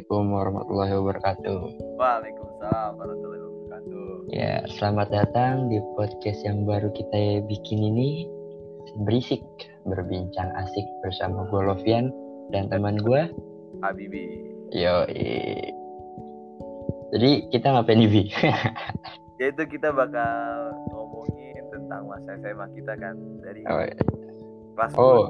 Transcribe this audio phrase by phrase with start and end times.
[0.00, 1.60] Assalamualaikum warahmatullahi wabarakatuh.
[2.00, 4.08] Waalaikumsalam warahmatullahi wabarakatuh.
[4.32, 8.24] Ya, selamat datang di podcast yang baru kita bikin ini.
[9.04, 9.44] Berisik,
[9.84, 12.08] berbincang asik bersama gue Lovian
[12.48, 13.28] dan teman gue.
[13.84, 14.40] Habibi.
[14.72, 15.04] Yo,
[17.12, 18.22] jadi kita ngapain nih, Bi?
[19.44, 20.32] Yaitu kita bakal
[20.96, 24.00] ngomongin tentang masa SMA kita kan dari oh, iya.
[24.80, 25.28] kelas oh,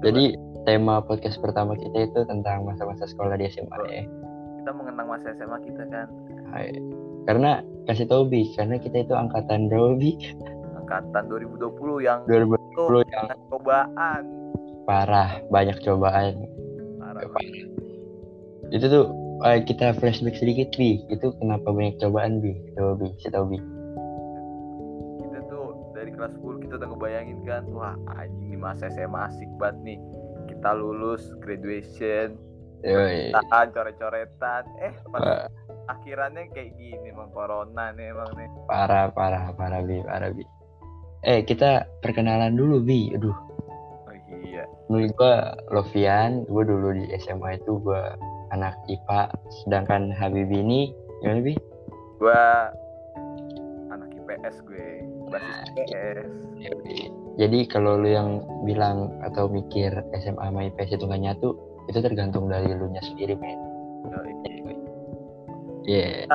[0.00, 0.08] 10.
[0.08, 0.24] jadi
[0.68, 4.04] tema podcast pertama kita itu tentang masa-masa sekolah di SMA ya.
[4.60, 6.12] kita mengenang masa SMA kita kan
[6.52, 6.76] Hai.
[7.24, 10.16] Karena kasih tau Bi, karena kita itu angkatan berapa Bi?
[10.84, 14.22] angkatan 2020 yang 2020 itu yang cobaan
[14.88, 16.48] parah, banyak cobaan.
[16.96, 17.64] parah Parah.
[18.72, 19.04] Itu tuh
[19.44, 22.56] eh, kita flashback sedikit Bi, itu kenapa banyak cobaan Bi?
[22.76, 23.60] Coba Bi, kasih tau Bi.
[25.20, 29.48] kita tuh dari kelas 10 kita udah ngebayangin kan wah anjing di masa SMA asik
[29.60, 29.98] banget nih
[30.58, 32.34] kita lulus graduation
[32.82, 33.30] Yoi.
[33.30, 35.46] tahan coret-coretan eh pas Wah,
[35.86, 40.42] akhirannya kayak gini emang corona nih emang nih parah, parah, parah Bi, parah Bi.
[41.22, 43.14] Eh, kita perkenalan dulu Bi.
[43.14, 43.34] Aduh,
[44.06, 48.18] oh iya menurut gua Lovian, gua dulu di SMA itu gua
[48.50, 49.30] anak IPA,
[49.62, 50.80] sedangkan Habibi ini
[51.22, 51.54] gimana Bi?
[52.18, 52.74] gua
[53.94, 56.98] anak IPS gue basis IPS Yoi.
[57.38, 61.54] Jadi kalau lu yang bilang atau mikir SMA sama IPS itu gak nyatu,
[61.86, 63.58] itu tergantung dari lu nya sendiri, men.
[65.86, 66.26] Iya,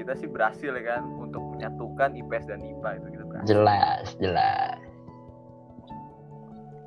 [0.00, 4.80] kita sih berhasil ya kan untuk menyatukan IPS dan IPA itu kita berhasil jelas, jelas.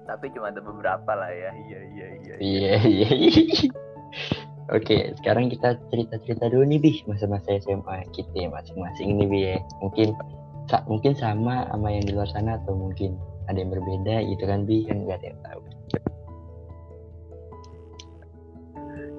[0.03, 3.09] tapi cuma ada beberapa lah ya iya iya iya Iya, iya.
[3.13, 3.71] iya.
[4.75, 9.57] Oke, sekarang kita cerita-cerita dulu nih, Bi, masa-masa SMA kita masing-masing nih, Bi ya.
[9.83, 10.15] Mungkin
[10.87, 13.19] mungkin sama sama yang di luar sana atau mungkin
[13.51, 15.61] ada yang berbeda gitu kan, Bi, kan nggak ada yang tahu.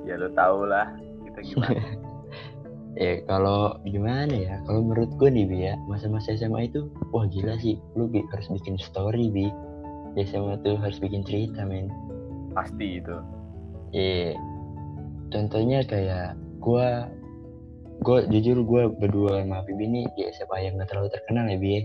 [0.05, 0.93] ya lo tau lah
[1.25, 1.81] kita gimana
[2.95, 4.63] Ya, kalau gimana ya?
[4.71, 8.47] Kalau menurut gue nih, Bi ya, masa-masa SMA itu, wah gila sih, lu Bi, harus
[8.47, 9.51] bikin story, Bi.
[10.15, 11.91] Di SMA tuh harus bikin cerita, men.
[12.55, 13.19] pasti itu
[13.91, 14.39] Iya.
[15.35, 17.11] Contohnya kayak gua
[18.05, 21.71] gua jujur gua berdua sama Bibi ini di SMA yang gak terlalu terkenal ya Bi
[21.73, 21.83] ya.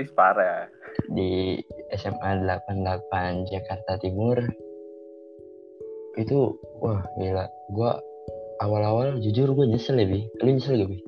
[0.00, 0.72] Ih, parah
[1.12, 1.60] Di
[2.00, 4.40] SMA 88 Jakarta Timur.
[6.16, 7.44] Itu wah gila.
[7.76, 8.00] Gua
[8.64, 10.24] awal-awal jujur gua nyesel ya Bi.
[10.40, 10.98] Kalian nyesel gak Bi?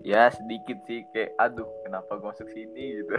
[0.00, 3.16] ya sedikit sih kayak aduh kenapa gue masuk sini gitu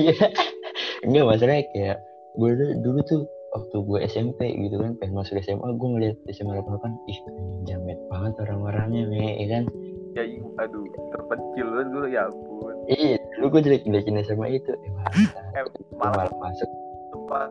[0.00, 0.28] Iya.
[1.04, 1.98] Enggak masalahnya kayak
[2.34, 3.22] gue dulu, dulu tuh
[3.54, 7.18] waktu gue SMP gitu kan pengen masuk SMA gue ngeliat SMA 88 ih
[7.68, 9.64] jamet banget orang-orangnya me ya kan
[10.14, 10.22] ya
[10.58, 14.68] aduh terpencil banget gue ya ampun Iya, lu gue jelek jelekin SMA itu.
[14.76, 15.08] Eh, malah,
[15.56, 15.64] eh
[15.96, 16.70] malah masuk.
[17.10, 17.48] tempat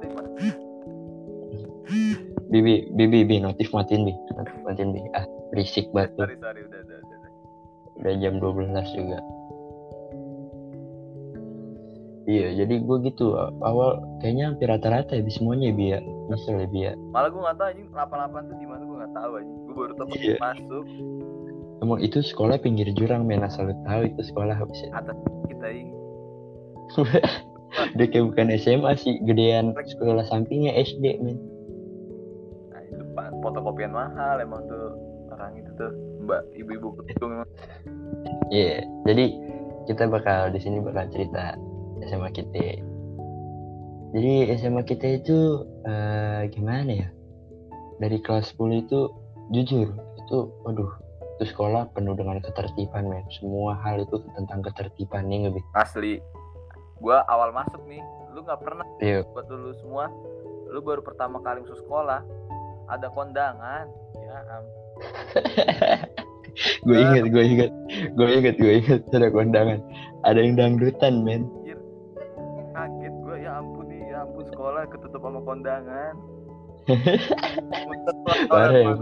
[2.53, 5.01] Bibi, bibi, bibi, notif matiin bi, notif matiin bi.
[5.17, 7.17] Ah, berisik banget sorry sorry udah udah udah,
[7.97, 8.13] udah.
[8.21, 9.17] Jam 12 juga.
[12.23, 15.99] Iya, jadi gue gitu awal kayaknya hampir rata-rata ya bi semuanya bi ya,
[16.31, 16.93] misal ya bi ya.
[17.11, 19.93] malah gue nggak tahu anjing 88 tuh di mana gue nggak tahu anjing gue baru
[19.99, 20.35] tahu Iya.
[20.39, 20.85] masuk
[21.83, 25.19] Emang itu sekolah pinggir jurang men asal lu tahu itu sekolah habis atas
[25.51, 25.91] kita ini
[27.97, 31.35] Udah kayak bukan SMA sih, gedean sekolah sampingnya SD men.
[32.71, 33.03] nah itu
[33.43, 34.95] fotokopian mahal emang tuh
[35.33, 35.91] orang itu tuh
[36.23, 37.49] mbak ibu-ibu ketung emang
[38.53, 39.25] Iya, jadi
[39.89, 41.57] kita bakal di sini bakal cerita
[42.07, 42.79] SMA kita.
[44.13, 47.09] Jadi SMA kita itu eh, gimana ya?
[47.99, 49.09] Dari kelas 10 itu
[49.51, 49.89] jujur
[50.21, 51.02] itu, waduh,
[51.43, 53.27] itu sekolah penuh dengan ketertiban men.
[53.35, 55.59] Semua hal itu tentang ketertiban nih Bi?
[55.75, 56.23] asli
[57.03, 57.99] gue awal masuk nih
[58.31, 59.27] lu nggak pernah Iya.
[59.35, 60.07] buat dulu semua
[60.71, 62.23] lu baru pertama kali masuk sekolah
[62.87, 64.63] ada kondangan ya am
[66.87, 67.71] gue inget, gue inget,
[68.15, 69.83] gue inget, gue inget ada kondangan.
[70.23, 71.43] Ada yang dangdutan men.
[72.71, 76.13] kaget gue ya ampun nih ya ampun sekolah ketutup sama kondangan
[78.47, 78.95] Parah ya.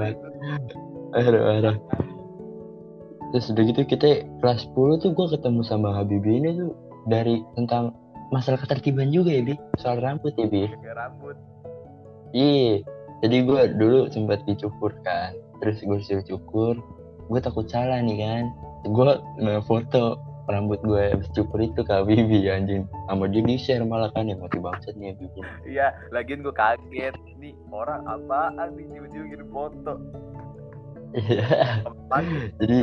[1.11, 1.75] Parah, parah.
[3.31, 6.75] Terus udah gitu kita kelas 10 tuh gue ketemu sama Habibie ini tuh
[7.07, 7.95] dari tentang
[8.31, 9.55] masalah ketertiban juga ya Bi.
[9.79, 10.67] Soal rambut ya Bi.
[10.67, 11.35] Pakai rambut.
[12.35, 12.83] Iya.
[13.21, 15.31] Jadi gue dulu sempat dicukur kan.
[15.63, 16.75] Terus gue disuruh cukur.
[17.31, 18.43] Gue takut salah nih kan.
[18.83, 19.15] Gue
[19.63, 20.19] foto
[20.49, 22.83] rambut gue habis cukur itu ke Habibie anjing.
[23.07, 25.43] Sama dia di share malah kan ya mati bangsat nih Habibie.
[25.63, 27.15] Iya lagian gue kaget.
[27.39, 28.85] Nih orang apaan nih?
[28.91, 29.93] Tiba-tiba ngirim foto
[31.15, 31.83] iya.
[32.11, 32.75] Kaget, jadi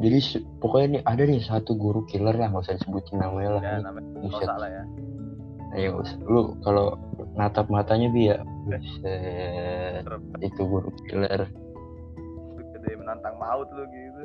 [0.00, 0.18] jadi
[0.58, 3.62] pokoknya nih ada nih satu guru killer lah nggak usah disebutin namanya lah.
[3.62, 4.46] Ya namanya Buset.
[4.48, 4.84] salah ya.
[5.70, 6.98] Ayo, lu kalau
[7.38, 10.22] natap matanya bi ya, buset, Serem.
[10.42, 11.46] itu guru killer.
[12.90, 14.22] menantang maut lu gitu.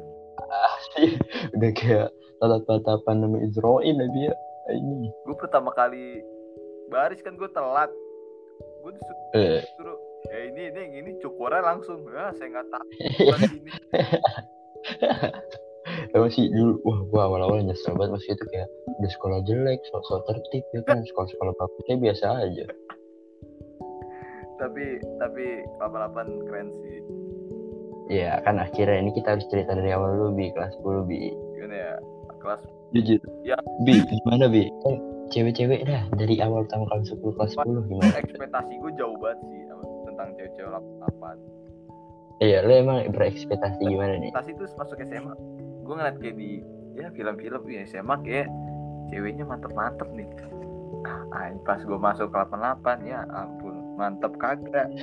[1.58, 2.10] Udah kayak
[2.42, 4.34] tatap-tatapan nama Israel ya dia
[4.74, 5.10] ini.
[5.26, 6.22] Gue pertama kali
[6.90, 7.90] baris kan gue telat.
[8.82, 9.62] Gue disuruh eh.
[9.78, 9.98] suruh
[10.30, 12.02] ya ini ini ini cukurnya langsung.
[12.10, 12.88] Ya saya nggak tahu.
[12.96, 13.60] Di sini
[16.18, 18.70] emang sih dulu wah gua awal-awal nyesel banget masih itu kayak
[19.00, 21.00] udah sekolah jelek sok-sok tertib ya kan?
[21.06, 22.66] Sekolah-sekolah bagusnya biasa aja.
[24.56, 24.86] Tapi
[25.20, 25.46] tapi
[25.78, 27.00] 88 keren sih.
[28.10, 30.48] Ya kan akhirnya ini kita harus cerita dari awal dulu bi.
[30.54, 31.34] Kelas 10 bi.
[31.58, 31.94] Gimana ya?
[32.42, 32.62] Kelas
[32.94, 33.20] jujur.
[33.42, 33.58] Ya.
[33.84, 34.70] bi gimana bi?
[34.86, 34.96] Kan
[35.34, 38.14] cewek-cewek dah dari awal pertama kali 10 kelas 10 gimana?
[38.22, 39.85] ekspektasi gue jauh banget sih sama-
[40.26, 40.70] tentang cewek-cewek
[42.42, 44.34] 88 iya lo emang berekspektasi gimana nih?
[44.34, 45.34] ekspektasi itu masuk SMA
[45.86, 46.52] gue ngeliat kayak di
[46.98, 48.50] ya film-film ya SMA kayak
[49.14, 50.26] ceweknya mantep-mantep nih.
[51.30, 54.90] Ah pas gue masuk ke 88 ya ampun mantep kagak.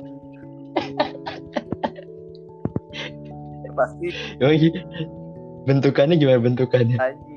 [3.63, 4.11] Ya, pasti.
[5.65, 6.99] Bentukannya gimana bentukannya?
[6.99, 7.33] Anjing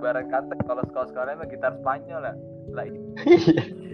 [0.00, 2.34] ibarat kata kalau sekolah-sekolah emang gitar Spanyol lah.
[2.72, 2.98] Lah ini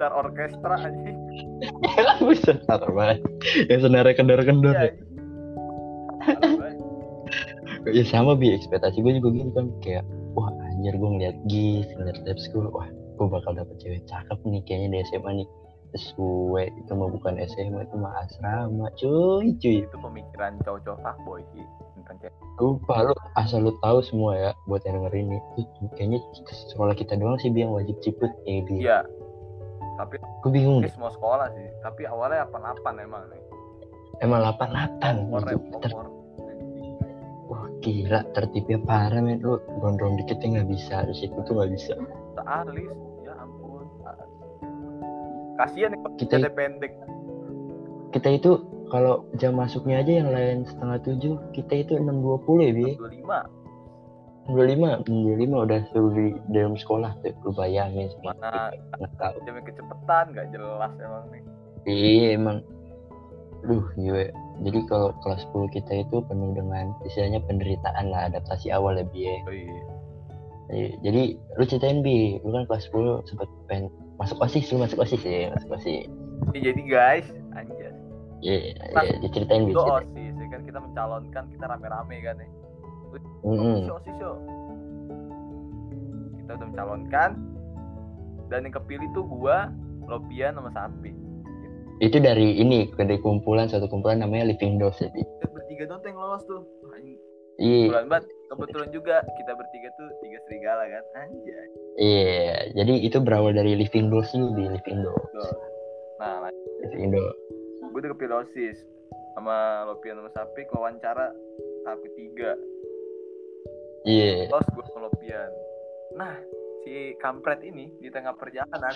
[0.00, 1.20] gitar orkestra anjing.
[2.24, 3.20] Buset, parah banget.
[3.68, 4.96] Yang senarnya kendor-kendor Iya, ya.
[7.92, 9.68] Ya sama bi, ekspektasi gue juga gitu kan.
[9.84, 14.40] Kayak wah anjir gue ngeliat gis, ngeliat lab school, wah gue bakal dapet cewek cakep
[14.48, 15.48] nih kayaknya di SMA nih.
[15.92, 19.84] Sesuai itu mah bukan SMA itu mah asrama cuy cuy.
[19.84, 21.66] Itu pemikiran cowok-cowok fuckboy sih
[22.00, 25.38] tentang cewek lupa lu asal lu tahu semua ya buat yang denger ini.
[25.96, 26.20] Kayaknya
[26.72, 28.84] sekolah kita doang sih yang wajib ciput bi.
[28.84, 29.04] Iya
[30.00, 31.68] tapi gue bingung ini semua sekolah sih.
[31.84, 33.42] Tapi awalnya 88 emang nih.
[34.20, 36.06] Emang 88 Kompor Ter- kompor.
[37.50, 39.40] wah gila tertibnya parah men.
[39.44, 41.04] Lu gondrong dikit ya nggak bisa.
[41.04, 41.94] Di situ tuh nggak bisa.
[42.40, 42.88] Alis,
[43.20, 43.84] ya ampun.
[45.60, 46.92] Kasihan kalau Kita- pendek.
[48.10, 48.50] kita itu
[48.90, 52.88] kalau jam masuknya aja yang lain setengah tujuh kita itu 6.20 ya bi.
[52.96, 53.59] 25.
[54.52, 60.24] 25 25 udah suruh di dalam sekolah tuh lu bayangin sama nggak tahu jamnya kecepatan
[60.34, 61.42] gak jelas emang nih.
[61.86, 62.58] iya emang
[63.60, 68.96] duh gue jadi kalau kelas 10 kita itu penuh dengan istilahnya penderitaan lah adaptasi awal
[68.96, 69.36] ya bi ya.
[69.48, 69.80] Oh iya.
[70.70, 71.22] Jadi- jadi
[71.56, 73.88] lu ceritain bi lu kan kelas 10 sempet pengen
[74.20, 76.04] masuk osis lu masuk osis ya masuk osis
[76.52, 77.96] Ini jadi guys, anjas.
[78.40, 79.80] iya Pas iya diceritain bi Itu.
[79.80, 82.36] OSIS, ya kan kita mencalonkan, kita rame-rame kan
[83.18, 83.32] nih.
[83.42, 83.76] Mm-mm.
[83.82, 84.32] OSIS, OSIS, yo.
[86.38, 87.30] Kita udah mencalonkan.
[88.50, 89.70] Dan yang kepilih tuh gua,
[90.06, 91.14] Lopian sama Sapi.
[92.00, 96.00] itu dari ini dari kumpulan satu kumpulan namanya Living Dolls ya bi Kita bertiga doang
[96.00, 96.62] tuh yang lolos tuh.
[97.60, 101.04] Iya Kebetulan banget, kebetulan juga kita bertiga tuh tiga serigala kan.
[101.20, 101.66] Anjay.
[102.00, 104.98] Iya, jadi itu berawal dari Living Dolls dulu di Living.
[105.04, 105.12] Tuh.
[106.24, 106.88] Nah, lanjut.
[106.88, 107.36] Living Dolls.
[107.90, 108.78] gue udah kepilih OSIS
[109.36, 111.36] sama Lopian sama Sapik wawancara
[111.84, 112.56] tahap ketiga
[114.04, 114.48] Iya.
[114.48, 115.50] terus gue ke Lopian
[116.16, 116.34] nah
[116.84, 118.94] si kampret ini di tengah perjalanan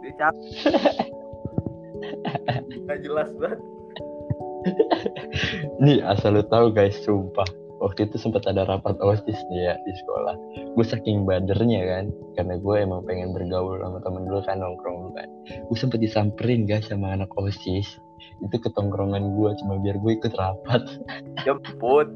[0.00, 1.08] dia capek
[2.88, 3.60] nggak jelas banget
[5.78, 7.46] Nih asal lu tahu guys, sumpah.
[7.78, 10.34] Waktu itu sempat ada rapat OSIS nih ya di sekolah.
[10.74, 12.04] Gue saking badernya kan,
[12.34, 15.28] karena gue emang pengen bergaul sama temen dulu kan nongkrong kan.
[15.70, 17.86] Gue sempet disamperin guys sama anak OSIS.
[18.42, 20.82] Itu ketongkrongan gue cuma biar gue ikut rapat.
[21.46, 22.10] jemput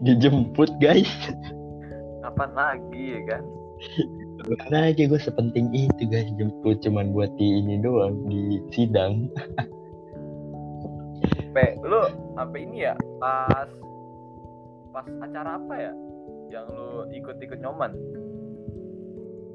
[0.00, 1.08] Dijemput guys.
[2.22, 3.42] kapan lagi ya kan
[4.42, 9.26] Mana aja gue sepenting itu guys jemput cuman buat di ini doang di sidang.
[11.52, 12.02] sampai lu
[12.32, 13.68] sampai ini ya pas
[14.90, 15.92] pas acara apa ya
[16.48, 17.92] yang lu ikut-ikut nyoman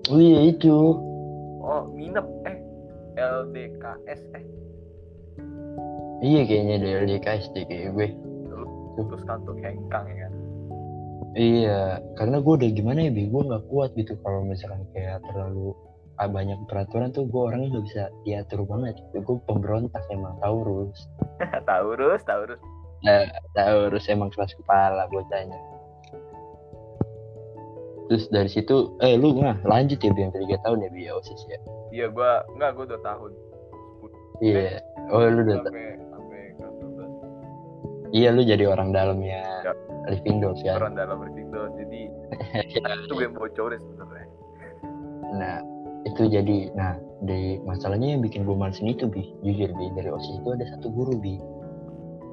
[0.07, 0.71] Oh iya itu.
[1.59, 2.57] oh minep eh
[3.17, 4.45] LDKS eh
[6.17, 8.09] Iya kayaknya dari LDKS deh kayak gue.
[9.05, 10.33] Terus kan tuh hengkang ya kan
[11.37, 13.13] Iya, karena gue udah gimana ya?
[13.13, 15.69] Gue nggak kuat gitu kalau misalkan kayak terlalu
[16.17, 18.97] ah, banyak peraturan tuh gue orangnya nggak bisa diatur banget.
[18.97, 19.21] Gitu.
[19.21, 20.97] Gue pemberontak emang Taurus.
[21.69, 22.57] Taurus Taurus
[23.05, 25.61] Nah, Taurus emang keras kepala bocahnya.
[28.07, 31.43] Terus dari situ, eh lu nah lanjut ya yang tiga tahun ya Bi ya OSIS
[31.51, 31.59] ya.
[31.91, 33.31] iya gua enggak gua dua tahun
[34.41, 34.79] Iya.
[35.11, 36.06] Oh lu udah, 12
[38.11, 39.73] iya lu jadi orang dalamnya Ya.
[40.07, 40.79] Living Dolls kan.
[40.79, 42.01] orang dalam bertiga jadi
[43.03, 44.27] itu gue bocorin sebenarnya.
[45.35, 45.55] Nah,
[46.07, 46.95] itu jadi nah
[47.27, 49.27] di masalahnya yang bikin gue malesin itu bi.
[49.43, 51.35] Jujur bi dari osis itu ada satu guru bi.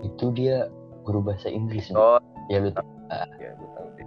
[0.06, 0.70] Itu dia
[1.02, 1.98] guru bahasa Inggris Bi.
[1.98, 2.22] oh.
[2.46, 2.70] Ya lu
[3.42, 4.06] ya gue tahu deh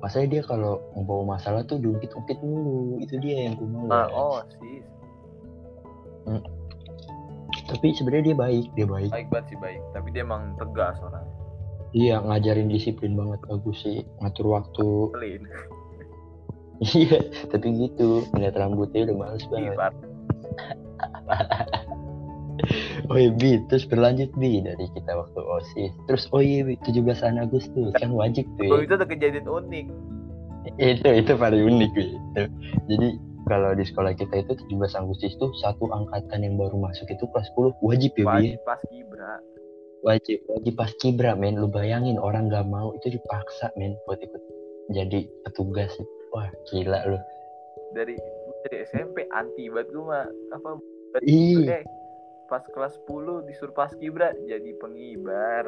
[0.00, 3.00] masalahnya dia kalau membawa masalah tuh diungkit-ungkit mulu.
[3.00, 4.84] Itu dia yang gue mau nah oh sih
[7.70, 9.10] tapi sebenarnya dia baik dia baik.
[9.14, 9.80] Baik banget sih baik.
[9.94, 11.34] Tapi dia emang tegas orangnya.
[11.90, 14.02] Iya ngajarin disiplin banget bagus sih.
[14.22, 14.88] Ngatur waktu.
[16.80, 17.20] Iya
[17.52, 18.24] tapi gitu.
[18.32, 19.76] Ngeliat rambutnya udah males banget.
[19.76, 19.92] Ibar.
[23.12, 23.60] oh iya Bi.
[23.68, 25.92] Terus berlanjut Bi dari kita waktu osis.
[26.08, 27.04] Terus oh iya Bi 17
[27.36, 27.92] Agustus.
[28.00, 28.72] Kan wajib tuh ya.
[28.72, 29.86] Oh, itu ada kejadian unik.
[30.80, 32.16] itu itu paling unik Bi.
[32.88, 33.08] Jadi
[33.50, 37.50] kalau di sekolah kita itu 17 Agustus itu satu angkatan yang baru masuk itu kelas
[37.58, 39.32] 10 wajib ya Wajib pas kibra.
[40.00, 41.58] wajib wajib pas kibra men.
[41.58, 44.42] Lu bayangin orang gak mau itu dipaksa men buat ikut
[44.94, 45.90] jadi petugas.
[46.30, 47.18] Wah gila lu.
[47.92, 48.14] Dari
[48.62, 50.78] dari SMP anti banget gue mah apa?
[51.26, 51.82] Ih, eh,
[52.46, 55.66] pas kelas 10 disuruh pas kibra jadi pengibar.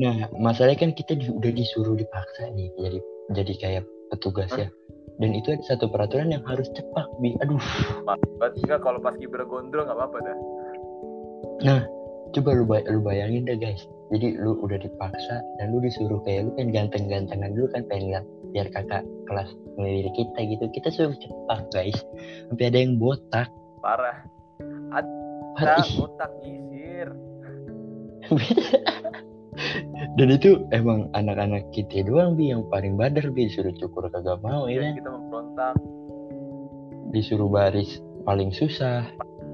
[0.00, 2.98] Nah masalahnya kan kita di- udah disuruh dipaksa nih jadi
[3.30, 4.66] jadi kayak petugas ya
[5.22, 7.60] dan itu ada satu peraturan yang harus cepat bi aduh
[8.02, 10.38] banget enggak kalau pas kibra gondrong nggak apa-apa dah.
[12.34, 16.50] coba lu, bay- lu bayangin deh guys jadi lu udah dipaksa dan lu disuruh kayak
[16.50, 21.14] lu kan ganteng-gantengan dulu kan pengen lihat biar kakak kelas ngelirik kita gitu kita suruh
[21.14, 21.98] cepat guys
[22.50, 23.46] sampai ada yang botak
[23.84, 24.16] Parah.
[25.60, 26.00] Nah, ih.
[26.00, 27.08] botak nyisir.
[30.18, 34.66] dan itu emang anak-anak kita doang bi yang paling badar bi disuruh cukur kagak mau
[34.66, 35.74] ya kan kita memberontak.
[37.14, 39.06] disuruh baris paling susah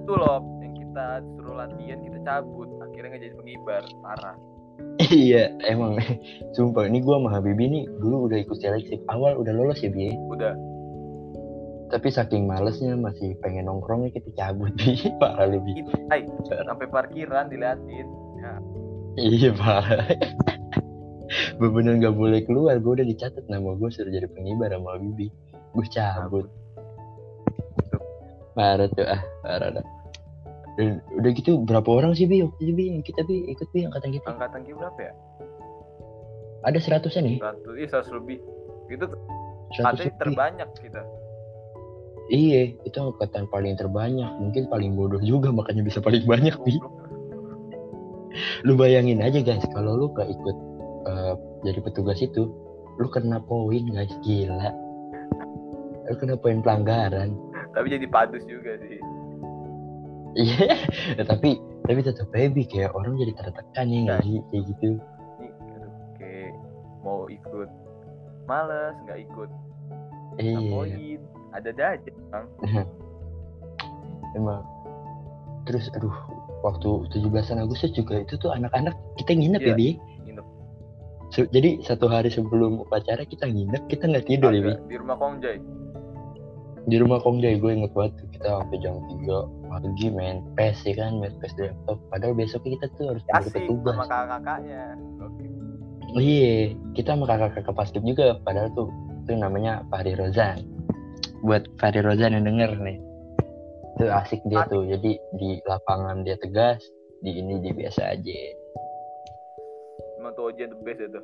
[0.04, 2.66] Itu loh yang kita disuruh latihan kita cabut.
[2.83, 3.83] Akhirnya nggak jadi pengibar.
[4.02, 4.37] Parah.
[5.12, 6.00] iya emang
[6.57, 10.12] sumpah ini gua sama Habibi nih dulu udah ikut seleksi awal udah lolos ya bi
[10.33, 10.57] Udah.
[11.92, 18.09] tapi saking malesnya masih pengen nongkrongnya kita cabut bi parah Itu, ay, sampai parkiran diliatin.
[18.40, 18.57] Ya,
[19.21, 20.09] iya parah
[21.61, 22.81] bener gak boleh keluar.
[22.81, 25.29] Gue udah dicatat nama gue suruh jadi pengibar sama Habibi
[25.71, 26.47] gue cabut.
[28.57, 29.21] Parah tuh ah.
[29.45, 29.87] Parah dah.
[30.75, 32.43] Dan udah gitu berapa orang sih bi?
[32.43, 34.27] Waktu itu bi yang kita bi ikut bi angkatan kita?
[34.33, 35.15] Angkatan kita berapa ya?
[36.61, 38.39] ada seratusan nih 100, iya 100 lebih.
[38.93, 39.07] Itu
[39.73, 41.03] seratus terbanyak kita.
[42.31, 44.29] iya itu angkatan paling terbanyak.
[44.39, 46.77] Mungkin paling bodoh juga makanya bisa paling banyak bi.
[48.67, 50.57] Lu bayangin aja guys kalau lu gak ikut
[51.07, 51.35] eh,
[51.67, 52.49] jadi petugas itu
[53.01, 54.71] lu kena poin guys gila.
[56.11, 57.33] Lu kena poin pelanggaran.
[57.73, 59.01] Tapi jadi padus juga sih.
[60.39, 60.79] iya
[61.31, 61.59] tapi
[61.91, 64.39] tapi tetap baby kayak orang jadi tertekan ya nggak sih?
[64.53, 64.91] Kayak gitu.
[66.21, 66.53] Kayak
[67.03, 67.71] mau ikut
[68.45, 69.51] males nggak ikut.
[70.39, 70.59] Iya.
[70.71, 71.21] poin
[71.51, 72.47] ada ada aja bang.
[74.39, 74.63] Emang.
[75.67, 76.15] Terus aduh
[76.61, 79.88] waktu 17 Agustus juga itu tuh anak-anak kita nginep Iya, ya bi.
[80.29, 80.47] nginep.
[81.55, 84.73] Jadi satu hari sebelum upacara kita nginep kita nggak tidur ya bi.
[84.76, 85.59] Agak di rumah Kongjai
[86.88, 90.95] di rumah Kongjai gue inget banget tuh, kita sampai jam 3 pagi main PES ya
[90.97, 91.21] kan?
[91.21, 91.99] Main PES di laptop.
[92.09, 93.95] Padahal besoknya kita tuh harus asik petugas.
[93.95, 94.83] sama kakak-kakaknya.
[95.21, 95.45] Oke.
[96.17, 96.57] Iya.
[96.97, 98.88] Kita sama kakak-kakak paskib juga padahal tuh
[99.29, 100.64] itu namanya Fahri Rozan.
[101.45, 102.99] Buat Fahri Rozan yang denger nih
[104.00, 104.88] itu asik dia tuh.
[104.88, 106.80] Jadi di lapangan dia tegas
[107.21, 108.40] di ini dia biasa aja.
[110.16, 111.21] Emang tuh ujian the best itu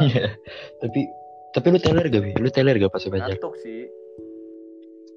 [0.00, 0.38] Iya.
[0.78, 1.02] tapi
[1.50, 2.30] tapi lu teler gak bi?
[2.38, 3.34] Lu teler gak pas belajar?
[3.34, 3.90] Ngantuk sih.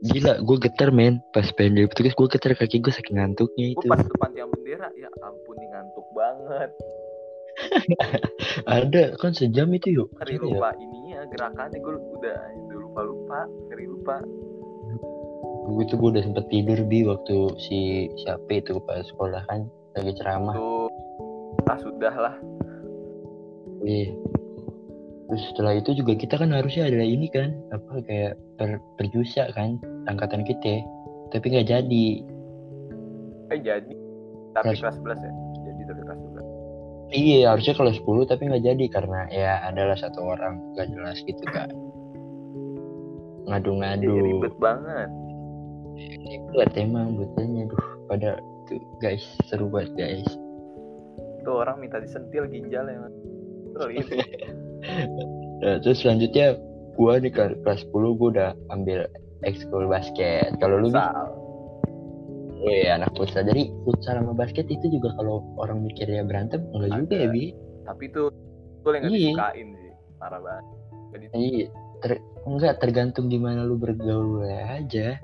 [0.03, 1.21] Gila gue getar men.
[1.31, 3.85] Pas pengen jadi petugas gue getar kaki gue saking ngantuknya gue itu.
[3.87, 6.69] pas depan tiang bendera ya ampun nih ngantuk banget.
[8.81, 10.09] Ada kan sejam itu yuk.
[10.25, 10.51] Keri Gila ya.
[10.57, 11.77] lupa ininya gerakannya.
[11.79, 14.15] Gue udah udah lupa lupa keri lupa
[15.63, 19.65] gue tuh gue udah sempet tidur bi waktu si siapa itu pas sekolah kan
[19.95, 20.55] lagi ceramah.
[20.55, 20.87] Tuh
[21.69, 22.35] ah sudah lah
[23.83, 24.15] Iya.
[25.27, 29.79] Terus setelah itu juga kita kan harusnya ada ini kan apa kayak per perjusa kan
[30.07, 30.83] angkatan kita,
[31.35, 32.05] tapi nggak jadi.
[33.51, 33.93] eh jadi.
[34.53, 35.33] Tapi Kelas- kelas 11 ya?
[35.67, 36.45] Jadi tapi kelas 11
[37.13, 41.43] Iya harusnya kelas 10 tapi nggak jadi karena ya adalah satu orang nggak jelas gitu
[41.51, 41.69] kan.
[43.43, 44.13] Ngadu-ngadu.
[44.23, 45.09] ribet banget
[46.53, 48.37] Buat emang buatnya duh pada
[48.69, 50.29] tuh guys seru banget guys.
[51.43, 53.11] tuh orang minta disentil ginjalnya
[53.75, 54.07] Terus
[55.63, 56.59] Nah, terus selanjutnya
[56.95, 59.07] gua ke kelas 10 gua udah ambil
[59.43, 60.55] ekskul basket.
[60.59, 61.27] Kalau lu futsal
[62.63, 63.43] Wih, anak futsal.
[63.43, 67.29] Jadi futsal sama basket itu juga kalau orang mikirnya berantem enggak juga ya.
[67.31, 67.45] Bi.
[67.83, 68.31] tapi tuh
[68.87, 69.27] gue yang gak Iya.
[69.35, 70.65] disukain sih parah banget
[71.11, 71.65] jadi Iya,
[71.99, 72.11] ter
[72.47, 75.19] enggak tergantung gimana lu bergaul aja.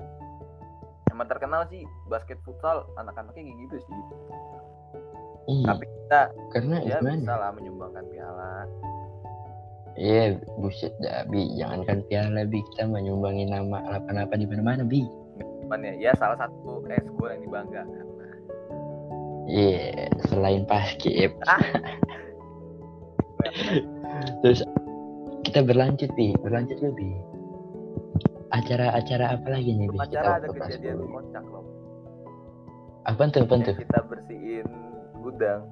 [1.20, 4.00] Emang terkenal sih basket futsal anak-anaknya kayak gitu sih
[5.50, 6.20] Iya, tapi kita
[6.56, 7.34] karena ya bisa gimana?
[7.36, 8.52] lah menyumbangkan piala
[10.00, 11.58] Iya, buset dah, Bi.
[11.58, 12.62] Jangankan piala, Bi.
[12.72, 15.02] Kita menyumbangin nama apa-apa di mana-mana, Bi.
[15.68, 18.06] ya, ya salah satu eskul yang dibanggakan
[19.50, 21.34] Iya, selain paskib.
[24.40, 24.62] terus
[25.42, 27.16] kita berlanjut bi berlanjut lebih
[28.50, 29.98] acara-acara apa lagi nih bi?
[29.98, 31.14] Kita acara ada kejadian 10?
[31.14, 31.64] kocak loh.
[33.08, 33.74] Apa tuh apa tuh?
[33.78, 34.66] kita bersihin
[35.22, 35.62] gudang.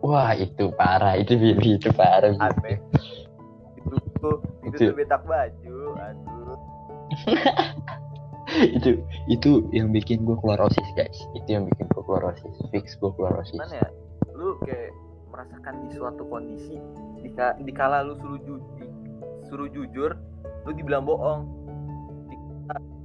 [0.00, 1.16] Wah itu parah.
[1.20, 2.40] Itu bi Bi, itu parah Bi.
[2.40, 2.76] aneh.
[3.76, 4.84] Itu tuh itu Itu.
[4.92, 6.56] tuh betak baju aduh.
[8.50, 8.98] Itu
[9.30, 11.14] itu yang bikin gue keluar osis guys.
[11.38, 12.50] Itu yang bikin gue keluar osis.
[12.74, 13.54] Fix gue keluar osis.
[13.54, 13.88] Gimana ya?
[14.34, 14.90] Lu kayak
[15.30, 16.74] merasakan di suatu kondisi
[17.22, 18.90] dika, dikala lu suruh ju, di-
[19.46, 20.18] suruh jujur
[20.66, 21.48] lu dibilang bohong.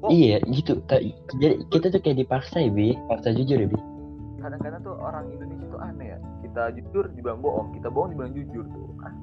[0.03, 0.81] Kok iya gitu.
[0.85, 2.93] Jadi kita tuh kayak dipaksa ya bi.
[3.09, 3.79] Paksa jujur ya bi.
[4.43, 6.17] Kadang-kadang tuh orang Indonesia tuh aneh ya.
[6.45, 8.87] Kita jujur dibilang bohong kita bohong dibilang jujur tuh.
[9.01, 9.13] Ah,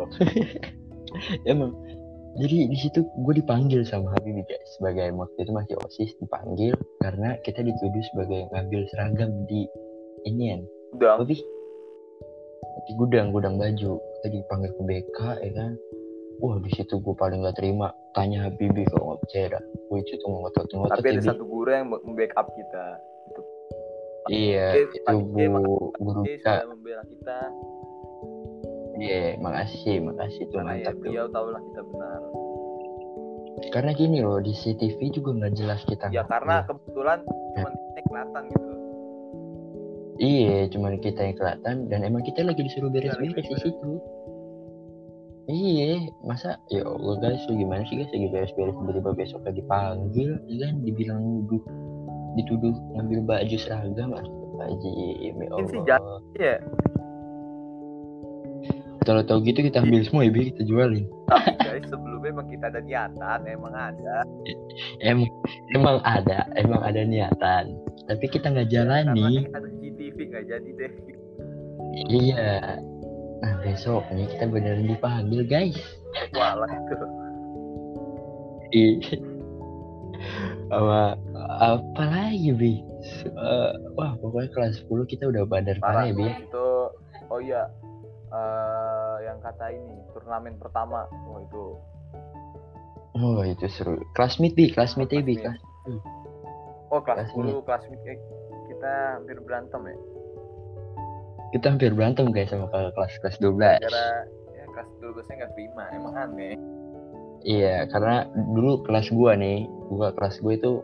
[1.52, 1.76] emang.
[2.38, 7.34] Jadi di situ gue dipanggil sama Habibie guys sebagai waktu itu masih osis dipanggil karena
[7.42, 9.66] kita dituduh sebagai ngambil seragam di
[10.30, 10.54] ini
[11.02, 11.42] kan Bi?
[12.86, 13.98] di gudang gudang baju.
[13.98, 15.74] Kita dipanggil ke BK ya kan
[16.38, 17.90] wah di situ gue paling gak terima.
[18.14, 19.62] Tanya Habibie kalau nggak percaya dah.
[19.90, 22.84] Gue itu tuh ngotot ngotot tapi ada satu guru yang membackup kita.
[23.30, 23.42] Itu.
[24.30, 26.54] Iya Dia- itu bu guru kita.
[26.70, 27.38] membela kita.
[29.00, 31.00] Iya makasih makasih tuh karena mantap tuh.
[31.00, 32.20] beliau tahulah kita benar.
[33.70, 38.42] Karena gini loh di CCTV juga nggak jelas kita ya karena kebetulan cuma kita kelihatan
[38.50, 38.70] gitu.
[40.20, 43.90] Iya, cuman kita yang kelihatan dan emang kita lagi disuruh beres-beres di situ.
[45.50, 50.38] Iya, masa ya Allah guys, lu gimana sih guys lagi beres-beres tiba-tiba besok lagi panggil,
[50.46, 51.62] ya kan dibilang nuduh,
[52.38, 56.20] dituduh ngambil baju seragam, Astagfirullahaladzim, ya Mungkin sih Allah.
[56.38, 56.54] Iya,
[59.08, 61.10] Kalau tahu gitu kita ambil semua ya, kita jualin.
[61.26, 64.16] tapi guys sebelumnya emang kita ada niatan, emang ada.
[65.02, 65.30] Emang,
[65.74, 67.74] emang ada, emang ada niatan,
[68.06, 69.50] tapi kita nggak jalani.
[69.50, 70.92] Karena ada CCTV nggak jadi deh.
[72.06, 72.78] Iya.
[73.40, 75.78] Nah besoknya kita beneran dipanggil guys.
[76.36, 77.06] Walah itu.
[78.70, 79.16] Iya.
[80.70, 81.18] Sama
[81.58, 82.74] apa lagi bi?
[83.26, 86.28] Eh, wah pokoknya kelas 10 kita udah badar Parah ya bi.
[86.28, 86.68] itu.
[87.32, 87.66] Oh iya.
[88.30, 91.08] eh yang kata ini turnamen pertama.
[91.26, 91.64] Oh itu.
[93.18, 93.98] Oh itu seru.
[94.14, 95.34] Kelas meet bi, kelas meet ya bi.
[95.34, 95.58] Kelas
[96.90, 98.18] Oh kelas Kelas 10 kelas mid eh,
[98.66, 99.96] kita hampir berantem ya.
[101.50, 103.58] Kita hampir berantem guys sama kelas kelas 12.
[103.58, 104.08] Gara
[104.54, 106.54] ya kelas 12 nya nggak terima, emang aneh.
[107.42, 110.78] Iya karena dulu kelas gua nih, gua kelas gua itu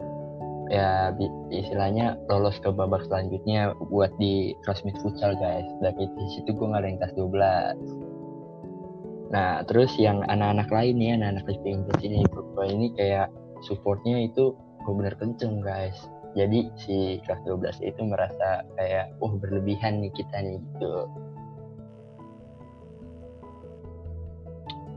[0.67, 1.15] ya
[1.55, 5.67] istilahnya lolos ke babak selanjutnya buat di kelas meet futsal guys.
[5.79, 9.31] Dari di situ gua ngadain kelas 12.
[9.31, 13.31] Nah terus yang anak-anak lain nih, anak-anak Inggris ini, gua ini kayak
[13.63, 14.55] supportnya itu
[14.87, 15.95] bener kenceng guys.
[16.37, 21.09] Jadi si kelas 12 itu merasa kayak, oh berlebihan nih kita nih gitu.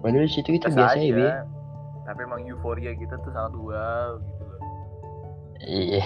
[0.04, 1.28] Padahal di situ kita biasa ya, Bi.
[2.08, 4.62] Tapi emang euforia kita tuh sangat wow gitu loh.
[5.60, 6.06] Iya,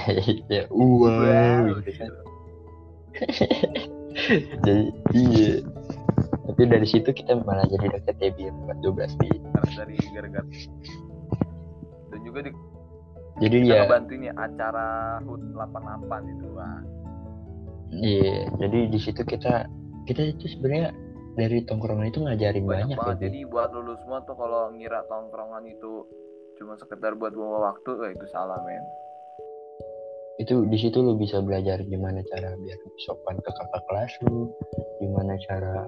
[0.50, 1.02] iya, wow,
[1.82, 2.10] gitu kan.
[2.10, 2.22] gitu.
[4.66, 4.86] Jadi
[5.18, 5.54] iya.
[6.44, 9.30] Tapi dari situ kita malah jadi deket ya bi kelas 12 bi.
[9.32, 10.46] Karena dari gara-gara
[12.14, 12.52] dan juga di
[13.42, 14.88] Jadi kita ya, ngebantuin ya acara
[15.26, 16.80] HUT 88 itu wah.
[17.98, 18.38] iya.
[18.62, 19.66] Jadi di situ kita
[20.06, 20.94] kita itu sebenarnya
[21.34, 25.02] dari tongkrongan itu ngajarin banyak, banyak, banget ya, jadi buat lulus semua tuh kalau ngira
[25.10, 26.06] tongkrongan itu
[26.62, 28.86] cuma sekedar buat buang waktu wah itu salah men
[30.42, 34.50] Itu di situ lu bisa belajar gimana cara biar sopan ke kakak kelas lu,
[35.02, 35.86] gimana cara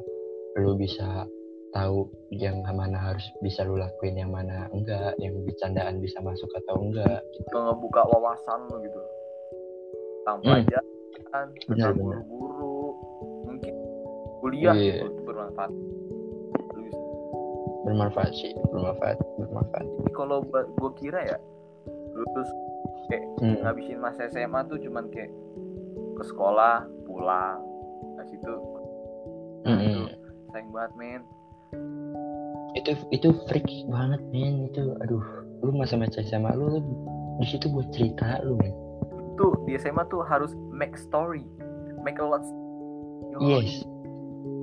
[0.61, 1.25] lu bisa
[1.75, 6.79] tahu yang mana harus bisa lu lakuin yang mana enggak, yang bercandaan bisa masuk atau
[6.79, 7.19] enggak.
[7.35, 9.01] itu ngebuka wawasan lo gitu
[10.23, 10.63] tentang Hmm.
[10.63, 12.77] pelajaran Benar, guru-guru
[13.43, 13.75] mungkin
[14.39, 15.03] kuliah Iya.
[15.03, 15.71] gitu, itu bermanfaat
[16.75, 16.89] Lu
[17.85, 19.85] Bermanfaat sih, bermanfaat, bermanfaat.
[19.85, 21.37] Jadi kalau gue kira ya
[22.15, 22.49] lulus
[23.37, 23.61] Hmm.
[23.61, 25.29] ngabisin masa SMA tuh cuman kayak
[26.15, 27.59] ke sekolah pulang
[28.17, 28.55] nah situ
[29.61, 30.09] nah, Mm-mm.
[30.09, 30.15] itu
[30.49, 31.21] sayang banget men
[32.75, 34.67] itu itu freak banget men.
[34.71, 35.23] Itu aduh.
[35.63, 36.79] Lu masa-masa SMA lu, lu
[37.41, 38.73] di situ buat cerita lu men.
[39.39, 41.43] Tuh di SMA tuh harus make story.
[42.03, 42.45] Make a lot
[43.41, 43.81] yes.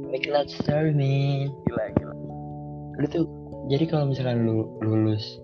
[0.09, 2.14] Make a lot story man gila gila.
[3.01, 3.25] Lu tuh
[3.70, 5.42] jadi kalau misalkan lu lulus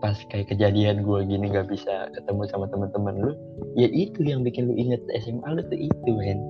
[0.00, 3.32] pas kayak kejadian gue gini gak bisa ketemu sama teman-teman lu
[3.76, 6.40] ya itu yang bikin lu inget SMA lu tuh itu men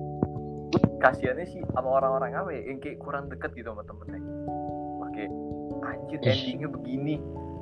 [1.01, 4.21] kasiannya sih sama orang-orang apa ya yang kayak kurang deket gitu sama temennya.
[5.11, 5.31] Kayak
[5.83, 7.15] anjir endingnya begini.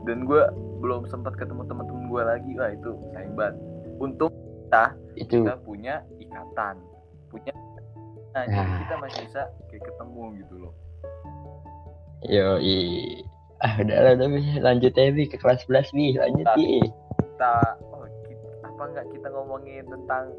[0.06, 0.41] Dan gue
[0.80, 2.52] belum sempat ketemu temen-temen gue lagi.
[2.60, 3.56] Wah itu sayang banget.
[3.99, 4.32] Untung
[5.17, 5.41] itu.
[5.41, 6.78] kita punya ikatan.
[7.34, 7.52] Punya
[8.38, 8.80] nah, jadi Nah.
[8.86, 9.41] kita masih bisa
[9.73, 10.73] kayak ketemu gitu loh.
[12.30, 12.60] Yo,
[13.60, 14.28] ah udah lah udah
[14.62, 16.13] lanjut ya Bi ke kelas 11 Bi.
[16.15, 16.80] Lanjut Tapi- Bi.
[17.17, 17.54] Kita
[17.89, 20.30] oh kita, apa enggak kita ngomongin tentang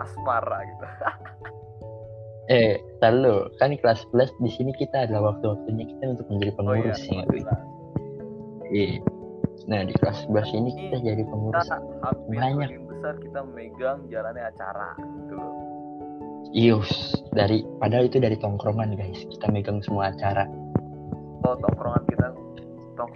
[0.00, 0.84] asmara gitu
[2.46, 7.00] eh tar lu kan kelas 11 di sini kita adalah waktu-waktunya kita untuk menjadi pengurus
[7.02, 7.40] oh, ya iya, Bi.
[8.70, 8.96] Iya.
[9.66, 12.70] nah di kelas 11 ini kita jadi kita pengurus hampir Banyak.
[12.70, 15.54] sebagian besar kita memegang jalannya acara gitu loh
[16.54, 16.90] Ius
[17.34, 20.46] dari padahal itu dari tongkrongan guys kita megang semua acara
[21.42, 22.26] kalau tongkrongan kita
[22.94, 23.12] tong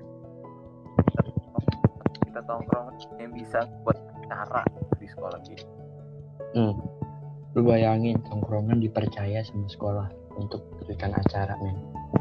[2.26, 2.88] kita tongkrong
[3.22, 4.66] yang bisa buat acara
[4.98, 5.66] di sekolah gitu
[6.58, 6.99] hmm.
[7.58, 10.06] Lu bayangin tongkrongan dipercaya sama sekolah
[10.38, 11.74] untuk bikin acara men.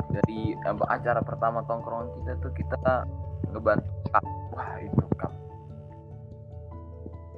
[0.10, 3.06] Dari apa, acara pertama tongkrongan kita tuh kita
[3.54, 4.26] ngebantu cup.
[4.58, 5.34] Wah itu cup.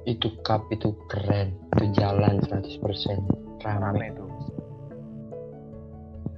[0.08, 1.52] Itu cup itu keren.
[1.76, 2.80] Itu jalan 100%
[3.60, 3.84] rame.
[3.84, 4.28] Rame tuh.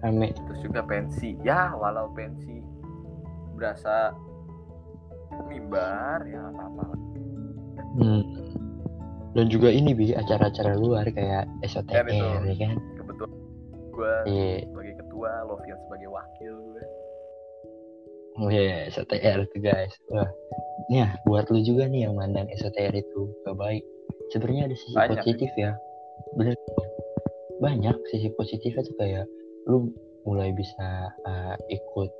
[0.03, 0.29] Rame.
[0.35, 1.39] Terus juga pensi.
[1.47, 2.59] Ya walau pensi
[3.55, 4.11] berasa
[5.47, 6.85] mimbar ya apa-apa
[7.95, 8.27] Hmm.
[9.35, 12.41] Dan juga ini bi acara-acara luar kayak SOTR Ya, betul.
[12.47, 12.77] ya kan.
[12.95, 13.33] kebetulan
[13.91, 16.85] gue Iya, sebagai ketua Lovian sebagai wakil gue
[18.35, 19.95] oh iya SOTR tuh guys.
[20.11, 20.27] Wah,
[20.91, 23.83] nah buat lu juga nih yang mandang SOTR itu gak baik.
[24.31, 25.23] Sebenarnya ada sisi Banyak.
[25.23, 25.71] positif ya.
[26.35, 26.55] Bener.
[27.63, 29.25] Banyak sisi positifnya tuh kayak
[29.71, 29.95] lu
[30.27, 30.87] mulai bisa
[31.23, 32.11] uh, ikut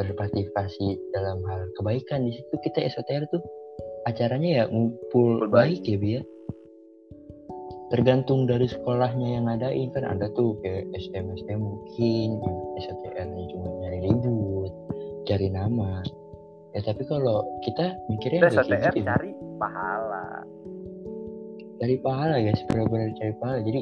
[0.00, 3.42] berpartisipasi dalam hal kebaikan di situ kita SOTR tuh
[4.08, 6.22] acaranya ya ngumpul Ngumpul baik ya bi ya
[7.90, 9.90] tergantung dari sekolahnya yang ngadain.
[9.90, 12.28] Kan ada tuh kayak STM STM mungkin
[12.78, 14.72] STR nya cuma nyari ribut
[15.26, 16.00] cari nama.
[16.70, 19.06] Ya tapi kalau kita mikirnya kita kayak SOTR gitu ya.
[19.14, 20.26] cari pahala.
[21.80, 23.58] Cari pahala guys benar-benar cari pahala.
[23.66, 23.80] Jadi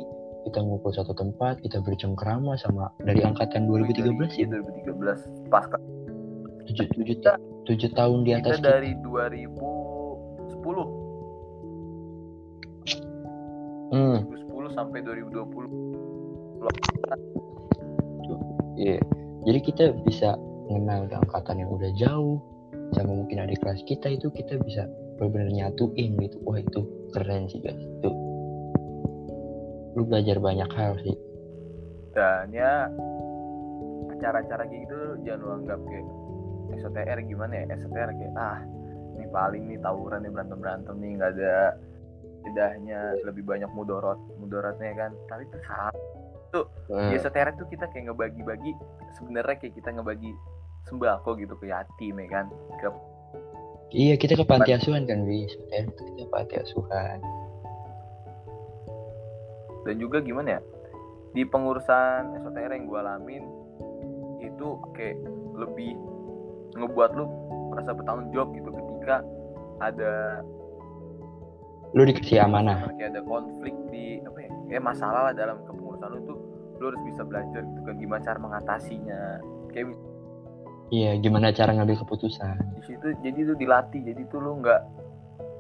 [0.48, 4.48] kita ngumpul satu tempat kita bercengkrama sama dari angkatan 2013 ya.
[4.48, 5.68] Iya, 2013 pas
[6.68, 11.07] tujuh tujuh ta- tujuh tahun di kita atas kita, dari 2010
[13.88, 15.68] Hmm, 2010 sampai 2020
[18.76, 19.00] iya.
[19.48, 20.36] Jadi kita bisa
[20.68, 22.36] mengenal angkatan yang udah jauh
[22.92, 24.84] sama mungkin adik kelas kita itu kita bisa
[25.16, 26.36] benar-benar nyatuin gitu.
[26.44, 26.84] Wah itu
[27.16, 27.80] keren sih guys.
[27.80, 28.10] Itu
[29.96, 31.16] lu belajar banyak hal sih.
[32.16, 32.90] dan ya
[34.10, 36.06] acara-acara kayak gitu jangan lu anggap kayak
[36.82, 38.58] SOTR gimana ya SOTR kayak ah
[39.14, 41.78] ini paling nih tawuran nih berantem berantem nih nggak ada
[42.44, 45.94] bedahnya lebih banyak mudorot mudorotnya kan tapi itu salah
[46.88, 47.12] Hmm.
[47.12, 48.72] di SOTR itu kita kayak ngebagi-bagi
[49.20, 50.32] sebenarnya kayak kita ngebagi
[50.88, 52.46] sembako gitu ke yatim ya kan
[52.80, 52.88] ke
[53.92, 55.44] Iya kita ke panti asuhan kan bi.
[55.44, 57.20] Itu kita panti asuhan.
[59.84, 60.60] dan juga gimana ya
[61.32, 63.44] di pengurusan SOTR yang gue alamin
[64.40, 65.16] itu kayak
[65.56, 65.96] lebih
[66.76, 67.24] ngebuat lu
[67.72, 69.24] merasa bertanggung jawab gitu ketika
[69.80, 70.44] ada
[71.96, 72.84] Lu dikasih amanah.
[72.96, 76.38] kayak ada konflik di apa ya, ya masalah lah dalam kepengurusan lu tuh
[76.78, 79.20] lu harus bisa belajar gitu kan gimana cara mengatasinya
[79.72, 79.86] kayak
[80.88, 82.56] Iya gimana cara ngambil keputusan.
[82.80, 84.80] di situ jadi lu dilatih jadi tuh lu nggak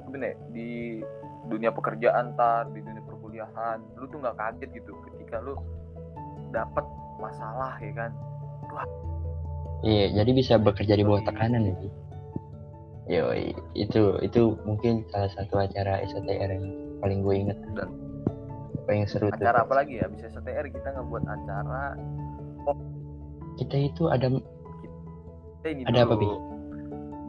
[0.08, 1.04] bener di
[1.48, 5.52] dunia pekerjaan tar di dunia perkuliahan lu tuh nggak kaget gitu ketika lu
[6.48, 6.84] dapet
[7.20, 8.10] masalah ya kan
[9.84, 11.74] Iya jadi bisa bekerja di bawah tekanan ya
[13.08, 13.16] Bi.
[13.16, 16.66] Yoi, itu itu mungkin salah satu acara SOTR yang
[17.00, 17.88] paling gue inget Dan
[18.84, 19.40] paling seru tuh.
[19.40, 20.06] acara apa lagi ya?
[20.12, 21.96] Bisa STR kita ngebuat acara.
[23.56, 24.28] Kita itu ada
[25.64, 26.36] eh, ini Ada apa, dulu.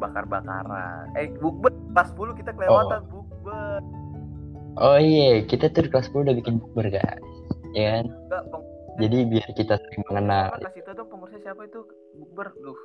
[0.03, 1.15] Bakar-bakaran.
[1.15, 3.79] Eh bukber kelas 10 kita kelewatan bukber.
[4.79, 7.23] Oh iya kita tuh di kelas 10 udah bikin bukber guys.
[7.71, 8.05] Ya kan?
[8.07, 8.43] Enggak
[8.99, 10.51] jadi biar kita sering mengenal.
[10.59, 11.87] Kasih tau dong pengurusnya siapa itu?
[12.19, 12.79] Bukber duh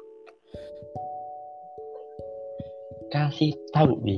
[3.13, 4.17] kasih tahu bi.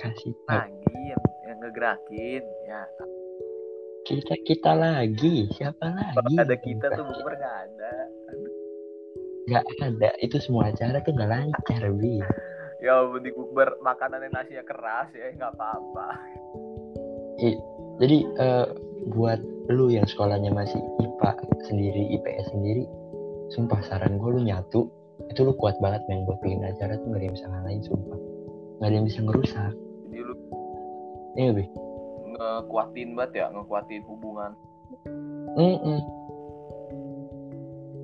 [0.00, 0.58] Kasih tahu.
[0.58, 2.82] Lagi yang, yang ngegerakin ya.
[4.08, 5.46] Kita kita lagi.
[5.54, 5.84] Siapa
[6.16, 6.34] kalau lagi?
[6.40, 7.92] Ada kita tuh bukber nggak ada.
[9.50, 10.10] Nggak ada.
[10.24, 12.18] Itu semua acara tuh nggak lancar bi.
[12.80, 15.30] Ya di bukber makanannya nasinya keras ya.
[15.36, 16.08] Nggak apa-apa.
[17.40, 17.60] I-
[18.00, 18.66] jadi eh,
[19.12, 21.30] buat lu yang sekolahnya masih IPA
[21.68, 22.84] sendiri IPS sendiri
[23.50, 24.86] sumpah saran gue lu nyatu
[25.30, 28.18] itu lu kuat banget men buat bikin acara tuh gak ada yang bisa ngalahin sumpah
[28.82, 29.72] gak ada yang bisa ngerusak
[30.10, 30.34] jadi lu
[31.38, 31.64] iya bi
[32.34, 34.52] ngekuatin banget ya ngekuatin hubungan
[35.54, 35.98] Mm-mm.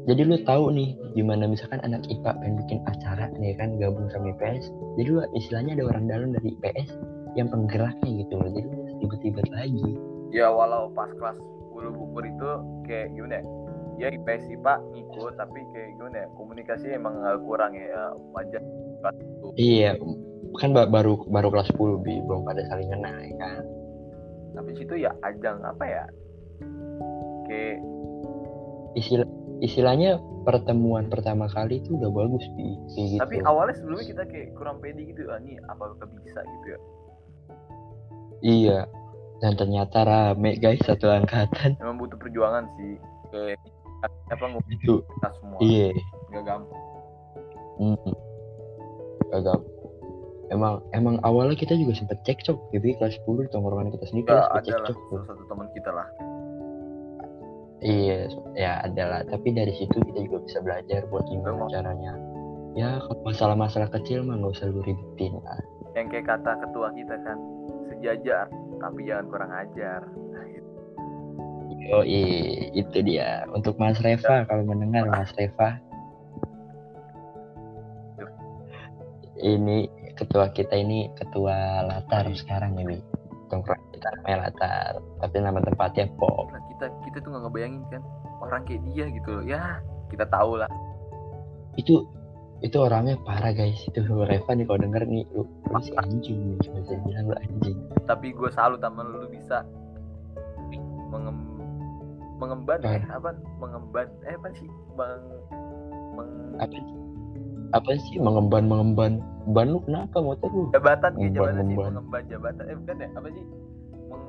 [0.07, 4.31] Jadi lu tahu nih gimana misalkan anak IPA pengen bikin acara nih kan gabung sama
[4.31, 4.71] IPS.
[4.95, 6.95] Jadi lu istilahnya ada orang dalam dari IPS
[7.35, 8.47] yang penggeraknya gitu loh.
[8.55, 9.99] Jadi lu ribet-ribet lagi.
[10.35, 11.39] ya walau pas kelas
[11.75, 12.51] 10 bukur itu
[12.87, 13.45] kayak gimana ya
[13.97, 18.03] ya IPS IPA ngikut tapi kayak gimana ya komunikasi emang agak kurang ya, ya
[18.37, 18.63] wajar.
[19.01, 19.91] Kelas itu iya
[20.57, 23.65] kan ba- baru baru kelas 10 bi belum pada saling kenal ya kan?
[24.57, 26.05] Tapi situ ya ajang apa ya
[27.47, 27.79] kayak
[28.97, 29.29] istilah
[29.61, 33.21] istilahnya pertemuan pertama kali itu udah bagus bi kayak gitu.
[33.21, 35.93] tapi awalnya sebelumnya kita kayak kurang pede gitu ah nih apa
[36.25, 36.41] bisa?
[36.45, 36.81] gitu ya.
[38.45, 38.81] Iya
[39.41, 41.77] dan ternyata rame guys satu angkatan.
[41.81, 42.97] Emang butuh perjuangan sih.
[43.33, 43.61] Kayak
[44.33, 45.03] apa ngomong itu.
[45.03, 45.59] kita semua?
[45.63, 45.89] Iya.
[46.33, 46.83] Nggak gampang.
[47.77, 48.15] Mm.
[49.35, 49.59] Agak
[50.51, 54.75] emang emang awalnya kita juga sempet cekcok jadi kelas 10 tongkrongan kita sendiri sempet ada
[54.79, 54.95] lah.
[54.95, 56.09] salah satu teman kita lah.
[57.85, 58.19] Iya
[58.57, 59.21] ya ada lah.
[59.29, 62.15] Tapi dari situ kita juga bisa belajar buat gimana caranya.
[62.77, 65.61] Ya kalau masalah-masalah kecil mah nggak usah lu ribetin lah.
[65.97, 67.39] Yang kayak kata ketua kita kan
[67.93, 70.01] sejajar tapi jangan kurang ajar
[71.93, 73.45] oh itu dia.
[73.53, 75.79] Untuk Mas Reva kalau mendengar Mas Reva.
[79.37, 79.87] Ini
[80.17, 82.99] ketua kita ini ketua latar sekarang ya Bi
[83.53, 84.93] tongkrong kita namanya latar.
[85.23, 88.03] Tapi nama tempatnya pop Nah, kita kita tuh nggak ngebayangin kan
[88.43, 89.45] orang kayak dia gitu loh.
[89.45, 89.63] Ya
[90.09, 90.71] kita tahu lah.
[91.77, 92.09] Itu
[92.65, 93.77] itu orangnya parah guys.
[93.87, 97.37] Itu Reva nih kalau denger nih lu, lu si anjing nih cuma saya bilang lu
[97.37, 97.79] anjing.
[98.09, 99.63] Tapi gue salut sama lu lu bisa
[101.13, 101.56] mengem
[102.37, 102.97] mengemban Apa?
[103.01, 103.31] eh, apa?
[103.59, 104.07] Mengemban.
[104.29, 104.69] Eh apa sih?
[104.95, 105.21] Bang
[106.17, 106.73] meng apa?
[106.77, 106.97] Sih
[107.75, 108.17] apa sih?
[108.23, 109.13] Mengemban mengemban.
[109.51, 110.23] Ban lu kenapa?
[110.23, 110.65] Motor lu?
[110.75, 111.91] Jabatan Mengemban, jabatan sih mengemban.
[111.95, 112.65] mengemban jabatan.
[112.67, 113.09] Eh bukan ya?
[113.15, 113.45] Apa sih?
[114.07, 114.25] Meng,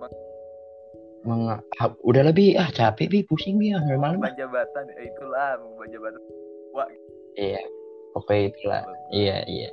[0.00, 0.12] meng
[1.26, 3.18] Meng, ah, udah lebih ah capek bi.
[3.26, 3.72] Pusing bi.
[3.72, 4.20] Ah malam.
[4.20, 4.84] mengemban jabatan.
[5.00, 6.22] Eh, itulah mengemban jabatan.
[6.76, 6.88] Wah
[7.36, 7.62] iya.
[8.16, 8.84] Oke itulah.
[9.12, 9.70] Iya iya.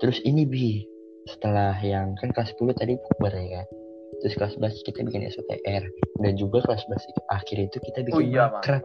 [0.00, 0.84] Terus ini bi
[1.26, 3.66] setelah yang kan kelas 10 tadi bukber ya kan?
[4.22, 5.82] Terus kelas 11 kita bikin SOTR
[6.24, 8.82] dan juga kelas 11 itu- akhir itu kita bikin Oh iya, makrab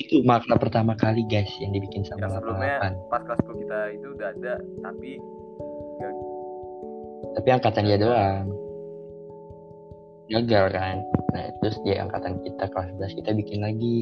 [0.00, 3.78] itu makrab pertama kali guys yang dibikin sama yang sebelumnya 88 pas kelas 10 kita
[3.92, 5.10] itu udah ada tapi
[7.30, 8.46] tapi angkatan dia doang.
[10.30, 10.96] Gagal kan?
[11.36, 13.94] Nah terus di angkatan kita kelas 11 kita bikin lagi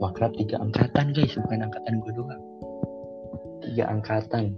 [0.00, 1.36] makrab tiga angkatan guys.
[1.36, 2.42] Bukan angkatan gue doang.
[3.62, 4.56] Tiga angkatan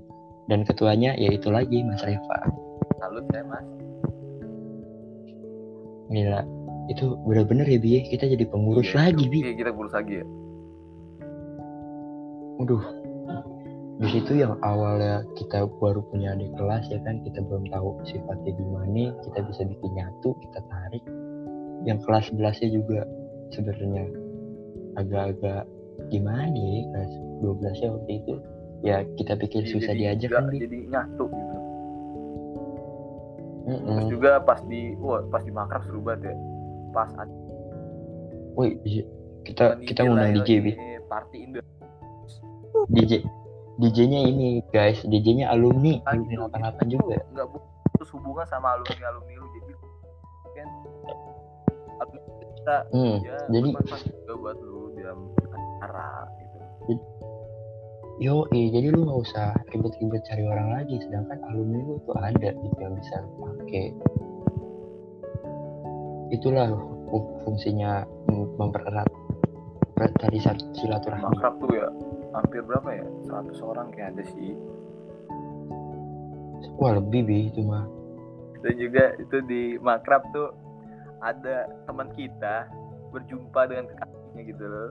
[0.48, 2.38] dan ketuanya yaitu lagi Mas Reva.
[3.00, 3.64] Salut saya mas.
[6.12, 6.40] Gila
[6.92, 9.24] itu bener-bener ya Bi ya, kita jadi pengurus Iya, lagi.
[9.24, 9.40] Bi.
[9.40, 10.26] Iya, kita ngurus lagi ya.
[12.60, 12.84] Waduh.
[13.94, 17.22] Di situ yang awalnya kita baru punya adik kelas ya kan?
[17.24, 21.04] Kita belum tahu sifatnya gimana kita bisa bikin nyatu kita tarik.
[21.88, 23.00] Yang kelas 11 nya juga
[23.54, 24.04] sebenarnya
[24.98, 25.62] agak-agak
[26.10, 28.34] gimana ya kelas 12 nya waktu itu
[28.82, 31.56] ya kita pikir Jadi- susah jadi diajak kan jadi nyatu gitu
[33.64, 33.96] Mm-mm.
[33.96, 36.34] terus juga pas di wah pas di makrab seru banget ya
[36.92, 37.32] pas ada
[38.54, 39.02] Woi, DJ.
[39.42, 40.72] kita kita ngundang DJ bi
[41.10, 41.60] party Indo
[42.92, 43.24] DJ
[43.74, 46.46] DJ-nya ini guys DJ-nya alumni alumni.
[46.46, 49.72] 88 juga nggak putus hubungan sama alumni alumni lu jadi
[50.54, 50.68] kan
[51.98, 52.20] alumni
[52.54, 53.16] kita hmm.
[53.26, 53.68] ya jadi
[54.38, 55.18] buat lu dalam
[55.50, 56.58] acara gitu
[58.22, 62.78] Yo, jadi lu nggak usah ribet-ribet cari orang lagi, sedangkan alumni lu tuh ada gitu
[62.78, 63.86] yang bisa lu pakai.
[66.30, 66.70] Itulah
[67.10, 69.10] fu- fungsinya mem- mempererat
[70.38, 71.26] sat- silaturahmi.
[71.26, 71.86] makrab tuh ya
[72.34, 74.52] hampir berapa ya 100 orang kayak ada sih
[76.74, 77.86] Wah lebih bi itu mah.
[78.64, 80.50] dan juga itu di makrab tuh
[81.22, 82.66] ada teman kita
[83.12, 84.90] berjumpa dengan kekasihnya gitu loh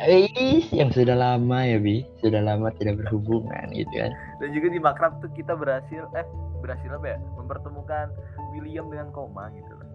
[0.00, 4.12] Eh, yang sudah lama ya bi, sudah lama tidak berhubungan gitu kan.
[4.40, 6.24] dan juga di makrab tuh kita berhasil eh
[6.64, 8.08] berhasil apa ya mempertemukan
[8.56, 9.88] William dengan Koma gitu loh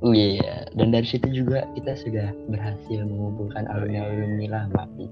[0.00, 5.04] Oh iya, dan dari situ juga kita sudah berhasil mengumpulkan alumni-alumni lama bi.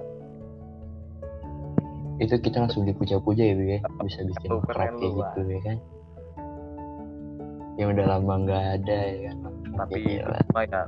[2.19, 5.77] Itu kita langsung dipuja-puja ya bi ya, bisa bikin Oh, kayak gitu ya kan.
[7.77, 9.37] Yang udah lama nggak ada ya kan.
[9.77, 10.27] tapi ya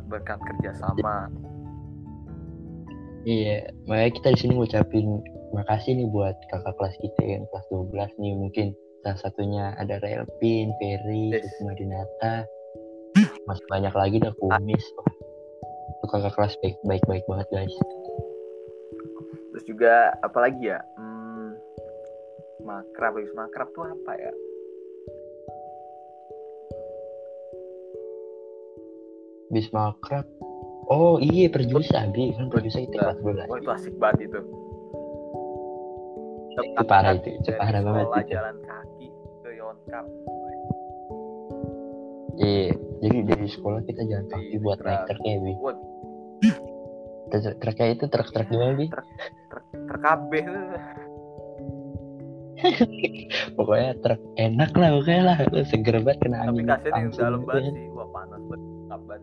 [0.09, 1.29] berkat kerjasama
[3.21, 5.07] Iya, makanya kita di sini ngucapin
[5.53, 8.67] makasih nih buat kakak kelas kita yang kelas 12 nih mungkin
[9.05, 11.53] salah satunya ada Relpin, Ferry, Yes.
[11.61, 12.49] Dinata,
[13.45, 14.85] masih banyak lagi dah kumis.
[16.01, 17.77] Itu kakak kelas baik baik baik banget guys.
[19.51, 21.53] terus juga apalagi ya hmm,
[22.65, 24.33] makrab habis makrab tuh apa ya
[29.51, 30.23] Bis makrab.
[30.91, 33.47] Oh iya perjusa, bi kan perjusa kita kelas 12.
[33.47, 34.41] wah itu asik banget itu.
[36.59, 37.29] Itu parah itu.
[37.39, 38.35] Itu parah banget itu.
[38.35, 39.07] jalan kaki
[39.41, 40.05] ke Yonkap.
[42.37, 45.07] Iya jadi dari sekolah kita jalan kaki Iya, buat naik truk.
[45.09, 45.53] truknya bi.
[47.31, 48.87] Truk- truknya itu truk truk gimana bi?
[49.91, 50.45] terkabeh
[53.57, 55.37] pokoknya truk enak lah pokoknya lah.
[55.65, 57.73] Seger banget kena tapi angin kasirnya yang langsung dalam gitu banget kan.
[57.73, 57.87] sih.
[57.95, 59.23] Wah panas banget banget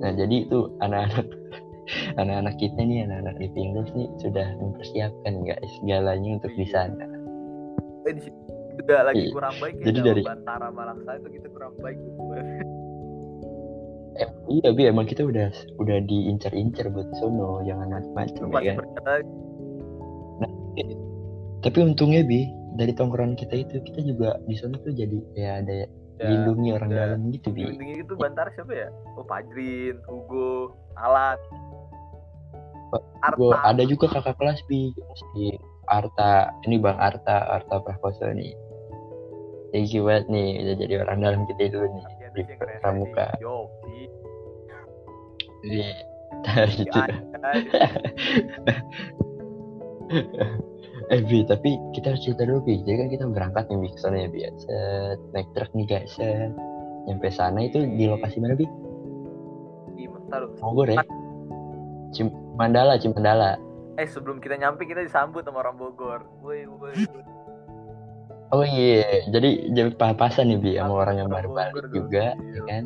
[0.00, 1.26] nah jadi itu anak-anak
[2.20, 6.72] anak-anak kita nih anak-anak di Pinggos nih sudah mempersiapkan guys segalanya untuk di Iya.
[6.72, 7.04] sana.
[8.02, 8.38] Eh di situ
[8.74, 9.32] juga lagi Iya.
[9.32, 12.22] kurang baik ya Jadi dari- Bantara Malaksa itu kita kurang baik gitu
[14.12, 15.48] Eh, iya bi emang kita udah
[15.78, 18.76] udah diincar-incar buat sono jangan macam-macam ya kan?
[18.76, 19.12] berkata
[21.60, 25.84] tapi untungnya bi dari tongkrongan kita itu kita juga di sana tuh jadi ya ada
[26.20, 27.00] ya, dilindungi orang udah.
[27.00, 27.62] dalam gitu bi.
[27.64, 28.88] Ujung-ujungnya itu Bantara siapa ya?
[29.16, 31.40] Oh Fajrin Hugo Alat.
[33.22, 33.62] Arta.
[33.64, 34.92] ada juga kakak kelas bi.
[35.16, 35.56] Si
[35.88, 38.52] Arta ini bang Arta Arta Prakoso nih.
[39.70, 42.42] Thank you banget nih udah jadi orang dalam kita dulu nih ada di
[42.82, 43.26] pramuka.
[43.38, 43.46] sih.
[43.46, 44.10] Yopi
[51.10, 51.18] Iya.
[51.18, 52.78] Eh Bi, tapi kita harus cerita dulu Bi.
[52.86, 54.38] Jadi kan kita berangkat nih Bi ke sana ya Bi.
[54.46, 54.50] ya.
[54.56, 56.10] Set, naik truk nih guys.
[56.14, 56.54] Set.
[57.10, 58.66] Nyampe sana itu di lokasi mana Bi?
[59.98, 60.06] di
[60.62, 61.02] Bogor ya?
[62.14, 63.58] Cim Mandala, Cimandala.
[63.98, 66.94] eh sebelum kita nyampe kita disambut sama orang Bogor woi woi
[68.50, 72.84] Oh iya, jadi jadi papasan nih Bi sama orang yang baru balik juga, ya kan?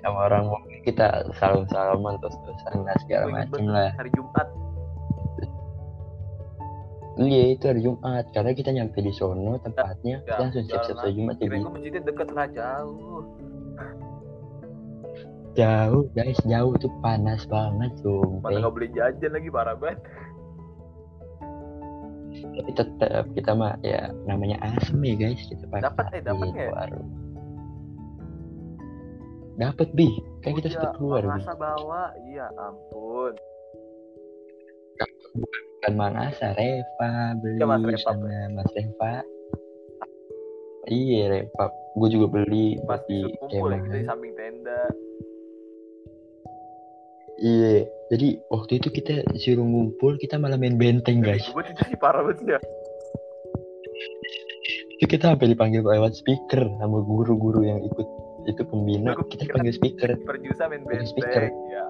[0.00, 0.44] Sama orang
[0.84, 3.90] kita salam-salaman terus-terusan segala banget, lah.
[3.96, 4.48] hari Jumat
[7.18, 11.14] Iya itu hari Jumat, karena kita nyampe di sono tempatnya, Ya, kita langsung siap-siap sholat
[11.18, 11.44] Jumat ya.
[11.50, 13.22] Kirain gua masjidnya deket lah jauh.
[15.58, 18.50] Jauh guys, jauh tuh panas banget mana sumpah.
[18.62, 19.98] nggak boleh jajan lagi parah banget.
[22.38, 26.70] Tapi tetap kita mah ya namanya asem ya guys, kita pakai Dapat, eh, dapat ya?
[29.58, 30.06] Dapat bi,
[30.46, 31.30] kan kita Oh sempat iya, keluar bi.
[31.34, 32.02] masa bawa?
[32.30, 33.34] Iya ampun
[35.78, 39.12] Kan Mang Asa, Reva beli Iya, Mas Reva, sama Mas Reva.
[40.88, 41.64] Iya Reva,
[42.00, 44.80] gue juga beli pas di kumpul ya kita di samping tenda
[47.38, 51.46] Iya, jadi waktu itu kita disuruh ngumpul, kita malah main benteng guys.
[51.46, 52.60] gue sih parah banget ya
[54.98, 58.08] Itu kita sampai dipanggil lewat speaker sama guru-guru yang ikut
[58.48, 60.10] itu pembina, kita panggil speaker.
[60.26, 61.42] perjusa main benteng speaker.
[61.46, 61.84] ya.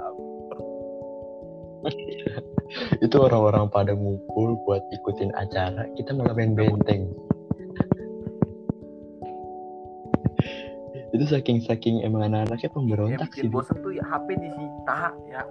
[3.04, 5.88] itu orang-orang pada ngumpul buat ikutin acara.
[5.96, 7.08] Kita malah main benteng.
[11.16, 15.00] Itu saking saking emang anak-anaknya pemberontak sih bikin bosen tuh ya HP disita
[15.32, 15.42] ya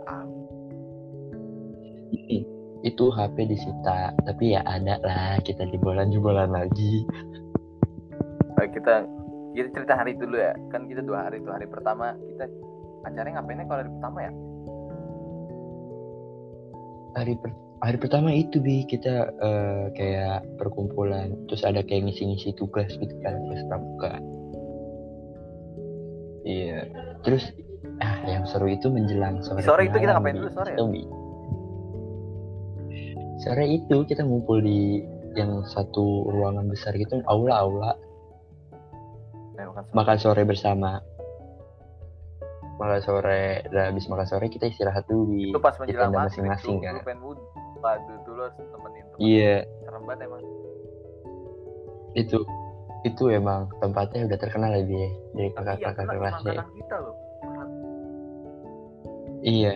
[2.14, 2.46] Bi.
[2.86, 7.04] itu HP disita tapi ya ada lah kita jebolan-jebolan lagi.
[8.54, 9.04] Baik, kita
[9.58, 10.54] kita cerita hari itu dulu ya.
[10.70, 12.14] Kan kita dua hari tuh hari pertama.
[12.16, 12.46] Kita
[13.10, 14.32] acaranya ngapainnya kalau hari pertama ya
[17.16, 22.90] hari per- hari pertama itu bi kita eh, kayak perkumpulan terus ada kayak ngisi-ngisi tugas
[22.92, 24.14] gitu kan tugas pramuka
[26.44, 26.90] iya
[27.22, 27.44] terus
[28.02, 30.82] ah yang seru itu menjelang sore Sore itu kita ngapain dulu sore ya?
[30.82, 31.04] Bi.
[33.38, 35.06] sore itu kita ngumpul di
[35.38, 37.92] yang satu ruangan besar gitu aula aula
[39.58, 39.94] Nah, makan sore.
[39.98, 40.92] makan sore bersama
[42.78, 46.26] makan sore dan habis makan sore kita istirahat dulu di, itu pas di menjelang tenda
[46.26, 46.94] masing-masing kan.
[46.94, 47.44] lu pengen wudhu?
[47.78, 49.20] Waduh tuh lu harus temenin temen.
[49.20, 49.56] Iya.
[49.82, 50.42] Serem banget emang.
[52.14, 52.38] Itu
[53.04, 55.08] itu emang tempatnya udah terkenal ya Bi, dari
[55.40, 56.34] iya kakak-kakak cuma kelasnya.
[56.54, 57.16] angkatan kita loh.
[59.40, 59.72] Iya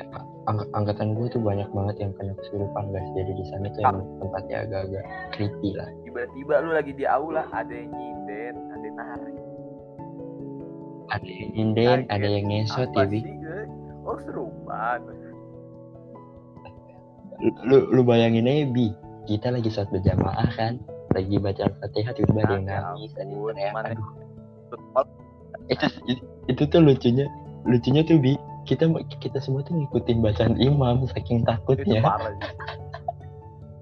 [0.50, 3.94] ang- angkatan gue tuh banyak banget yang kena kesurupan guys jadi di sana tuh Ah.
[3.94, 5.88] emang tempatnya agak-agak creepy lah.
[6.02, 9.31] Tiba-tiba lu lagi di aula ada yang nyinden ada yang narik
[11.12, 12.14] ada yang nyinden Kaget.
[12.16, 13.20] ada yang ngesot ya Bi?
[14.08, 15.00] oh serupan
[17.66, 18.88] lu lu bayangin aja Bi.
[19.22, 20.82] Kita lagi sholat berjamaah kan?
[21.14, 24.08] Lagi baca al-fatihah tiba-tiba ada yang Ya nangis ada yang teriak aduh.
[25.70, 27.26] Itu, itu itu tuh lucunya
[27.64, 28.34] lucunya tuh bi
[28.66, 28.90] kita
[29.22, 32.02] kita semua tuh ngikutin bacaan imam saking itu takutnya.
[32.02, 32.34] parah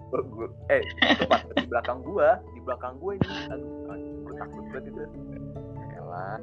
[0.10, 4.84] Gua- gua- eh itu pas di belakang gua di belakang gua ini aduh takut banget
[4.90, 5.02] itu.
[6.00, 6.38] Elah.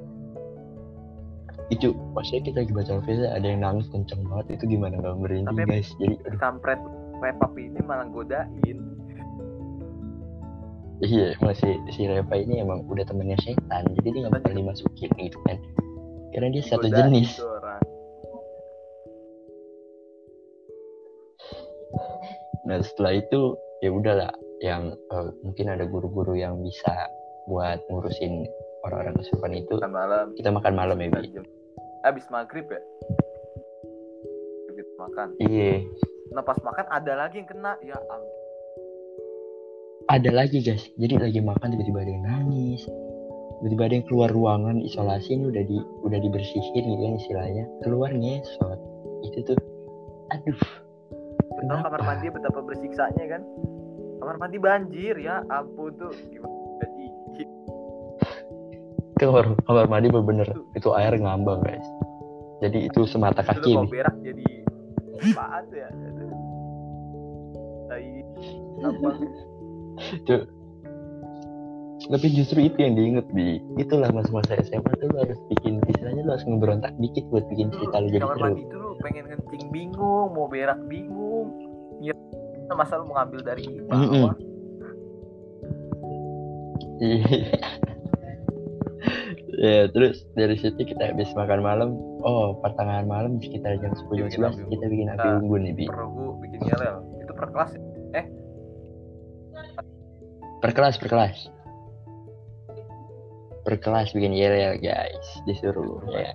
[1.69, 4.61] Itu maksudnya kita lagi baca al-fatihah ada yang nangis kenceng banget.
[4.61, 5.89] Itu gimana nggak merinding Tapi- guys?
[5.99, 6.81] Jadi aduh, kampret
[7.19, 8.79] repap ini malah godain.
[10.97, 15.37] Iya masih si Reva ini emang udah temennya setan jadi dia nggak bakal dimasukin gitu
[15.45, 15.61] kan.
[16.33, 17.37] Karena dia satu Godain jenis.
[17.41, 17.83] orang.
[22.67, 26.93] nah setelah itu ya udahlah yang eh, mungkin ada guru-guru yang bisa
[27.47, 28.43] buat ngurusin
[28.87, 30.27] orang-orang kesurupan itu Makan malam.
[30.39, 31.43] kita makan malam ya Bi.
[32.07, 32.81] Habis maghrib ya.
[34.97, 35.29] Makan.
[35.45, 35.85] iya
[36.33, 37.77] Nah pas makan ada lagi yang kena.
[37.85, 38.33] Ya ampun.
[40.07, 42.87] ada lagi guys jadi lagi makan tiba-tiba ada yang nangis
[43.59, 45.77] tiba-tiba ada yang keluar ruangan isolasi ini udah di
[46.07, 48.79] udah dibersihin gitu kan istilahnya keluar ngesot
[49.27, 49.59] itu tuh
[50.31, 50.61] aduh
[51.57, 52.05] Tahu kamar kenapa?
[52.05, 53.43] mandi betapa bersiksanya kan?
[54.23, 56.56] Kamar mandi banjir ya ampun tuh gimana
[59.17, 61.89] itu kamar, kamar mandi bener itu air ngambang guys.
[62.61, 63.89] Jadi itu semata itu kaki nih.
[63.89, 64.47] berak jadi
[65.33, 65.89] apaan tuh ya?
[67.89, 68.09] Tai
[70.21, 70.49] Itu-
[72.07, 73.57] tapi justru itu yang diinget bi.
[73.81, 77.97] Itulah masa-masa SMA tuh lu harus bikin istilahnya lu harus ngeberontak dikit buat bikin cerita
[78.05, 81.57] lu di jadi kamar mandi itu lu pengen kencing bingung mau berak bingung.
[82.05, 82.13] Ya
[82.77, 84.37] masa lu mau ngambil dari bawah.
[87.01, 87.89] Iya.
[89.57, 91.89] Ya terus dari situ kita habis makan malam
[92.23, 95.39] oh pertengahan malam sekitar jam 10 Bikin jam api 11 kita bikin api Nah.
[95.41, 95.85] unggun nih bi.
[95.89, 96.83] perlu bikin yel
[97.17, 97.71] itu per kelas
[98.13, 98.23] ya?
[100.57, 101.37] per kelas per kelas.
[103.63, 105.27] Per kelas bikin yel ya guys.
[105.45, 106.31] Disuruh ya.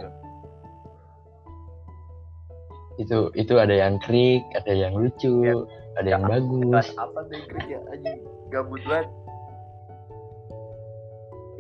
[2.99, 5.55] itu itu ada yang krik ada yang lucu Ya.
[5.97, 6.86] ada yang bagus.
[6.95, 8.11] apa tuh yang kerja aja
[8.49, 9.07] gabut banget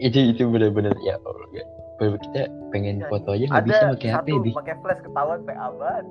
[0.01, 4.51] itu itu bener-bener ya Allah kita pengen Ya, foto aja nggak bisa pakai HP bi.
[4.57, 6.05] pakai flash ketahuan PA banget.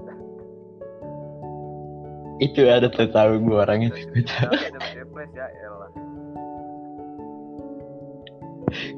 [2.41, 4.55] Itu ada tuh tahu gue orangnya gue tahu.
[4.55, 5.91] Tapi ada pakai flash ya elah.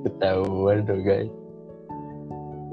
[0.05, 1.33] Ketahuan tuh guys.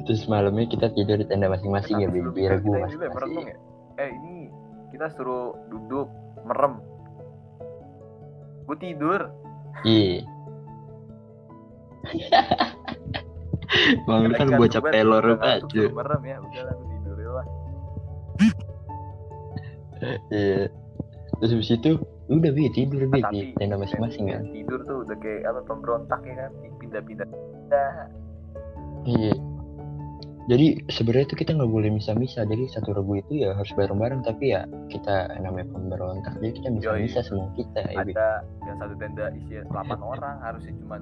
[0.03, 3.45] Terus malamnya kita tidur di tenda masing-masing ya biar gue ya, masing-masing.
[3.47, 3.57] ya.
[4.03, 4.51] Eh ini
[4.91, 6.11] kita suruh duduk
[6.43, 6.83] merem.
[8.67, 9.31] Gue tidur.
[9.87, 10.27] Iya
[14.09, 15.25] Bang lu kan bocah pelor
[15.69, 17.45] suruh merem ya udah lah tidur lah
[20.31, 20.71] Iya.
[21.39, 21.91] Terus habis itu
[22.31, 24.41] udah bi tidur bi Nah, di tenda masing-masing kan.
[24.47, 27.91] tidur tuh udah kayak apa pemberontak ya kan pindah-pindah pindah
[29.07, 29.33] Iya.
[30.49, 32.41] Jadi sebenarnya tuh kita nggak boleh misah-misah.
[32.41, 34.25] Jadi satu regu itu ya harus bareng-bareng.
[34.25, 36.33] Tapi ya kita namanya pemberontak.
[36.41, 37.85] Jadi kita misah-misah semua kita.
[37.85, 38.29] Ya, ada
[38.65, 39.69] yang satu tenda isi 8
[40.17, 40.97] orang harusnya cuma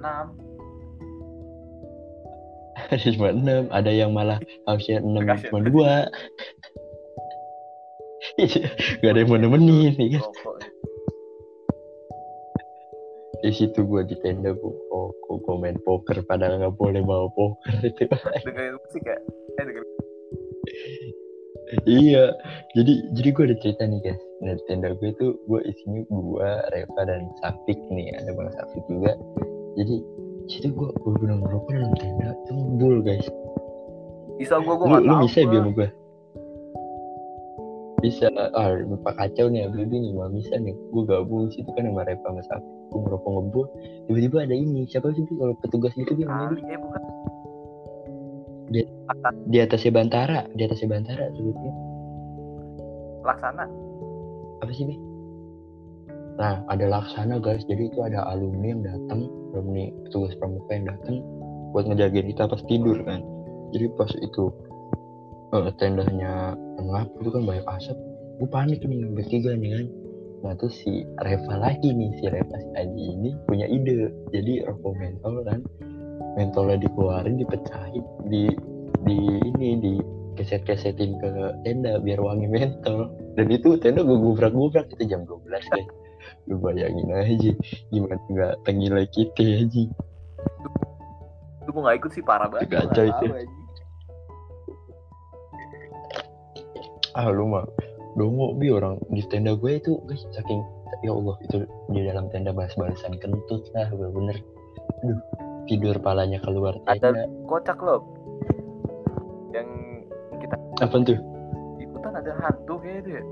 [0.00, 0.46] 6
[2.92, 3.62] Ada cuma enam.
[3.72, 4.38] Ada yang malah
[4.68, 5.48] harusnya enam Kasian.
[5.48, 5.92] cuma dua.
[9.00, 9.96] Gak ada yang mau nemenin.
[9.96, 10.20] Ya.
[10.20, 10.28] kan?
[13.44, 17.28] Di situ gua di tenda gua oh, gua, gua main poker padahal nggak boleh bawa
[17.36, 18.08] poker itu.
[18.48, 19.16] dengerin musik ya
[19.60, 19.92] eh dengerin
[21.86, 22.24] iya.
[22.74, 24.22] Jadi jadi gua ada cerita nih guys.
[24.42, 28.16] Nah di tenda gue itu gua isinya gua, Reva dan Safik nih.
[28.18, 29.12] Ada bang Safik juga.
[29.76, 29.94] Jadi
[30.48, 33.26] situ gua gua bener ngerokok dalam tenda itu ngebul guys.
[34.36, 35.88] bisa gue gue Lu, nggak lu bisa biar sama gua?
[38.04, 38.26] Bisa.
[38.52, 40.76] Ah lupa kacau nih Habib nih gak bisa nih.
[40.92, 42.72] Gua gabung situ kan sama Reva sama Safik.
[42.92, 43.66] Gua ngerokok ngebul.
[44.08, 44.84] Tiba-tiba ada ini.
[44.84, 46.52] Siapa sih kalau petugas gitu dia namanya?
[46.52, 47.02] Ali eh bukan
[49.46, 51.72] di atasnya Bantara, di atasnya Bantara sebutnya.
[53.26, 53.66] laksana
[54.62, 54.94] apa sih Bi?
[56.36, 59.24] Nah ada laksana guys, jadi itu ada alumni yang datang,
[59.56, 61.24] alumni petugas pramuka yang datang
[61.72, 63.20] buat ngejagain kita pas tidur kan.
[63.72, 64.44] Jadi pas itu
[65.56, 67.96] eh, tendanya ngap itu kan banyak asap,
[68.36, 69.86] gue panik nih bertiga nih kan.
[70.44, 74.92] Nah terus si Reva lagi nih, si Reva si Aji ini punya ide, jadi rokok
[75.00, 75.64] mentol kan,
[76.36, 78.52] mentolnya dikeluarin, dipecahin, di
[79.08, 79.94] di ini di
[80.36, 81.30] keset-kesetin ke
[81.64, 83.08] tenda biar wangi mentol
[83.40, 85.88] dan itu tenda gue gubrak-gubrak itu jam 12 guys
[86.46, 87.52] lu bayangin aja
[87.90, 89.84] gimana nggak tengilai kita aja
[91.66, 92.22] itu gue nggak ikut sih?
[92.22, 92.70] Parah banget.
[92.70, 93.26] Nggak itu.
[97.18, 97.66] ah lu mah
[98.14, 98.70] dongo bi.
[98.70, 100.62] Orang di tenda gue itu guys saking
[101.02, 104.38] ya Allah itu di dalam tenda bahas-bahasan kentut lah bener-bener
[105.02, 105.18] aduh
[105.66, 107.26] tidur palanya keluar Ada- tenda.
[107.50, 108.06] kocak loh.
[109.50, 109.68] Yang
[110.38, 110.54] kita
[110.86, 111.18] apa tuh?
[111.82, 113.22] Ikutan ada hantu kayaknya itu ya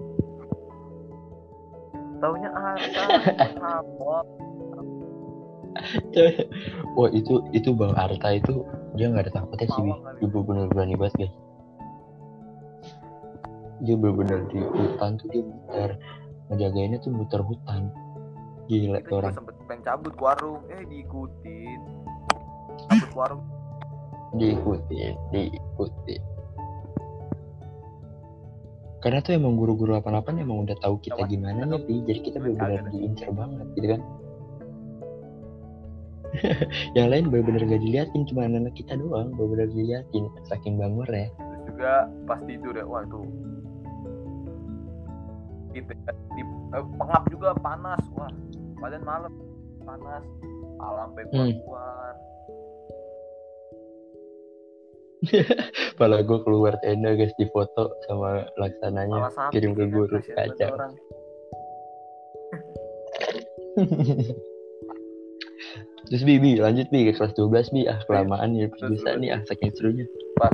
[2.24, 3.04] taunya Arta
[3.60, 4.16] apa
[6.96, 8.64] wah itu itu bang Arta itu
[8.96, 11.34] dia nggak ada takutnya sih dia bener-bener berani banget guys.
[13.82, 15.90] Dia bener-bener di hutan tuh dia muter.
[16.48, 17.90] Ngejagainnya tuh muter hutan.
[18.70, 19.34] Gila orang.
[19.34, 20.62] sempet pengen cabut ke warung.
[20.72, 21.80] Eh diikutin.
[22.88, 23.44] Cabut warung.
[24.38, 26.16] Diikuti diikuti
[29.04, 31.94] karena tuh emang guru-guru 88 emang udah tahu kita gimana nih Pi.
[32.08, 32.92] jadi kita benar-benar kagak.
[32.96, 34.00] diincer banget gitu kan
[36.98, 41.62] yang lain benar-benar gak diliatin cuma anak kita doang benar-benar diliatin saking bangor ya terus
[41.68, 41.92] juga
[42.24, 43.20] pas tidur ya wah itu
[45.76, 46.42] gitu ya, di
[46.72, 48.32] eh, pengap juga panas wah
[48.80, 49.32] badan malam
[49.84, 50.24] panas
[50.80, 51.52] alam sampai Hmm.
[55.98, 60.16] Pala gue keluar tenda guys di foto sama laksananya malah sakit kirim ke ya guru
[60.20, 60.74] banget kacau.
[66.04, 67.88] Terus Bi, Bi, lanjut Bi ke kelas 12 Bi.
[67.88, 69.24] Ah, kelamaan ya bisa 12.
[69.24, 70.04] nih ah saking serunya.
[70.36, 70.52] pas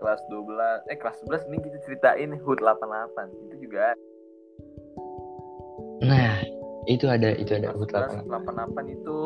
[0.00, 3.92] kelas 12 eh kelas 11 ini kita ceritain HUT 88 itu juga
[6.00, 6.40] Nah,
[6.88, 8.88] itu ada itu ada HUT 11 88.
[8.88, 9.18] 88 itu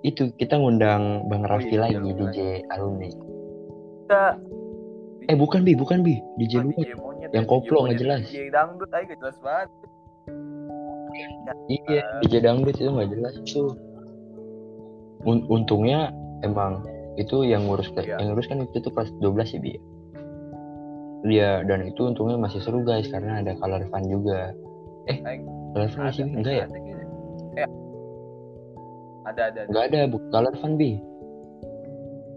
[0.00, 2.38] Itu kita ngundang Bang Oh Raffi iya, lagi iya, DJ
[2.70, 3.10] alumni.
[4.00, 4.22] kita
[5.28, 6.80] Eh bukan Bi, bukan Bi, DJ Oh, luar.
[6.80, 8.22] DJ monyet Yang ya, koplo nggak jelas.
[8.24, 9.68] DJ dangdut aja jelas banget
[11.68, 13.72] Iya, DJ dangdut itu nggak jelas tuh.
[15.22, 16.80] Un- untungnya emang
[17.18, 18.16] itu yang ngurus Iya.
[18.16, 19.74] yang ngurus kan itu tuh kelas 12 sih Bi.
[21.26, 24.54] Dia dan itu untungnya masih seru guys karena ada color fun juga.
[25.10, 25.18] Eh,
[25.74, 26.22] color fun sih?
[26.24, 26.66] Enggak ya?
[26.70, 26.78] Ada
[29.34, 29.68] ada ada ada.
[29.68, 30.92] Enggak ada, bu color fun Bi.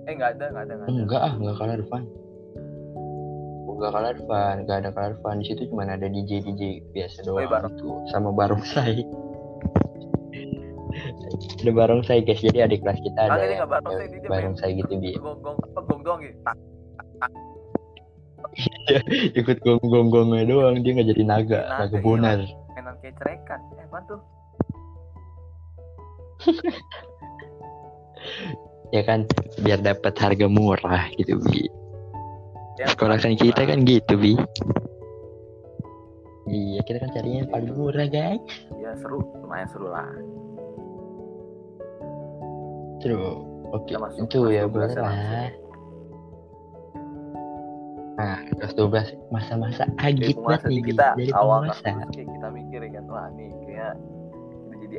[0.09, 2.03] eh nggak ada nggak ada nggak ada Enggak ah, enggak color fun.
[3.69, 5.35] Enggak color fun, enggak ada color fun.
[5.41, 6.61] Di situ cuma ada DJ DJ
[6.91, 7.73] biasa doang iya, bareng.
[7.77, 7.87] gitu.
[8.09, 8.97] Sama barongsai.
[11.61, 12.41] ada barongsai guys.
[12.41, 15.11] Jadi adik kelas kita ada Kagak, dia yang nggak barongsai, barongsai gitu Bi.
[15.17, 16.57] gong gong apa gong gong gitu tak
[19.37, 22.03] ikut gong gong gongnya doang dia nggak jadi naga Naga, naga iya.
[22.03, 22.39] bonar
[22.75, 24.19] mainan kayak cerekan eh apa tuh
[28.91, 29.23] ya kan
[29.63, 31.65] biar dapat harga murah gitu bi.
[32.79, 34.33] Ya, sekolah kan kita kan gitu bi.
[36.51, 38.41] Iya kita kan carinya yang paling murah guys.
[38.81, 39.23] Ya seru.
[39.39, 40.11] Lumayan seru lah.
[43.01, 43.21] Terus
[43.71, 45.13] oke masuk itu ya 12 boleh lah.
[48.19, 51.15] Nah kelas 12 masa-masa agit banget nih kita.
[51.15, 51.81] Dari awal kelas
[52.13, 53.93] kita mikir kan wah nih kayak
[54.81, 54.97] jadi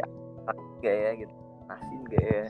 [0.83, 1.35] gak ya gitu.
[1.71, 2.45] Asin gak ya?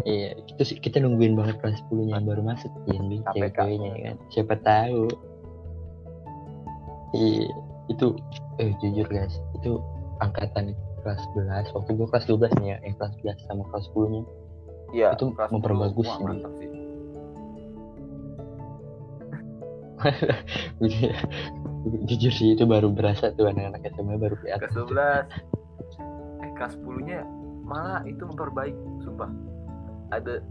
[0.00, 3.26] Iya kita sih kita nungguin banget kelas 10 nya baru masuk ya KPK.
[3.36, 4.16] cewek-ceweknya ya kan?
[4.32, 5.04] Siapa tahu.
[7.10, 7.52] Iya
[7.90, 8.06] itu
[8.62, 9.82] eh jujur guys itu
[10.22, 10.72] angkatan
[11.02, 14.22] kelas 11 waktu gue kelas 12 nih ya yang kelas 11 sama kelas 10 nya
[14.94, 16.28] iya Itu kelas memperbagus 10, wah, sih, Bi.
[16.30, 16.68] mantap sih
[22.08, 24.68] jujur sih itu baru berasa tuh anak-anak SMA baru kelihatan.
[24.68, 25.26] Kelas
[26.36, 27.20] 12 eh kelas 10 nya
[27.64, 28.76] malah itu memperbaik
[29.06, 29.30] sumpah.
[30.10, 30.42] Ada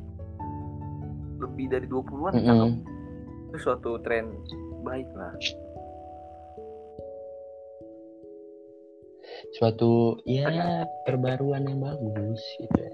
[1.39, 2.45] lebih dari 20-an Mm-mm.
[2.45, 2.71] cakep.
[3.49, 4.31] Itu suatu tren
[4.83, 5.33] baik lah.
[9.55, 12.91] Suatu ya perbaruan yang bagus gitu ya.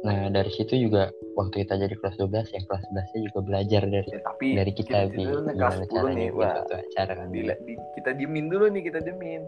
[0.00, 3.82] Nah dari situ juga waktu kita jadi kelas 12 yang kelas 11 nya juga belajar
[3.84, 6.54] dari ya, tapi dari kita bi dulu nih kelas gimana 10 caranya nih bikin wah
[6.80, 7.26] acara kan.
[7.28, 9.42] Di, di- kita diemin dulu nih kita diemin.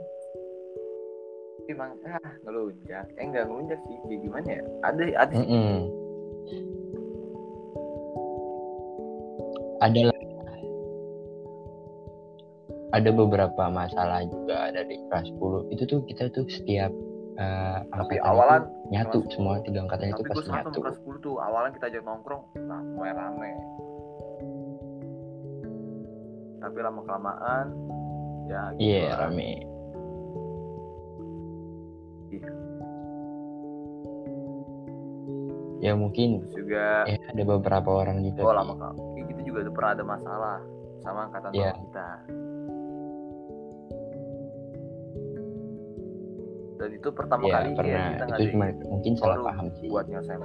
[1.71, 3.07] Emang ah ngelunjak.
[3.17, 4.63] Eh enggak ngelunjak sih ya gimana ya?
[4.85, 5.33] Ada ada.
[5.33, 5.77] Sih Mm-mm.
[9.83, 10.21] Ada lah-
[12.93, 16.93] ada beberapa masalah juga dari kelas 10 itu tuh kita tuh setiap
[17.33, 20.79] eh, tapi awalan nyatu kelas- semua tiga angkatan itu pasti nyatu.
[20.81, 22.45] kelas 10 tuh awalan kita ajak nongkrong.
[22.61, 23.53] Nah mulai rame.
[26.61, 27.67] Tapi lama kelamaan
[28.47, 29.29] ya gitu iya lah.
[29.29, 29.51] rame.
[35.83, 38.59] Ya mungkin terus juga ya ada beberapa orang juga oh Bi.
[38.63, 40.59] lama kelamaan gitu juga pernah ada masalah
[41.03, 42.09] sama angkatan bawah kita
[47.03, 49.89] itu pertama ya kali ya kita itu cuma mungkin salah paham sih.
[49.91, 50.41] buat nyelesain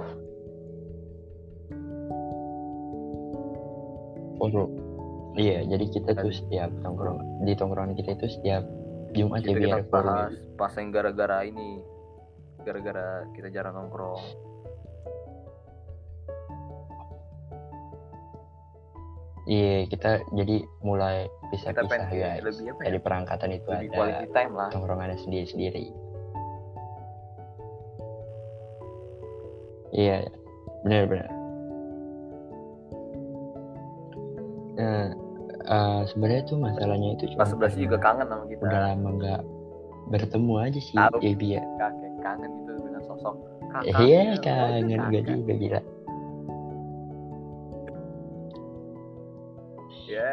[4.42, 4.70] forum
[5.38, 8.66] iya jadi kita tuh setiap tongkrong di tongkrongan kita itu setiap
[9.14, 11.80] Jumat ya kita, biar kita bahas pas yang gara-gara ini
[12.68, 14.20] gara-gara kita jarang nongkrong.
[19.48, 22.44] Iya, kita jadi mulai kita pisah-pisah pengen kayak guys.
[22.44, 22.84] lebih apa ya?
[22.84, 24.68] Dari perangkatan itu lebih ada time lah.
[24.68, 25.84] tongkrongannya sendiri-sendiri.
[29.98, 30.30] Iya,
[30.86, 31.30] benar-benar.
[34.78, 35.06] Nah,
[35.66, 39.42] eh, sebenarnya tuh masalahnya itu cuma karena juga kangen sama kita udah lama nggak
[40.08, 41.18] bertemu aja sih, Taruh.
[41.18, 41.62] jadi ya.
[41.82, 43.34] kakek kangen gitu dengan sosok
[43.68, 44.42] kakak iya gitu.
[44.46, 45.80] kangen gak juga gila
[50.08, 50.32] ya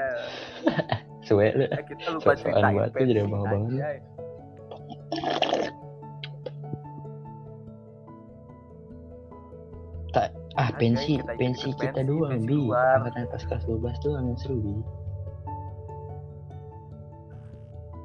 [1.28, 3.64] suwe lu eh, kita lupa ceritain banget tuh jadi abang-abang
[10.78, 12.58] pensi kita pensi kita pensi, doang bi.
[12.72, 14.74] angkatan pas kelas 12 doang yang seru bi.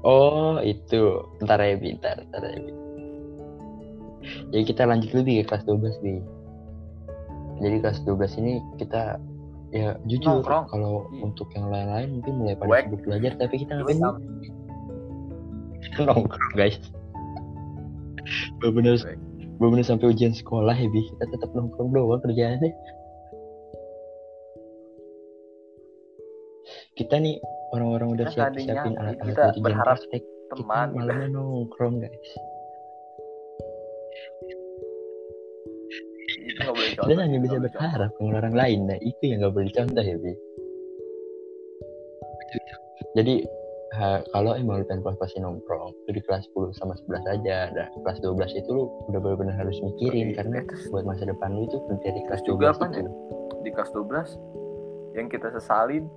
[0.00, 1.02] Oh itu.
[1.44, 2.72] Ntar ya bi ntar ntar ya bi.
[4.52, 6.14] Jadi kita lanjut dulu bi ke kelas 12 bi.
[7.60, 9.20] Jadi kelas 12 ini kita
[9.70, 11.30] ya jujur kalau Iya.
[11.30, 14.02] untuk yang lain-lain mungkin mulai pada sibuk belajar tapi kita ngapain
[16.10, 16.76] nongkrong guys.
[18.60, 18.98] Bener
[19.60, 19.68] Wek.
[19.76, 21.00] bener sampai ujian sekolah ya bi.
[21.04, 22.72] Kita tetap nongkrong doang kerjaannya.
[26.96, 27.36] Kita nih
[27.76, 30.88] orang-orang udah Kita siap siapin alat-alat kita ujian berharap praktek teman.
[30.90, 32.30] kita malamnya nongkrong guys.
[36.96, 37.64] Contoh hanya bisa contoh.
[37.68, 38.80] berharap dengan orang lain.
[38.88, 40.32] Nah itu yang nggak boleh dicontoh ya bi.
[43.16, 43.34] Jadi
[43.92, 47.58] ha- kalau emang lu pengen pas-pasin nongkrong itu di kelas 10 sama 11 aja.
[47.74, 50.58] Dan kelas 12 itu lu udah benar-benar harus mikirin Iya, karena
[50.90, 53.02] buat masa depan lu itu dari kelas juga 12 apa itu.
[53.02, 53.14] Nih?
[53.60, 54.40] di kelas 12
[55.12, 56.08] yang kita sesalin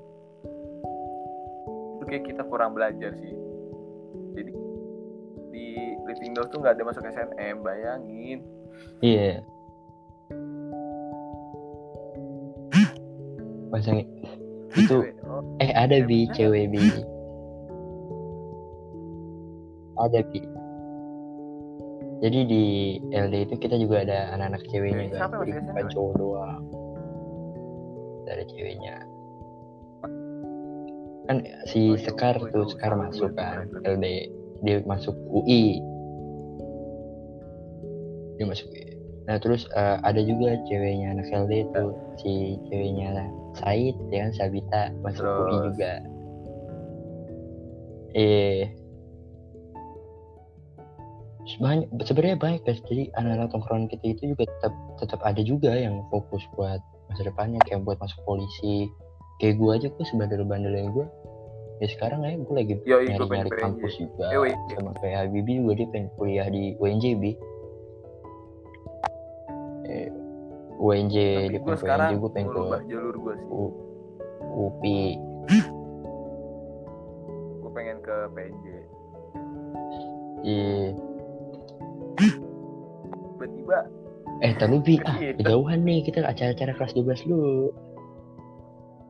[1.93, 3.34] itu kayak kita kurang belajar sih.
[4.34, 4.53] Jadi
[5.51, 5.65] di
[6.07, 8.39] living doors tuh nggak ada masuk SNM bayangin.
[9.01, 9.43] Iya.
[13.69, 14.05] Pasang
[14.74, 17.12] itu Cewek, oh, eh ada Ya, bi cewek bi.
[20.04, 20.41] Ada bi.
[22.24, 22.64] Jadi di
[23.12, 25.20] LD itu kita juga ada anak-anak ceweknya Cewek kan.
[25.20, 26.64] siapa Jadi bukan cowok doang.
[28.32, 28.95] Ada ceweknya.
[31.28, 31.38] Kan
[31.68, 33.68] si Oh, iya, Sekar oh, tuh itu Sekar sama masuk kan.
[33.84, 34.06] LD.
[34.64, 35.84] Dia masuk UI.
[38.39, 38.95] Dia masuk UI.
[39.28, 41.84] Nah terus eh, ada juga ceweknya anak LD itu
[42.24, 42.32] si
[42.72, 43.28] ceweknya
[43.60, 45.64] Said ya kan Sabita masuk UI Terus?
[45.76, 45.93] juga.
[48.16, 48.82] Eh
[51.58, 52.82] banyak sebenarnya baik guys.
[52.86, 56.80] Jadi anak-anak tongkrongan kita itu juga tetap tetap ada juga yang fokus buat
[57.10, 57.60] masa depannya.
[57.66, 58.88] Kayak buat masuk polisi.
[59.38, 61.08] Kayak gue aja gue sebandel-bandelnya gue
[61.82, 64.30] ya sekarang ya gue lagi Yoi, nyari-nyari kampus juga.
[64.39, 64.56] Wait.
[64.72, 67.24] sama kayak Habibi juga dia pengen kuliah di UNJB
[69.84, 70.08] eh,
[70.80, 71.16] UNJ
[71.49, 73.47] tapi gue sekarang UNJ gue pengen ke jalur gue sih.
[73.51, 73.76] U-
[74.54, 75.04] UPI
[77.60, 78.66] gue pengen ke PNJ
[80.43, 80.91] Iya.
[83.43, 83.79] Tiba-tiba
[84.41, 85.39] eh tapi Bi ah Gitu.
[85.43, 87.71] kejauhan nih kita acara-acara kelas 12 dulu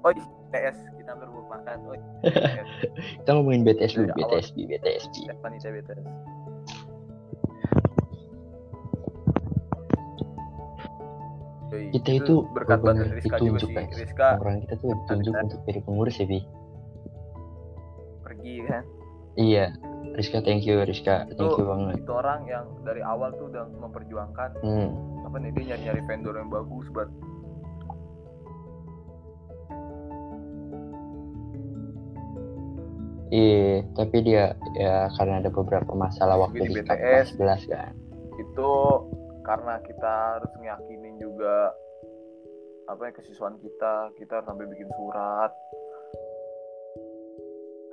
[0.03, 0.11] oh
[0.53, 1.95] TS kita hampir makan oh
[3.21, 4.29] kita ngomongin BTS dulu Dari awal.
[4.41, 6.01] BTS Bi BTS Bi panitia BTS
[11.89, 13.97] kita itu berkat banget Rizka juga ditunjuk sih guys.
[13.97, 14.27] Rizka.
[14.37, 16.39] Orang kita tuh ditunjuk untuk jadi pengurus ya Bi
[18.23, 18.83] pergi kan?
[19.33, 19.65] Iya
[20.13, 23.65] Rizka thank you Rizka thank Itu- you banget itu orang yang dari awal tuh udah
[23.65, 24.89] memperjuangkan hmm.
[25.25, 27.09] apa nih dia nyari-nyari vendor yang bagus buat
[33.33, 37.33] Iya, tapi dia ya karena ada beberapa masalah waktu Di di BTS.
[37.33, 37.93] kelas 11 kan.
[38.33, 38.71] itu
[39.45, 41.69] karena kita harus ngeyakinin juga
[42.89, 45.53] apa ya kesiswaan kita kita harus sampai bikin surat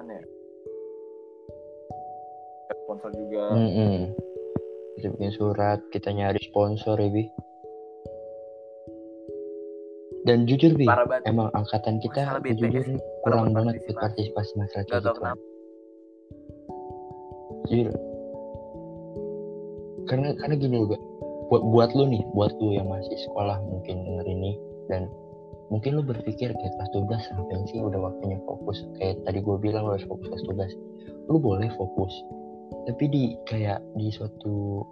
[0.00, 0.22] ya
[2.90, 4.10] sponsor juga Mm-mm.
[4.98, 7.24] Kita bikin surat, kita nyari sponsor ya Bi.
[10.26, 10.90] Dan jujur Bi,
[11.24, 14.58] emang angkatan kita jujur kurang banget buat partisipasi.
[14.58, 15.22] masalah kayak tau gitu.
[17.70, 17.94] Jujur.
[20.10, 21.00] Karena karena gini Gak.
[21.48, 24.58] buat buat lu nih, buat lu yang masih sekolah mungkin denger ini
[24.90, 25.06] dan
[25.70, 29.86] mungkin lu berpikir kayak kelas 12 ngapain sih udah waktunya fokus kayak tadi gue bilang
[29.86, 32.10] lu harus fokus kelas 12 lu boleh fokus
[32.88, 34.84] tapi di kayak di suatu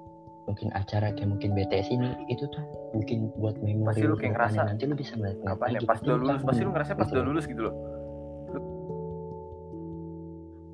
[0.48, 2.64] mungkin acara kayak mungkin BTS ini itu tuh
[2.96, 5.84] mungkin buat memori Pasti lu lu kayak ngerasa, nanti lu bisa ngeliat apa ya lagi,
[5.84, 7.74] pas udah lu lulus tahu pasti lu ngerasa pas gitu udah lulus gitu loh.
[8.56, 8.68] Lu-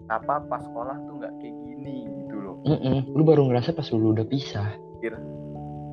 [0.04, 2.56] apa pas sekolah tuh nggak kayak gini gitu loh.
[2.62, 4.70] Mm-mm, lu baru ngerasa pas lu udah pisah.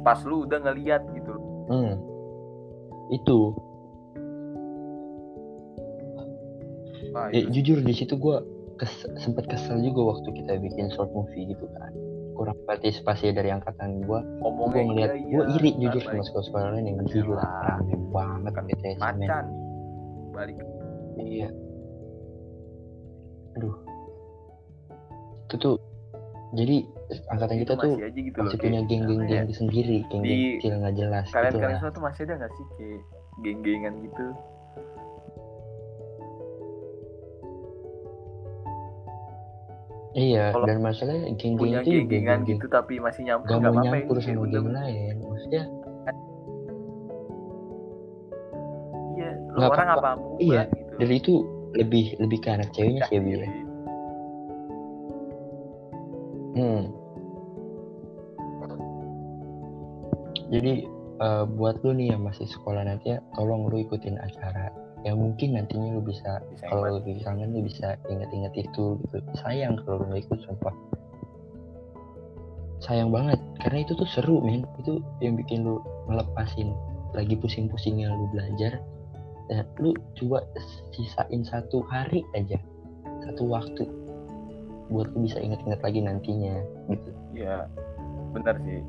[0.05, 1.43] Pas lu udah ngeliat gitu loh.
[1.69, 1.95] Hmm.
[3.11, 3.39] itu.
[7.11, 8.37] Wah, ya, jujur di situ gue
[8.81, 11.93] kes, sempat kesel juga waktu kita bikin short movie gitu kan.
[12.33, 16.23] Kurang partisipasi dari angkatan gue gue ngomongnya ngeliat iya, gue iya, iri ntar jujur sama
[16.25, 19.45] sekolah-sekolah lain yang gila rame banget Kan BTS macan
[20.33, 20.57] balik.
[21.21, 21.49] Iya.
[23.61, 23.75] Aduh.
[25.45, 25.75] Itu tuh
[26.51, 26.75] jadi
[27.31, 29.97] angkatan itu kita tuh masih aja gitu loh masih kayak, punya apa geng-geng-geng ya, sendiri
[30.11, 33.01] geng-geng kecil nggak jelas kalian gitu kalian semua tuh masih ada nggak sih kayak
[33.43, 34.25] geng-gengan gitu
[40.11, 43.71] iya Kalau dan masalahnya geng-geng punya itu geng-gengan geng-geng gitu tapi masih nyampur gak nggak
[43.71, 45.63] mau apa-apa ya nyampur sama geng lain maksudnya
[49.15, 49.99] iya lu orang apa-apa.
[49.99, 51.33] apa apa Iya, gitu dari itu
[51.71, 53.47] lebih lebih ke anak ceweknya sih ya.
[56.51, 56.83] Hmm.
[60.51, 60.73] Jadi
[61.23, 64.67] eh, buat lu nih yang masih sekolah nanti ya, tolong lu ikutin acara
[65.01, 69.17] yang mungkin nantinya lu bisa Bisa kalau lu kangen lu bisa inget-inget itu gitu.
[69.41, 70.73] Sayang kalau lu ikut sumpah.
[72.81, 74.65] Sayang banget karena itu tuh seru men.
[74.81, 76.73] Itu yang bikin lu ngelepasin
[77.17, 78.81] lagi pusing-pusingnya lu belajar.
[79.49, 80.47] Dan lu coba
[80.95, 82.55] sisain satu hari aja,
[83.27, 83.83] satu waktu
[84.87, 86.55] buat lu bisa inget-inget lagi nantinya
[86.87, 87.11] gitu.
[87.35, 87.67] Iya,
[88.31, 88.79] benar sih.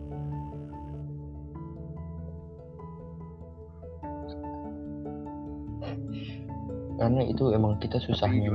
[7.03, 7.99] Karena itu emang kita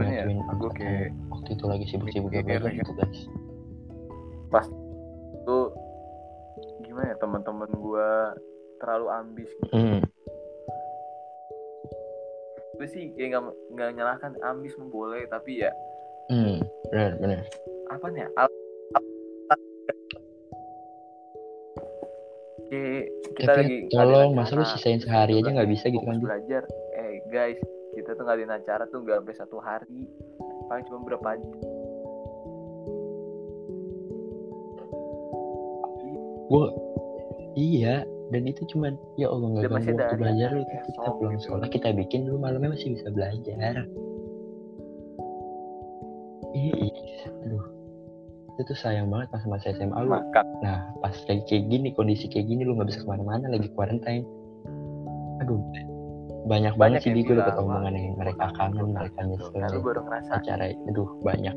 [0.07, 2.79] ya, nyatuin gue angkatan kayak waktu itu lagi sibuk-sibuknya belajar ya.
[2.79, 3.19] gitu guys
[5.43, 5.71] Tuh
[6.83, 8.35] gimana ya teman-teman gua
[8.79, 9.73] terlalu ambis gitu.
[9.75, 9.99] hmm.
[12.77, 13.43] Gue sih kayak nggak
[13.75, 15.71] nggak nyalahkan ambis boleh tapi ya
[16.31, 16.63] hmm.
[16.91, 17.39] benar benar
[17.87, 18.63] apa nih ya, al-
[18.95, 19.15] al-
[22.67, 23.03] kayak
[23.39, 26.63] kita tapi lagi tolong masa lu sisain sehari aja nggak bisa gitu kan belajar
[26.99, 27.59] eh guys
[27.97, 30.05] kita tuh ngadain acara tuh nggak sampai satu hari.
[30.69, 31.57] Paling cuma berapa jam
[36.47, 36.71] gua
[37.59, 40.99] iya dan itu cuman ya Allah nggak ganggu waktu hari belajar lu acara itu kita
[40.99, 41.43] esok pulang gitu.
[41.47, 43.75] sekolah kita bikin lu malamnya masih bisa belajar.
[46.55, 46.91] Ih,
[47.47, 47.65] aduh.
[48.55, 50.09] Itu tuh sayang banget masa-masa SMA lu.
[50.65, 54.25] Nah, pas lagi kayak gini, kondisi kayak gini, lu nggak bisa ke mana-mana, lagi quarantine.
[55.45, 55.61] Aduh,
[56.47, 59.29] banyak, banget sih Bi, gue dapat omongan "Wah, yang mereka kangen, kurang," mereka gitu.
[59.53, 61.55] nyesel baru ngerasa acara aduh banyak.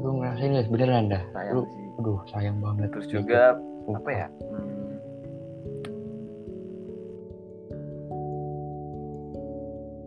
[0.00, 1.22] Tuh ngerasain guys, beneran dah.
[1.34, 2.88] sayang Lu, sih aduh sayang banget.
[2.94, 3.14] terus Gitu.
[3.20, 3.42] juga
[3.84, 4.00] Sumpah.
[4.00, 4.88] apa ya hmm,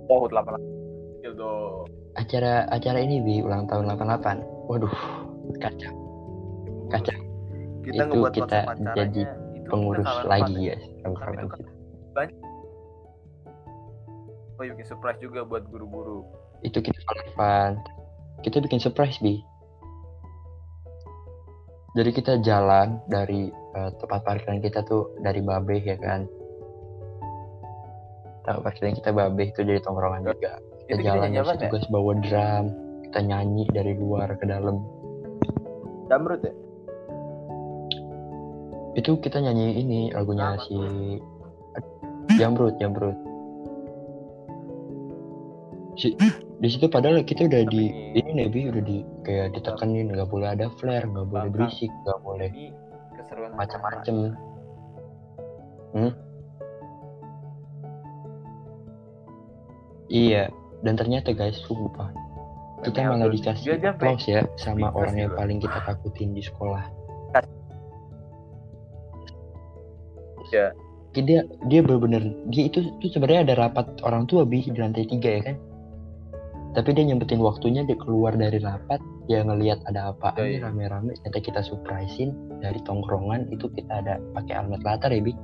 [0.10, 0.58] oh 88
[1.24, 1.52] gitu
[2.14, 4.70] Acara acara ini Bi, ulang tahun 88.
[4.70, 4.94] Waduh,
[5.58, 5.94] kacau.
[6.94, 7.18] Kacau.
[7.82, 8.60] kita Itu kita
[8.94, 9.22] jadi
[9.68, 10.78] Pengurus kita lagi ya.
[11.04, 11.72] Karena kalian kan kita.
[14.54, 16.24] oh iya, bikin surprise juga buat guru-guru
[16.62, 17.00] Itu kita
[17.34, 17.82] fun.
[18.46, 19.42] Kita bikin surprise Bi.
[21.94, 26.26] Jadi kita jalan dari eh, tempat parkiran kita tuh dari Babeh ya kan.
[28.48, 30.58] Tempat parkiran kita Babeh itu jadi tongkrongan juga.
[30.88, 32.66] Kita itu kita jalan dari apa situ ya bawa drum.
[33.10, 34.82] Kita nyanyi dari luar ke dalam.
[36.12, 36.63] damrut ya
[38.94, 40.78] Itu kita nyanyi ini lagunya Apa si
[42.38, 43.18] Jamrut, Jamrut.
[45.94, 46.18] Si,
[46.58, 50.50] di situ padahal kita udah di ini nih Bi, udah di kayak ditekenin nggak boleh
[50.54, 52.50] ada flare, nggak boleh berisik, nggak boleh
[53.54, 54.16] macam-macam.
[55.94, 56.14] Hmm?
[60.10, 60.50] Iya,
[60.82, 62.10] dan ternyata guys, sumpah
[62.84, 67.03] kita malah dikasih applause ya sama orang yang paling kita takutin di sekolah.
[70.54, 70.68] Ya.
[71.14, 75.30] Dia dia bener-bener dia itu tuh sebenarnya ada rapat orang tua bi di lantai tiga
[75.30, 75.58] ya kan.
[76.74, 78.98] Tapi dia nyempetin waktunya dia keluar dari rapat,
[79.30, 80.60] dia ngelihat ada apa Ya, iya.
[80.66, 82.34] rame-rame, ternyata kita surprisein
[82.66, 85.38] dari tongkrongan itu kita ada pakai almet latar ya bi.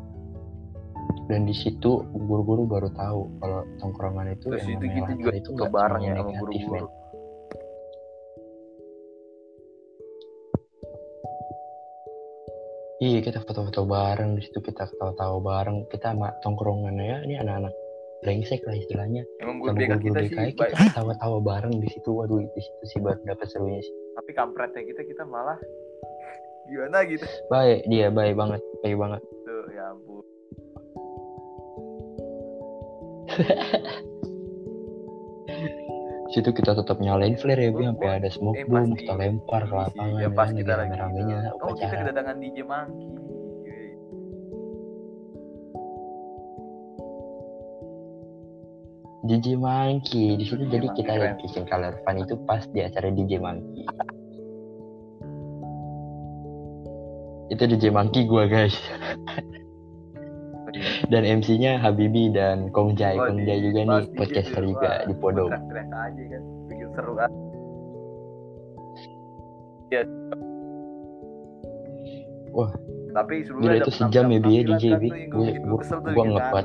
[1.30, 5.34] Dan di situ guru-guru baru tahu kalau tongkrongan itu terus yang itu kita latar juga
[5.38, 6.86] itu bareng ya negatif men.
[13.00, 17.72] Iya kita foto-foto bareng di situ kita ketawa-tawa bareng kita sama tongkrongan ya ini anak-anak
[18.20, 19.24] brengsek lah istilahnya.
[19.40, 22.12] Emang sama BK kita BK sih kita ketawa-tawa bareng di situ.
[22.12, 23.96] Waduh di situ sih baru dapat serunya sih.
[24.20, 25.56] Tapi kampretnya kita kita malah
[26.68, 27.24] gimana gitu?
[27.48, 29.24] Baik dia baik banget baik banget.
[29.48, 30.28] Tuh ya ampun
[36.30, 38.94] situ kita tetap nyalain flare ya bi sampai ada smoke Eh, pasti.
[39.00, 41.50] kita lempar ke sih, lapangan ya pas kita lagi gitu.
[41.60, 43.08] oh kita kedatangan DJ Monkey
[49.22, 51.36] DJ Monkey di situ jadi Monkey kita keren.
[51.38, 53.84] bikin color fun itu pas di acara DJ Monkey
[57.50, 58.76] itu DJ Monkey gua guys
[61.08, 65.14] dan MC-nya Habibi dan Kongjai Oh, Kongjai di- juga nih podcaster juga di
[65.50, 67.32] teriak-teriak aja kan bikin seru ah.
[69.90, 70.02] ya
[72.50, 72.72] Wah,
[73.12, 75.10] tapi sebelumnya itu sejam ya bi ya DJ kan bi.
[75.28, 76.64] gue gue tuh gue bikin ngepat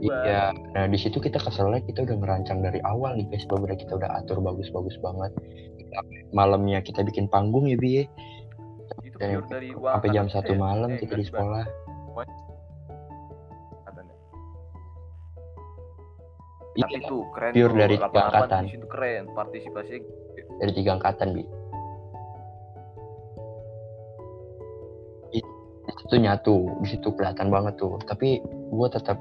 [0.00, 3.76] gue Iya, nah di situ kita keselnya kita udah ngerancang dari awal nih guys, beberapa
[3.76, 5.32] kita udah atur bagus-bagus banget.
[6.32, 8.04] Malamnya kita bikin panggung ya bi ya.
[9.04, 10.58] itu dari- pure dari uang sampai jam satu ya.
[10.58, 11.64] malam Eh, kita di sekolah.
[16.70, 18.62] Iya, itu keren pure tuh, dari tiga 88 angkatan.
[18.62, 20.06] di situ keren partisipasinya
[20.56, 21.44] dari tiga angkatan bi.
[25.34, 25.54] It-
[26.00, 27.98] Itu nyatu, di situ kelihatan banget tuh.
[28.02, 28.38] Tapi
[28.70, 29.18] gue tetap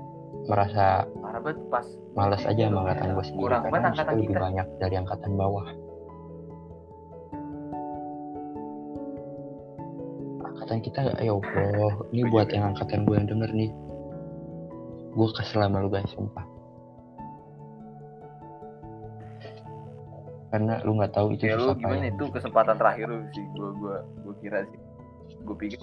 [0.50, 1.86] merasa parah banget pas
[2.18, 4.42] malas aja sama angkatan ya, gue sendiri kurang karena angkatan lebih kita.
[4.42, 5.68] banyak dari angkatan bawah.
[10.50, 13.72] Angkatan kita ya Allah, ini buat yang angkatan gue yang denger nih.
[15.14, 16.46] Gue kesel sama lu guys, sumpah.
[20.50, 22.14] Karena lu nggak tahu itu ya lu gimana payah.
[22.18, 24.82] itu kesempatan terakhir lu sih gua gua gua kira sih
[25.46, 25.78] gua pikir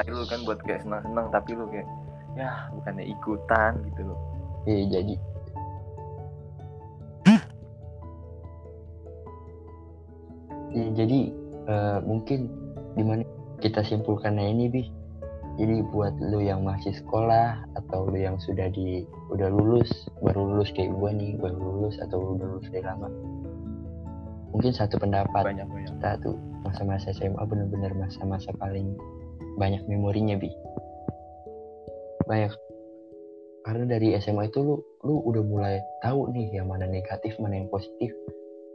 [0.00, 1.84] tadi lu kan buat kayak senang senang tapi lu kayak
[2.36, 4.20] ya bukannya ikutan gitu loh.
[4.68, 5.14] Iya jadi.
[10.68, 11.20] Ya, jadi
[11.64, 12.52] eh, mungkin
[12.92, 13.24] di mana
[13.64, 14.82] kita simpulkannya ini bi?
[15.58, 19.02] Jadi buat lu yang masih sekolah atau lu yang sudah di
[19.34, 19.90] udah lulus
[20.22, 23.10] baru lulus kayak gua nih baru lulus atau udah lulus dari lama.
[24.54, 25.90] Mungkin satu pendapat banyak banyak.
[25.98, 28.94] kita tuh masa-masa SMA bener-bener masa-masa paling
[29.58, 30.52] banyak memorinya bi
[32.28, 32.52] banyak.
[33.64, 37.68] Karena dari SMA itu lu lu udah mulai tahu nih yang mana negatif mana yang
[37.72, 38.12] positif.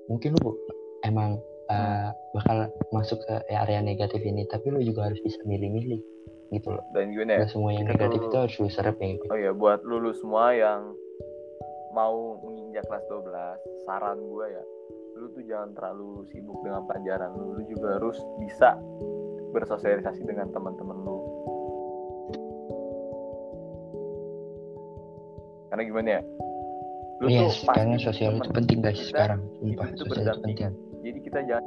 [0.09, 0.57] Mungkin lu
[1.05, 1.39] emang
[1.69, 6.01] uh, bakal masuk ke area negatif ini tapi lu juga harus bisa milih-milih
[6.53, 6.83] gitu loh.
[6.93, 7.49] Dan gimana ya?
[7.49, 9.25] Semua yang negatif itu harus lu serap ya gitu.
[9.29, 10.93] oh ya buat lulus semua yang
[11.93, 14.63] mau menginjak kelas 12 saran gua ya
[15.13, 17.61] lu tuh jangan terlalu sibuk dengan pelajaran lu.
[17.61, 18.77] Lu juga harus bisa
[19.53, 21.21] bersosialisasi dengan teman-teman lu
[25.73, 26.21] karena gimana ya?
[27.17, 29.41] Lu Iya, tuh pasti sosial itu penting guys kita sekarang.
[29.57, 30.71] sumpah itu sosial itu berdampingan.
[30.77, 31.01] penting.
[31.01, 31.65] Jadi kita jangan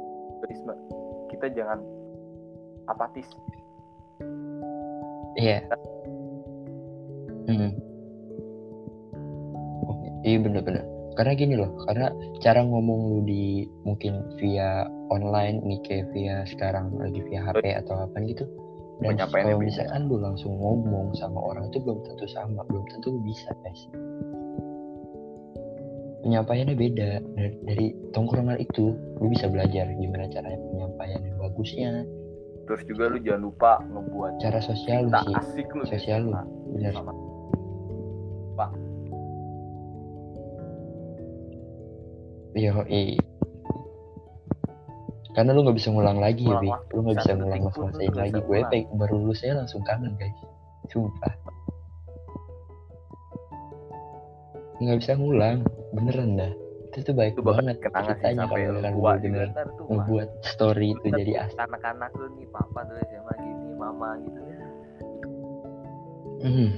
[1.27, 1.79] kita jangan
[2.87, 3.27] apatis.
[5.35, 5.59] Iya.
[7.51, 7.71] Hmm.
[9.91, 10.87] Oke, iya bener-bener.
[11.19, 12.07] Karena gini loh karena
[12.39, 18.07] cara ngomong lu di mungkin via online nih kayak via sekarang lagi via HP atau
[18.07, 18.47] apa gitu
[18.97, 19.69] dan Penyampaiannya kalau beda.
[19.69, 23.81] misalkan lu langsung ngomong sama orang itu belum tentu sama belum tentu lu bisa guys.
[26.25, 27.09] Penyampaiannya beda.
[27.37, 31.89] Dari, dari tongkrongan itu lu bisa belajar gimana caranya penyampaian yang bagusnya.
[32.65, 35.35] Terus juga lu jangan lupa ngebuat cara sosial lu sih.
[35.37, 35.83] asik lu.
[35.85, 36.33] Sosial lu
[36.73, 36.93] bener.
[36.97, 37.13] Sama.
[42.57, 43.21] Iya, iya.
[45.37, 46.69] Karena lu nggak bisa ngulang lagi ya, Ngulang Bi.
[46.73, 48.39] waktu, Lu nggak bisa ngulang masa-masa ini lagi.
[48.41, 50.33] Gue pe- baru lulus saya langsung kangen, guys.
[50.89, 51.33] Sumpah.
[54.77, 55.57] Nggak bisa ngulang.
[55.93, 56.51] Beneran dah.
[56.89, 61.07] Itu tuh baik itu banget ceritanya sampai kalau tua gue bener tuh ngebuat story itu
[61.13, 61.59] jadi tuh asli.
[61.61, 64.57] anak-anak lu nih papa dulu SMA gini mama gitu ya
[66.37, 66.69] Hmm.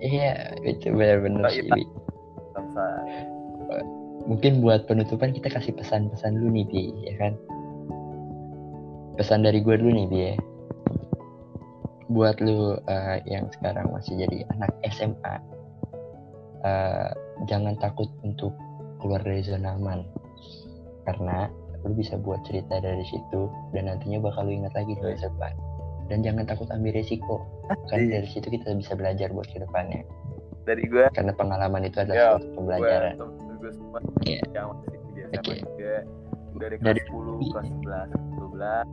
[0.00, 1.66] Iya, itu benar-benar sih.
[1.66, 2.70] Ita.
[4.28, 7.32] Mungkin buat penutupan kita kasih pesan-pesan dulu nih, Bi, ya kan?
[9.16, 10.34] Pesan dari gue dulu nih, Bi ya.
[12.10, 15.34] Buat lu eh, yang sekarang masih jadi anak SMA,
[16.66, 17.10] eh,
[17.46, 18.50] jangan takut untuk
[18.98, 20.02] keluar dari zona aman.
[21.06, 21.46] Karena
[21.80, 25.54] lu bisa buat cerita dari situ dan nantinya bakal lu ingat lagi di masa depan.
[26.10, 27.46] Dan jangan takut ambil resiko,
[27.86, 30.02] karena dari situ kita bisa belajar buat ke depannya.
[30.60, 33.14] dari gue Karena pengalaman itu Ya, adalah suatu pembelajaran.
[33.16, 34.00] gue gue semua.
[34.24, 34.42] Iya.
[34.56, 35.54] yang masih di SMA Oke.
[35.62, 35.94] juga.
[36.60, 38.88] Dari kelas Dari- 10 kelas 11 kelas 12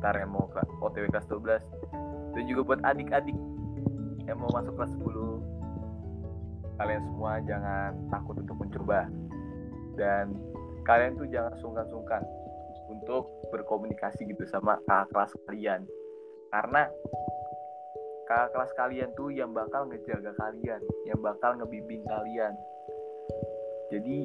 [0.00, 1.60] ntar yang mau ke OTW kelas 12
[2.32, 3.36] dan juga buat adik-adik
[4.24, 5.44] yang mau masuk kelas 10
[6.80, 9.04] kalian semua jangan takut untuk mencoba.
[10.00, 10.32] Dan
[10.88, 12.24] kalian tuh jangan sungkan-sungkan
[12.88, 15.80] untuk berkomunikasi gitu sama kakak kelas kalian.
[16.48, 16.88] Karena
[18.24, 22.56] kakak kelas kalian tuh yang bakal ngejaga kalian yang bakal ngebimbing kalian
[23.90, 24.16] jadi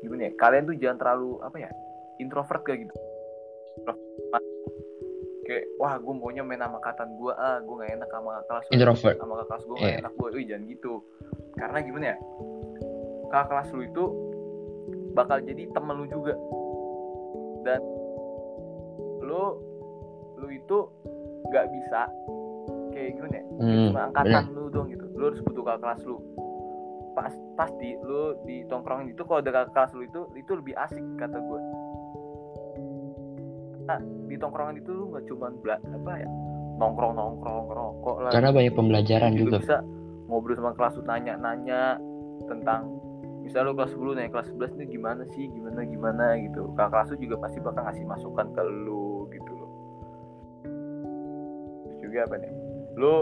[0.00, 1.70] gimana ya kalian tuh jangan terlalu apa ya
[2.18, 2.94] introvert kayak gitu
[5.44, 8.64] kayak wah gue maunya main sama angkatan gue ah gue gak enak sama kelas.
[8.72, 9.16] Introvert.
[9.20, 9.98] sama kakak kelas gue gak Iya.
[10.00, 10.92] enak gue jangan gitu
[11.54, 12.16] karena gimana ya
[13.28, 14.04] kakak kelas lu itu
[15.12, 16.34] bakal jadi temen lu juga
[17.62, 17.80] dan
[19.20, 19.44] lu
[20.40, 20.78] lu itu
[21.44, 22.00] nggak bisa
[22.90, 26.16] kayak gimana ya Hmm, cuma angkatan lu dong gitu lu harus butuh kakak kelas lu
[27.14, 31.38] pas pasti lu di tongkrongan itu kalau kakak kelas lu itu itu lebih asik kata
[31.38, 31.60] gue
[33.86, 36.28] nah, di tongkrongan itu lu nggak cuma bela apa ya
[36.78, 38.32] nongkrong nongkrong rokok lah.
[38.34, 39.58] Karena banyak pembelajaran Lu juga.
[39.62, 39.76] bisa
[40.26, 41.82] ngobrol sama kelas lu nanya nanya
[42.50, 42.90] tentang
[43.44, 45.46] misal lu kelas 10 nanya kelas 11 ini gimana sih?
[45.52, 46.24] Gimana gimana?
[46.40, 46.72] gitu.
[46.74, 49.70] Kakak kelas lu juga pasti bakal ngasih masukan ke lu gitu loh.
[51.86, 52.52] Terus juga apa nih?
[52.98, 53.14] Lu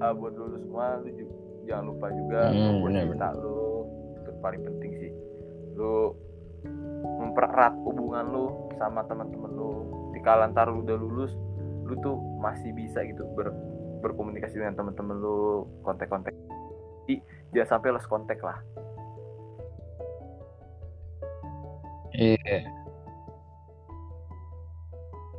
[0.00, 1.37] ah, buat lu semua lu ju-
[1.68, 3.84] jangan lupa juga Hmm, benar, cinta lu
[4.16, 5.12] itu paling penting sih
[5.76, 6.16] lu
[7.20, 8.46] mempererat hubungan lu
[8.80, 9.72] sama teman-teman lu
[10.16, 11.32] di ntar lu udah lulus
[11.84, 13.52] lu tuh masih bisa gitu ber,
[14.00, 16.32] berkomunikasi dengan teman-teman lu kontak-kontak
[17.08, 17.24] Jadi,
[17.56, 18.58] jangan sampai lost kontak lah
[22.18, 22.66] Iya.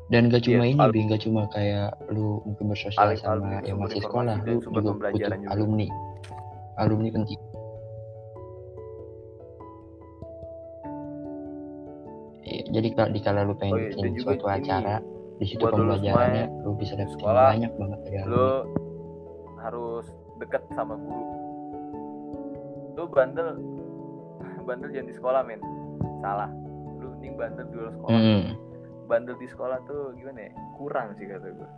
[0.09, 4.01] Dan gak cuma Iya, ini, Bi, gak cuma kayak lu mungkin bersosial sama yang masih
[4.01, 5.53] sekolah, lu juga butuh juga.
[5.53, 5.85] alumni.
[6.79, 7.39] Alumni penting.
[12.49, 14.95] Iya, jadi kalau di kala lu pengen Oh iya, bikin suatu ini, acara,
[15.37, 18.31] di situ lu pembelajarannya semua lu bisa dapetin sekolah, banyak banget dari alumni.
[18.31, 18.49] lu
[19.59, 20.05] harus
[20.39, 21.23] deket sama guru.
[22.95, 23.47] Lu bandel
[24.67, 25.61] bandel jangan di sekolah men
[26.23, 26.49] salah.
[26.97, 28.17] Lu mending bandel di luar sekolah.
[28.17, 28.43] Hmm.
[29.09, 30.51] bandel di sekolah tuh gimana ya?
[30.77, 31.69] Kurang sih kata gue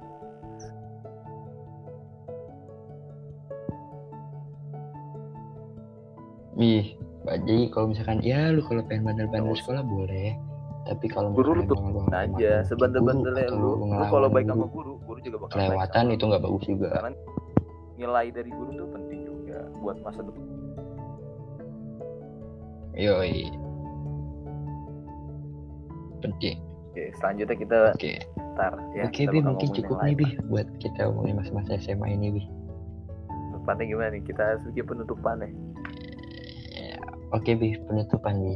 [6.60, 10.36] Ih, jadi kalau misalkan ya lu kalau pengen bandel-bandel sekolah boleh.
[10.82, 14.66] Tapi kalau Guru lu tuh lu aja sebandel-bandelnya atau lu lu ngelawan kalau baik sama
[14.66, 16.30] guru guru juga bakal kelewatan itu lu.
[16.34, 16.90] nggak bagus juga.
[16.98, 17.12] karena
[18.02, 20.46] nilai dari guru tuh penting juga buat masa depan
[22.98, 23.48] Yoi.
[26.22, 26.58] Penting.
[26.92, 28.14] oke selanjutnya kita Oke.
[28.58, 32.44] ntar ya Oke, Bi, mungkin cukup nih, Bi, buat kita ngomongin masa-masa SMA ini, Bi.
[33.56, 35.50] Tepatnya gimana nih kita bikin penutupan Ya,
[37.32, 38.56] Oke, Bi, penutupan, Bi.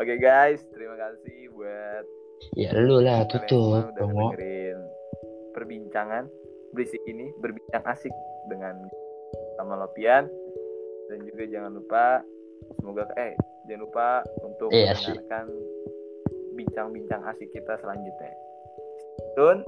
[0.00, 2.04] Oke guys, terima kasih buat
[2.56, 4.80] Ya, lu lah, tutup, dengerin
[5.52, 6.24] perbincangan
[6.72, 8.10] berisik ini, berbincang asik
[8.48, 8.80] dengan
[9.60, 10.24] sama Lopian
[11.12, 12.04] dan juga jangan lupa
[12.80, 13.36] semoga eh
[13.68, 14.08] jangan lupa
[14.40, 15.46] untuk Eh, mendengarkan
[16.56, 18.32] bincang-bincang asik kita selanjutnya.
[19.36, 19.60] Tun,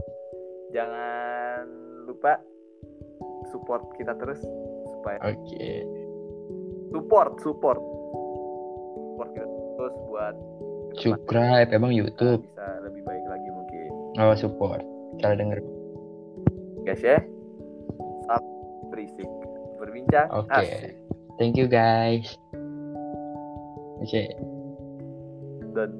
[0.72, 1.68] jangan
[2.08, 2.40] lupa
[3.52, 4.40] support kita terus
[4.96, 6.01] supaya Oke.
[6.92, 10.34] Support support support kita terus buat
[10.92, 12.44] Subscribe, emang YouTube.
[12.44, 13.88] bisa lebih baik lagi mungkin
[14.20, 14.84] Oh, support.
[15.18, 15.58] Cara denger.
[16.82, 17.16] guys ya
[18.26, 18.42] salam
[18.90, 19.28] berisik
[19.78, 20.52] berbincang Oke.
[20.52, 20.92] asik
[21.40, 22.36] Thank you, guys.
[23.98, 24.28] Oke,
[25.72, 25.90] dan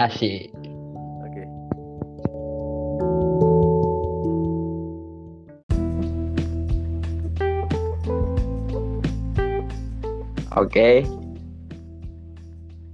[0.00, 0.48] asik.
[10.60, 11.08] Oke.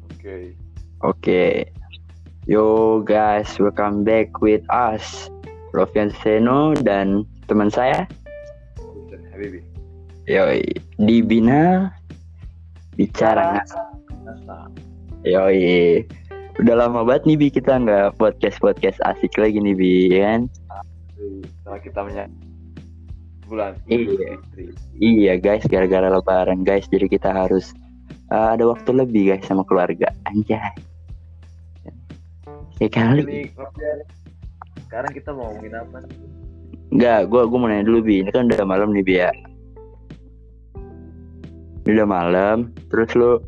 [0.07, 0.35] oke
[1.03, 1.67] Oke.
[2.47, 5.27] Yo guys, welcome back with us.
[5.75, 8.07] Rofian Seno dan teman saya
[8.79, 9.67] Bukan, Habibi
[10.31, 10.63] Yoi
[11.03, 11.91] di Bina
[12.95, 13.75] bicara ngas.
[15.27, 16.07] Yoi.
[16.63, 20.41] Udah lama banget nih Bi kita nggak podcast podcast asik lagi nih Bi ya kan?
[21.67, 22.46] setelah kita menyambut
[23.47, 24.37] bulan Iya.
[24.99, 27.73] Iya guys, gara-gara lebaran guys, jadi kita harus
[28.35, 30.11] uh, ada waktu lebih guys sama keluarga.
[30.27, 30.59] Anjay.
[32.77, 33.49] Ya kali.
[33.57, 33.99] Rofian,
[34.85, 36.05] sekarang kita mau ngomongin apa?
[36.93, 38.21] Enggak, gua gua mau nanya dulu Bi.
[38.21, 39.33] Ini kan udah malam nih Bi ya.
[41.87, 43.41] Ini Udah malam, terus lu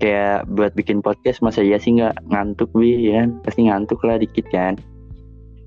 [0.00, 3.28] kayak buat bikin podcast masa iya sih nggak ngantuk Bi ya kan?
[3.46, 4.74] Pasti ngantuk lah dikit kan.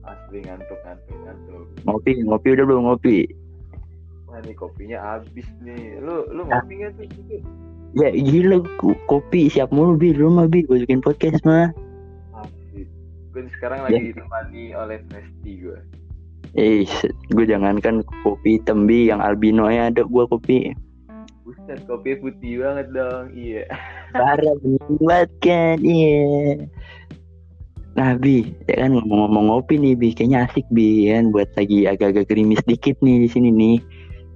[0.04, 1.53] asli ngantuk ngantuk ngantuk
[1.84, 3.18] Ngopi, ngopi udah belum ngopi?
[4.26, 6.00] Wah ini kopinya habis nih.
[6.00, 7.06] Lu lu ngopi nggak tuh
[7.94, 11.70] Ya gila, ko- kopi siap mulu Bi, lu mah Bi, buat bikin podcast mah.
[13.34, 13.98] gue sekarang Ya.
[13.98, 15.80] lagi ditemani oleh Nesti gue
[16.54, 16.86] Eh,
[17.30, 20.70] gue jangankan kopi hitam Bi, yang albino ya ada gua kopi.
[21.42, 23.34] Buset kopi putih banget dong.
[23.34, 23.66] Iya.
[24.14, 26.62] Parah banget kan, iya.
[27.94, 31.86] Nah Bi, ya kan ngomong-ngomong ngopi nih Bi, kayaknya asik Bi, ya kan buat lagi
[31.86, 33.78] agak-agak gerimis dikit nih di sini nih.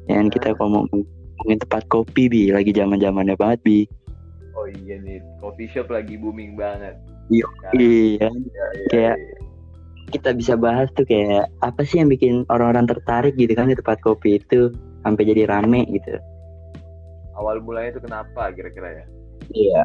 [0.05, 3.79] Ya kan kita ngomong ngomongin tempat kopi Bi, lagi zaman zamannya banget Bi.
[4.53, 6.97] oh iya nih coffee shop lagi booming banget
[7.29, 7.45] Iya.
[7.45, 7.77] Sekarang.
[7.77, 9.37] Iya, Iya, iya, Kayak- iya.
[10.09, 14.01] kita bisa bahas tuh kayak apa sih yang bikin orang-orang tertarik gitu kan di tempat
[14.01, 16.17] kopi itu sampai jadi rame gitu.
[17.37, 19.05] awal mulanya itu kenapa kira-kira ya
[19.53, 19.81] Iya.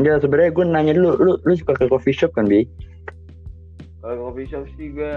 [0.00, 2.64] Enggak sebenarnya gue nanya dulu, lu lu suka ke coffee shop kan Bi?
[4.02, 5.14] kalau coffee shop sih gue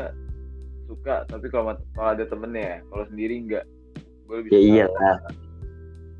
[0.86, 3.65] suka tapi kalau ada temennya ya kalau sendiri enggak
[4.30, 5.17] gue lebih Ya suka iyalah.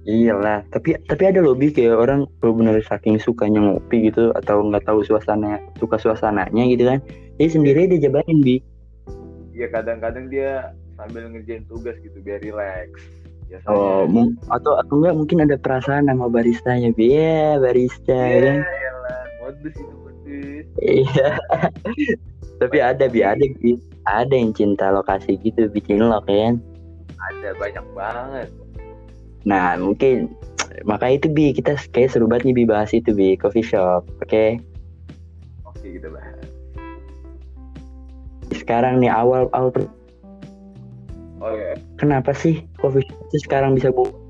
[0.06, 4.86] Iyalah, tapi tapi ada loh bi kayak orang benar saking sukanya ngopi gitu atau nggak
[4.86, 7.01] tahu suasana suka suasananya gitu kan.
[7.41, 8.62] Jadi sendiri dia jabanin bi.
[9.58, 12.93] Iya kadang-kadang dia sambil ngerjain tugas gitu biar relax
[13.46, 17.14] biasanya Oh, mung- atau atau enggak mungkin ada perasaan sama baristanya bi.
[17.14, 18.58] Ya, barista Iya, kan.
[18.62, 19.22] iyalah.
[19.39, 21.28] modus itu modus Iya.
[22.62, 23.78] tapi ada bi ada bi.
[24.06, 26.56] Ada yang cinta lokasi gitu bikin ya kan.
[27.18, 28.48] ada banyak banget
[29.43, 30.30] Nah, mungkin
[30.84, 34.06] maka itu bi kita kayak seru banget nih bi bahas itu bi coffee shop.
[34.20, 34.58] Oke.
[35.64, 36.34] oke kita bahas
[38.52, 39.89] Sekarang nih awal awal per-
[41.46, 44.26] oh ya kenapa sih coffee shop itu sekarang bisa bu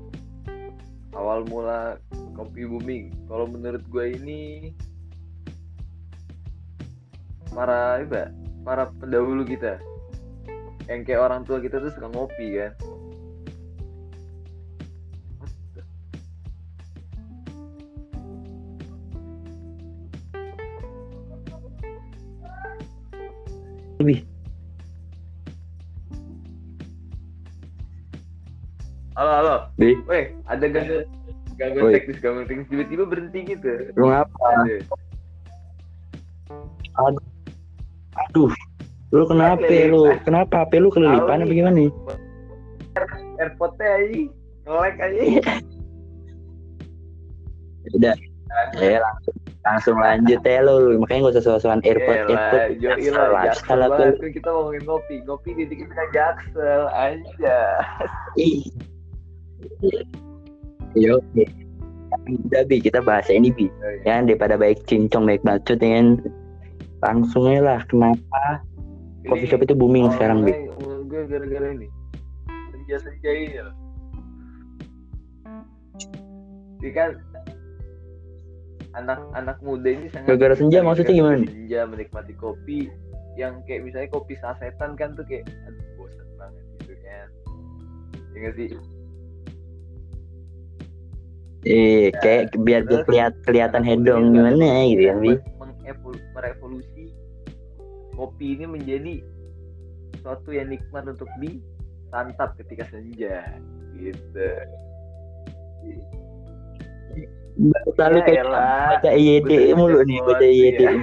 [1.16, 1.96] awal mula
[2.36, 3.10] kopi booming.
[3.26, 4.40] Kalau menurut gue ini
[7.50, 8.30] para apa?
[8.62, 9.80] Para pendahulu kita.
[10.86, 12.72] Yang kayak orang tua kita tuh suka ngopi kan?
[23.96, 24.35] Lebih?
[29.16, 29.54] Halo halo.
[29.80, 31.08] Bi, weh ada gangguan
[31.56, 32.68] gangguan teknis gangguan teknis.
[32.68, 33.72] Tiba-tiba berhenti gitu.
[33.96, 34.48] Lu ngapa?
[36.96, 37.20] ada
[38.16, 38.52] Aduh,
[39.12, 40.12] lu kenapa lu?
[40.24, 41.44] Kenapa HP lu kelilipan?
[41.44, 41.90] Apa gimana nih?
[43.36, 44.20] airpodnya aja
[44.64, 45.22] ngelek aja
[47.92, 48.16] Udah,
[48.80, 50.96] ya langsung langsung lanjut ya lu.
[51.04, 52.80] Makanya gak usah soal-soal airport airport.
[52.80, 54.16] Joey Jaksel, lah, jaksel lifestyle apa banget lu.
[54.16, 57.58] kan kita ngomongin ngopi, ngopi dikit kita jaksel aja.
[60.96, 61.44] Yo, oke.
[62.26, 63.68] Udah bi, kita bahas ini bi.
[64.02, 66.08] Ya, daripada baik cincong baik bacot ya kan.
[67.04, 68.64] Langsung aja lah, kenapa
[69.28, 70.54] coffee shop itu booming sekarang bi?
[71.06, 71.86] Gue gara-gara ini,
[72.72, 73.76] senja-senja ini loh.
[76.82, 77.10] Jadi kan
[78.96, 81.44] anak-anak muda ini sangat Gara-gara senja maksudnya gimana?
[81.46, 82.88] Senja menikmati kopi
[83.36, 87.28] yang kayak misalnya kopi sasetan kan tuh kayak aduh bosan banget gitu kan.
[88.32, 88.68] Ya nggak sih?
[91.64, 95.34] Eh, kayak biar dia keliat, kelihatan hedong gimana gitu kan bi?
[96.36, 97.16] Merevolusi
[98.12, 99.14] kopi ini menjadi
[100.14, 103.56] sesuatu yang nikmat untuk disantap ketika senja
[103.96, 104.48] gitu.
[107.96, 110.80] Selalu Ya kayak baca Bener-bener mulu nih, baca IYD.
[110.84, 110.92] ya.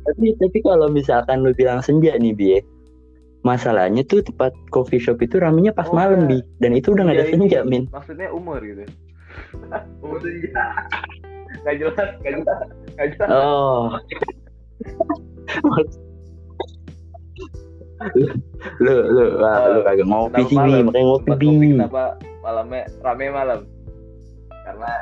[0.00, 2.60] Tapi tapi kalau misalkan lu bilang senja nih bi, ya,
[3.40, 6.28] masalahnya tuh tempat coffee shop itu ramenya pas Oh, malam iya.
[6.30, 7.82] bi, dan itu udah nggak ada Iya, ini senja min.
[7.88, 8.84] Maksudnya umur gitu.
[10.04, 10.64] umur senja.
[11.60, 12.60] Gak jelas, gak jelas,
[12.94, 13.28] gak jelas.
[13.28, 13.90] Oh.
[18.80, 21.68] lu lu wah, lu kagak ngopi Kenapa sih bi, makanya ngopi bi.
[21.74, 22.04] kenapa
[22.40, 23.60] malamnya rame malam?
[24.62, 24.92] Karena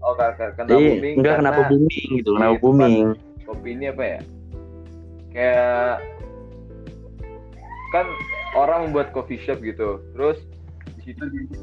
[0.00, 1.14] Oh, karena kenapa Iya, booming?
[1.18, 3.06] enggak Karena kenapa booming gitu, kenapa Iya, booming?
[3.42, 4.18] kopi ini apa ya?
[5.36, 6.00] Kayak
[7.92, 8.06] kan
[8.56, 10.00] orang membuat coffee shop gitu.
[10.10, 10.40] Terus
[10.96, 11.40] di situ di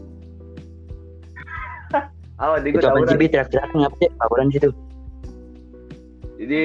[2.36, 3.14] Oh, dia gue Itu apa tawuran.
[3.14, 4.10] sih teriak-teriak ngapa sih?
[4.12, 4.70] Tawuran situ.
[6.36, 6.62] Jadi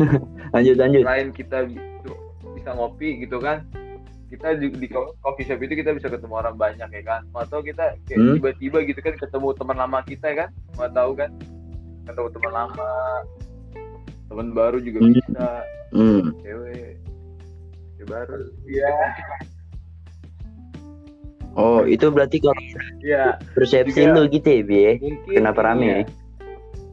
[0.54, 1.02] Lanjut lanjut.
[1.02, 1.88] selain kita bi-
[2.52, 3.64] bisa ngopi gitu kan
[4.26, 7.58] kita di, di co- coffee shop itu kita bisa ketemu orang banyak ya kan atau
[7.58, 8.34] kita kayak Hmm.
[8.36, 11.30] tiba-tiba gitu kan ketemu teman lama kita ya kan mau tahu kan
[12.04, 12.90] ketemu teman lama
[14.30, 15.10] teman baru juga Hmm.
[15.12, 15.46] bisa
[15.90, 16.22] Hmm.
[16.38, 16.94] cewek
[17.98, 18.90] cewek baru iya
[21.58, 22.54] Oh, itu berarti kalau
[23.02, 24.78] iya persepsi Juga- lu gitu ya bi?
[24.78, 24.92] ya?
[25.28, 25.96] Kenapa rame ini ya?
[25.98, 26.04] ya,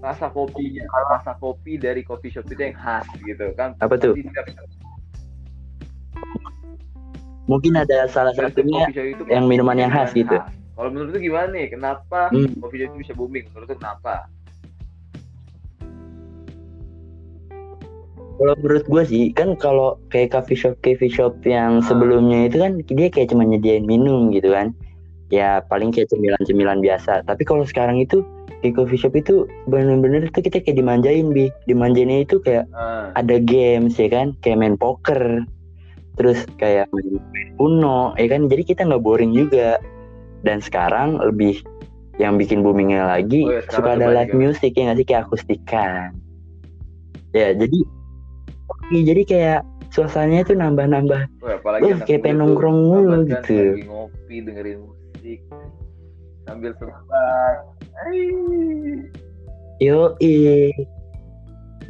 [0.02, 4.18] rasa kopinya rasa kopi dari coffee shop itu yang khas gitu kan Apa tuh?
[7.48, 10.36] Mungkin ada salah satunya itu yang minuman yang khas gitu.
[10.74, 11.72] Kalau menurut lu gimana nih?
[11.72, 12.50] Kenapa Hmm.
[12.58, 13.46] coffee shop itu bisa booming?
[13.54, 14.26] Menurut lu kenapa?
[18.38, 21.86] Kalau menurut gue sih kan kalau kayak coffee shop coffee shop yang Ah.
[21.86, 24.78] sebelumnya itu kan dia kayak cuma nyediain minum gitu kan.
[25.34, 27.26] Ya paling kayak cemilan-cemilan biasa.
[27.26, 28.22] Tapi kalau sekarang itu
[28.62, 31.50] di coffee shop itu bener-bener tuh kita kayak dimanjain bi.
[31.66, 35.44] Dimanjainnya itu kayak Ah, ada games ya kan, kayak main poker,
[36.16, 37.20] terus kayak main
[37.58, 38.46] Uno, ya kan.
[38.46, 39.82] Jadi kita nggak boring juga.
[40.46, 41.66] Dan sekarang lebih
[42.22, 44.38] yang bikin boomingnya lagi Oh ya, suka ada live ya.
[44.38, 46.14] music ya nggak sih kayak akustikan.
[47.34, 47.80] Ya jadi,
[48.88, 49.60] Iya, jadi kayak
[49.92, 51.22] suasananya tuh nambah-nambah.
[51.44, 53.76] oh, apalagi kayak pengen nongkrong mulu gitu.
[53.76, 55.40] Lagi ngopi, dengerin musik
[56.48, 57.04] sambil terbang.
[58.08, 58.22] Ai.
[59.84, 60.16] Yo,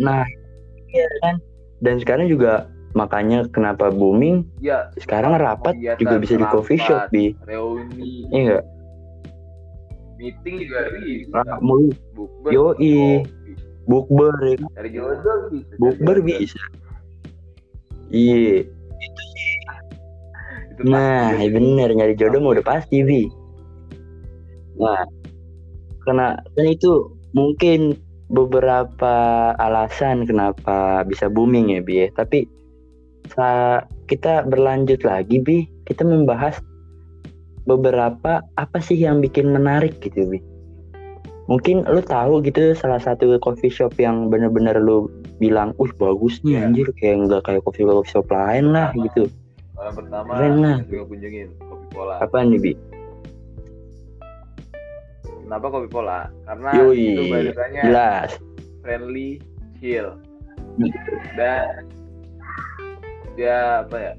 [0.02, 0.26] nah,
[0.90, 1.36] iya kan.
[1.80, 2.66] Dan sekarang juga
[2.98, 8.26] makanya kenapa booming ya sekarang rapat kegiatan juga bisa di coffee shop rapat, bi reuni
[8.34, 8.64] iya enggak
[10.18, 11.94] meeting juga bisa rapat mulu
[12.50, 12.74] Yoi.
[12.74, 12.94] kopi.
[13.86, 15.42] bukber ya kan?
[15.78, 16.62] bukber bisa
[18.12, 18.64] iya.
[20.78, 23.02] Itu nah ya bener nyari jodoh mah udah pasti.
[23.02, 23.26] bi
[24.78, 25.02] nah
[26.06, 27.98] karena kan itu mungkin
[28.30, 29.16] beberapa
[29.58, 32.08] alasan kenapa bisa booming ya bi ya.
[32.14, 32.46] tapi
[33.34, 36.62] sa kita berlanjut lagi bi kita membahas
[37.68, 40.40] beberapa apa sih yang bikin menarik gitu bi
[41.48, 46.58] mungkin lu tahu gitu salah satu coffee shop yang bener-bener lu bilang, uh bagus nih
[46.58, 46.62] Iya.
[46.66, 49.30] anjir kayak nggak kayak coffee coffee shop lain lah gitu.
[49.74, 50.78] Orang pertama Keren lah.
[50.84, 52.16] kunjungin kopi pola.
[52.20, 52.74] Apa nih bi?
[55.44, 56.20] Kenapa kopi pola?
[56.44, 57.06] Karena Yoi.
[57.08, 58.30] itu barisannya Jelas.
[58.82, 59.30] friendly,
[59.78, 60.16] chill,
[61.36, 61.84] dan
[63.36, 64.14] dia apa ya?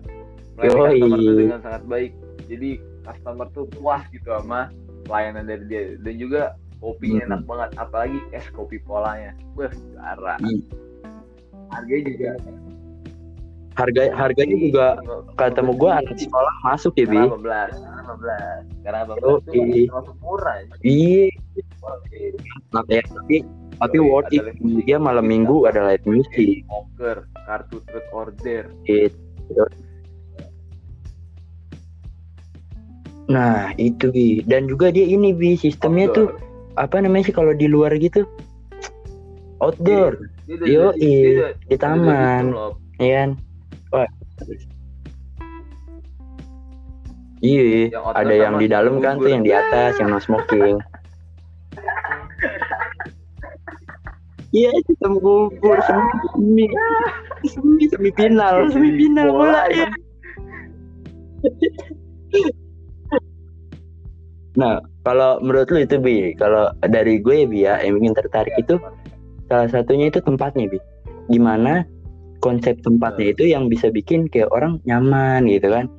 [0.59, 2.13] melayani customer tuh dengan sangat baik.
[2.49, 2.71] Jadi
[3.03, 4.69] customer tuh puas gitu sama
[5.05, 6.43] pelayanan dari dia dan juga
[6.79, 7.29] kopinya Hmm.
[7.31, 10.61] enak banget apalagi es kopi polanya wah darah Hmm.
[11.73, 12.31] Harganya juga
[13.79, 14.87] Harga harganya juga
[15.39, 17.15] ketemu gua anak sekolah masuk ya bi.
[17.15, 19.39] sekarang 15 sekarang 15 sekarang 15 Yoi.
[19.39, 20.67] itu termasuk murah ya.
[20.83, 21.27] Iya.
[22.75, 23.37] Nah, ya, tapi
[23.79, 24.43] tapi worth it.
[24.83, 26.67] Dia malam minggu ada live music.
[26.67, 28.67] Poker, kartu truth order.
[28.83, 29.65] Gitu.
[33.29, 36.83] Nah itu bi dan juga dia ini bi sistemnya tuh outdoor.
[36.83, 38.25] apa namanya sih kalau di luar gitu
[39.61, 40.97] outdoor Dia dia udah-
[41.69, 42.43] di taman.
[42.49, 42.73] gitu loh.
[42.97, 43.31] ya kan?
[43.93, 44.09] Wah.
[47.39, 50.81] iya ada yang di dalam kan tuh yang di atas yang no smoking.
[54.49, 56.67] Iya sistem bubur semi.
[57.45, 59.89] Semi semi final semi final bola ya.
[64.59, 68.75] Nah, kalau menurut lu itu bi, kalau dari gue bi ya, yang bikin tertarik itu
[69.49, 70.79] salah satunya itu tempatnya bi.
[71.33, 71.85] Gimana
[72.39, 75.91] konsep tempatnya itu yang bisa bikin kayak orang nyaman gitu kan.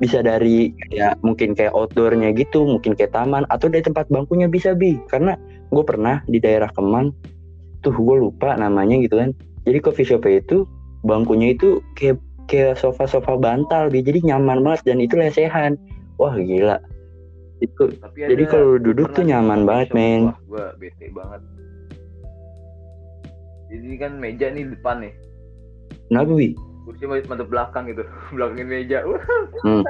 [0.00, 4.72] Bisa dari ya mungkin kayak outdoornya gitu, mungkin kayak taman atau dari tempat bangkunya bisa
[4.72, 4.96] bi.
[5.12, 5.36] Karena
[5.68, 7.12] gue pernah di daerah Kemang,
[7.84, 9.36] tuh gue lupa namanya gitu kan.
[9.68, 10.64] Jadi coffee shop itu
[11.04, 12.16] bangkunya itu kayak
[12.48, 15.76] kayak sofa-sofa bantal bi, jadi nyaman banget dan itu lesehan.
[16.16, 16.80] Wah gila.
[17.60, 20.32] Itu Tapi Jadi kalau duduk tuh nyaman banget, men.
[20.32, 21.40] Wah, gua bete banget.
[23.70, 25.12] Jadi kan meja nih depan nih.
[26.10, 26.58] kenapa bi?
[26.82, 28.02] Kursi masih madep belakang gitu.
[28.34, 28.98] Belakangin meja.
[29.06, 29.22] Wah,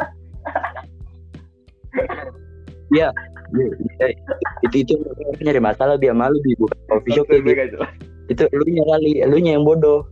[2.90, 3.14] Ya,
[4.66, 4.94] itu itu
[5.38, 7.86] nyari masalah biar malu bi bukan coffee shop jelas.
[8.26, 10.02] Itu lu nya kali, lu nya yang bodoh.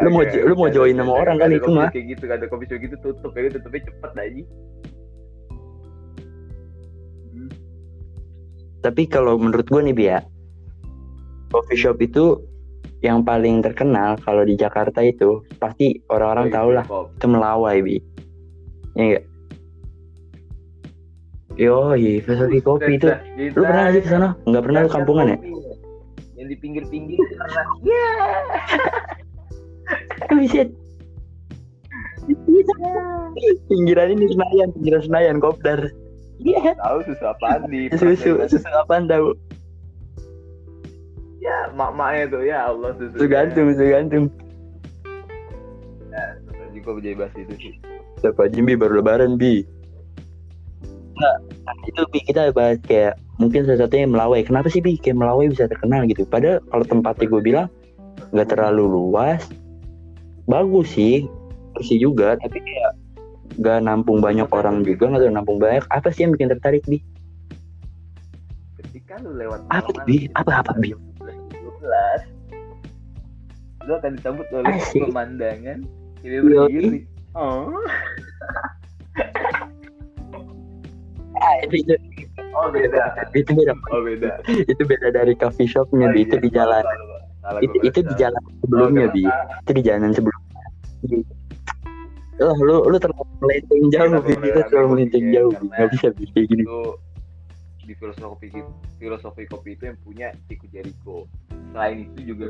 [0.00, 1.92] Lu mau- lu mau join sama orang kali ada itu mah.
[1.92, 4.42] Kayak gitu, ada kopi shop gitu tutup kayak gitu, tutupnya cepet aja.
[8.80, 10.24] Tapi kalau menurut gua nih bi ya,
[11.50, 12.38] coffee shop itu
[13.00, 17.06] yang paling terkenal kalau di Jakarta itu pasti orang-orang Oh, tahu iya, lah Pop.
[17.16, 17.96] itu melawai bi.
[18.92, 19.24] Ya enggak?
[21.58, 23.08] Yo, iya, filosofi kopi itu.
[23.52, 24.28] Lu pernah sih ke sana?
[24.46, 25.38] Enggak pernah lu kampungan ya?
[26.36, 27.18] Yang di pinggir-pinggir.
[27.84, 28.08] Ya.
[30.30, 30.68] Buset.
[33.66, 35.80] Pinggiran ini Senayan, pinggiran Senayan, kopdar.
[36.40, 36.72] Iya.
[36.78, 39.34] Tahu susu apaan di Susu, susu apaan tahu?
[41.40, 43.16] Ya, mak-maknya tuh ya Allah susu.
[43.16, 44.24] Susu gantung, susu gantung.
[46.46, 47.74] Tadi gua jadi bahas itu sih.
[48.20, 49.64] Siapa Jimbi baru lebaran, Bi?
[51.16, 51.36] Nah,
[51.88, 54.44] itu Bi kita bahas kayak mungkin salah satunya Melawai.
[54.44, 56.28] Kenapa sih Bi kayak Melawai bisa terkenal gitu?
[56.28, 57.66] Padahal kalau tempatnya gue bilang
[58.36, 59.48] nggak terlalu luas,
[60.44, 61.24] bagus sih,
[61.72, 62.92] bersih juga, tapi kayak
[63.56, 65.84] nggak nampung banyak orang juga, nggak terlalu nampung banyak.
[65.88, 67.00] Apa sih yang bikin tertarik Bi?
[68.76, 70.28] Ketika lu lewat Apa, Bi?
[70.36, 70.92] Apa, apa, Bi?
[71.80, 75.08] 12, lu akan disambut oleh Asik.
[75.08, 75.78] pemandangan
[76.20, 77.08] ini berdiri.
[77.32, 77.72] Oh.
[81.40, 81.94] Ah, itu, itu,
[82.52, 83.02] oh beda.
[83.32, 83.72] itu beda.
[83.88, 84.30] Oh beda.
[84.44, 86.22] Itu beda dari coffee shopnya, Oh, Bi.
[86.22, 86.44] Itu iya.
[86.44, 86.84] di jalan.
[87.40, 89.24] Salah, Itu, itu di jalan sebelumnya, Oh, Bi.
[89.64, 90.60] itu di jalan sebelumnya
[92.40, 94.34] Oh, lu lu terlalu melenceng jauh, Kenapa Bi.
[94.44, 95.56] kita terlalu melenceng jauh, Bi.
[95.56, 96.64] Karena- nggak bisa Bi, kayak gini.
[97.80, 98.46] di filosofi
[98.96, 101.26] filosofi kopi itu yang punya Chico Jericho.
[101.70, 102.48] Selain itu juga.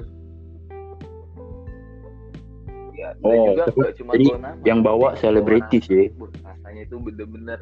[3.00, 6.04] Ya, Oh, juga tapi- nggak cuma jadi nama, yang bawa selebriti sih.
[6.44, 7.58] Rasanya itu bener-bener.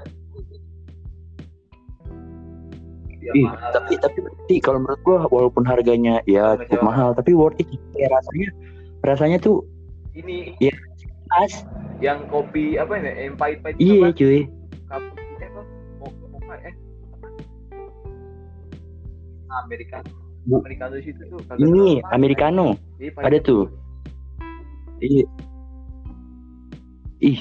[3.28, 3.44] Ih,
[3.76, 7.68] tapi tapi berarti kalau menurut gua walaupun harganya ya cukup mahal tapi worth it.
[7.93, 8.48] Kayak rasanya
[9.05, 9.68] rasanya tuh
[10.16, 10.56] ini
[11.28, 11.52] pas.
[12.01, 14.39] yang kopi apa ini yang pahit-pahit itu iya cuy.
[14.39, 14.47] Eh
[14.89, 16.55] apa?
[16.64, 16.74] Eh?
[19.60, 20.01] Amerika
[20.56, 22.66] Americano di situ tuh ini americano.
[22.96, 23.26] Iya, pahit.
[23.28, 23.64] ada tuh.
[25.04, 25.24] Iya.
[27.20, 27.40] Ih.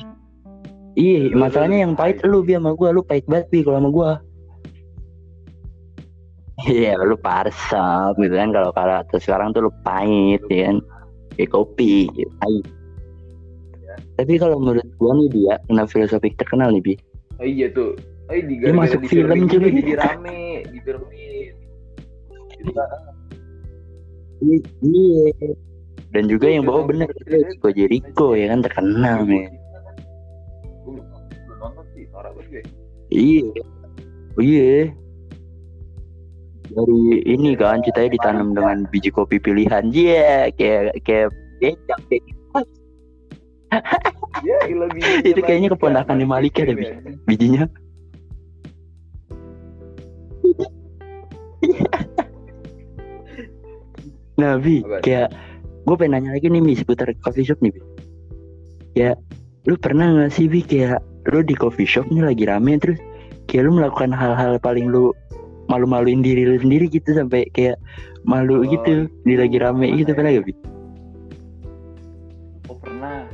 [0.97, 2.89] Iya Lu- lu- masalahnya lu yang pahit lu bi sama gua.
[2.91, 4.11] Lu pahit banget bi kalau sama gua.
[6.65, 8.49] Iya lu parsap gitu kan.
[8.51, 10.77] Kalau kalau sekarang tuh lu pahit ya kan.
[11.37, 12.65] Kayak kopi gitu, pahit.
[14.17, 16.93] Tapi kalau menurut gua nih dia kena filosofik terkenal nih bi.
[17.37, 17.93] Oh, iya tuh.
[18.27, 19.55] Oh, iya, di masuk di film, cuy.
[19.55, 19.67] juga.
[19.71, 21.26] jadi rame di filmin
[22.57, 22.71] Gitu.
[22.73, 22.89] Kan.
[24.41, 25.53] I- iya.
[26.13, 29.45] Dan juga yang bawa bener itu Chico Jericho ya kan terkenal gue
[33.11, 33.43] iya.
[34.37, 34.93] Oh, iya.
[36.67, 39.89] Dari ini kan ceritanya ditanam dengan biji kopi pilihan.
[39.89, 42.59] Iya kayak kayak becak kayak gitu.
[44.47, 44.57] ya
[45.25, 46.85] Itu kayaknya keponakan di Malika deh, Bi.
[47.27, 47.67] bijinya
[54.37, 55.01] nah bi Apa?
[55.01, 55.27] kayak
[55.89, 57.81] gue pengen nanya lagi nih mi seputar coffee shop nih bi
[58.93, 59.11] ya
[59.65, 61.01] lu pernah nggak sih bi kayak
[61.33, 63.01] lu di coffee shop nih lagi rame terus
[63.49, 65.09] kayak lu melakukan hal-hal paling lu
[65.67, 67.75] malu-maluin diri lu sendiri gitu sampai kayak
[68.23, 70.53] malu Oh, gitu di lagi rame gitu pernah gak bi
[72.69, 73.25] oh pernah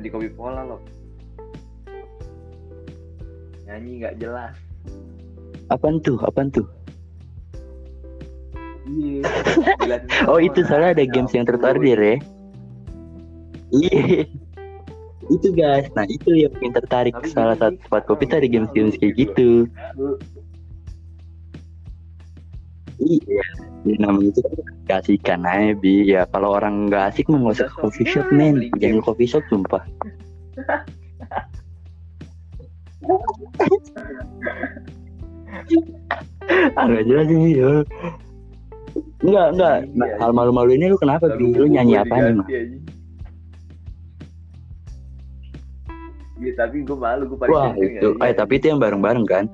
[0.00, 0.80] yang di kopi pola loh.
[3.68, 4.56] Nyanyi nggak jelas.
[5.70, 6.16] Apaan tuh?
[6.24, 6.64] Apaan tuh
[8.88, 9.20] iya.
[9.80, 12.16] Jelasin oh itu soalnya ada Ya games yang terorder ya?
[13.70, 14.26] Iya.
[15.30, 15.86] Itu guys.
[15.94, 19.14] Nah itu yang bikin tertarik Tapi salah satu tempat kopi tuh ada malu games-games kayak
[19.14, 19.68] gitu.
[22.98, 23.44] iya.
[23.80, 26.04] Ya, namanya itu kan kasihkan aja bi?
[26.04, 28.68] Ya kalau orang nggak asik mah nggak usah coffee shop Ya, men.
[28.76, 29.80] jangan coffee shop sumpah.
[36.76, 37.72] Ah nggak jelas ini ya
[39.20, 39.76] Enggak, enggak.
[39.94, 40.36] Nah, Iya, hal iya.
[40.36, 41.52] malu-malu ini lu kenapa, Bi?
[41.52, 42.82] Lu nyanyi apa nih, anjing.
[46.40, 48.16] Iya tapi gue malu gue paling Wah, itu.
[48.16, 49.44] ya, Eh, tapi itu yang bareng-bareng kan?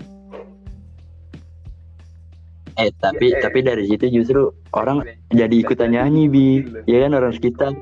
[2.79, 3.43] Eh, tapi Iya, eh.
[3.43, 5.45] tapi dari situ justru orang Iya.
[5.49, 6.47] jadi ikutan nyanyi, Bi.
[6.87, 7.75] Ya kan orang sekitar.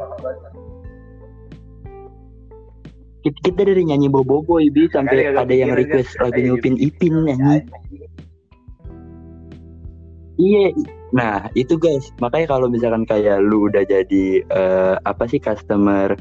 [3.24, 6.28] Kita, dari nyanyi bobo Bi sampai ada yang request kan?
[6.28, 6.86] lagu Kayak Nyupin gitu.
[6.88, 7.56] Ipin nyanyi.
[10.34, 10.74] Iya.
[11.14, 12.10] Nah, itu guys.
[12.18, 16.18] Makanya kalau misalkan kayak lu udah jadi eh, apa sih customer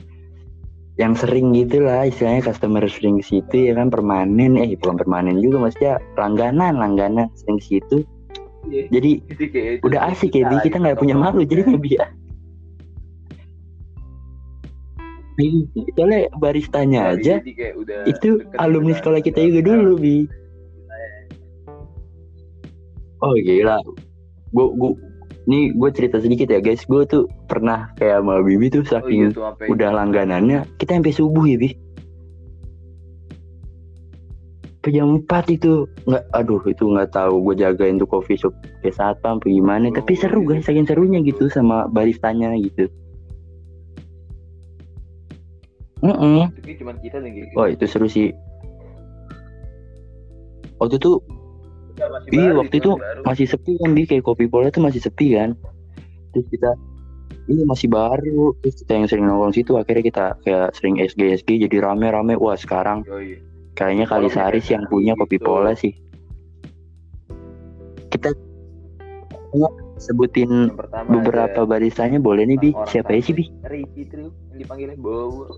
[1.01, 4.53] yang sering gitu lah istilahnya customer sering situ ya kan permanen.
[4.61, 8.05] Eh bukan permanen juga maksudnya langganan langganan sering situ.
[8.69, 8.87] Iya.
[8.93, 12.05] jadi Jadi kayak udah asik ya kita nggak punya malu jadinya bi ya.
[15.33, 15.65] Iya,
[15.97, 18.29] soalnya baristanya aja Jadi kayak udah itu
[18.61, 20.17] alumni udah- sekolah kita juga dulu bi
[23.23, 23.79] oh gila.
[24.53, 24.91] Gua gua
[25.43, 26.87] ini gue cerita sedikit ya guys.
[26.87, 30.95] Gue tuh pernah kayak sama Bibi tuh Oh iya saking tuh sampai udah langganannya kita
[30.99, 31.71] sampai subuh ya bi.
[34.83, 38.51] Jam 4 itu nggak aduh itu nggak tahu gue jagain tuh coffee shop
[38.83, 39.87] kayak satpam apa gimana.
[39.87, 40.59] Oh, tapi seru iya.
[40.59, 42.91] guys saking serunya gitu sama baristanya gitu.
[46.03, 47.55] Cuman kita nih kayak gitu.
[47.55, 48.35] Wah itu seru sih.
[50.83, 51.23] Waktu itu
[51.93, 53.21] Masih iya baru, waktu itu masih baru.
[53.23, 55.53] masih sepi kan bi kayak kopi pola tuh masih sepi kan
[56.33, 56.71] terus kita
[57.45, 61.49] iya masih baru terus kita yang sering nongkrong situ akhirnya kita kayak sering SG SG
[61.69, 63.53] jadi rame rame wah sekarang Yoi.
[63.73, 65.49] Kayaknya kali sehari sih yang punya kopi gitu.
[65.49, 65.97] pola sih.
[68.13, 68.29] Kita
[69.97, 70.69] sebutin
[71.09, 72.69] beberapa ada baristanya boleh nih bi.
[72.85, 73.49] Siapa ya sih bi?
[73.65, 75.49] Ricky Tru yang dipanggilnya Bowo.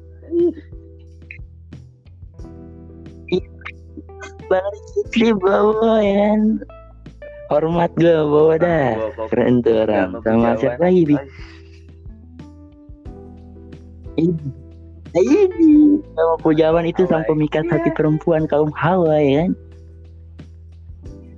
[4.48, 6.42] Bang Citri bawa ya kan.
[7.54, 8.98] Hormat gue bawa dah.
[8.98, 9.26] Bawa.
[9.30, 10.10] Keren tuh orang.
[10.26, 11.18] Sama siapa lagi?
[14.16, 14.48] Ay, Ini.
[15.16, 15.72] Nah, Ini
[16.16, 17.80] sama Pujawan itu sang pemikat iya.
[17.80, 19.52] hati perempuan kaum Hawa ya kan.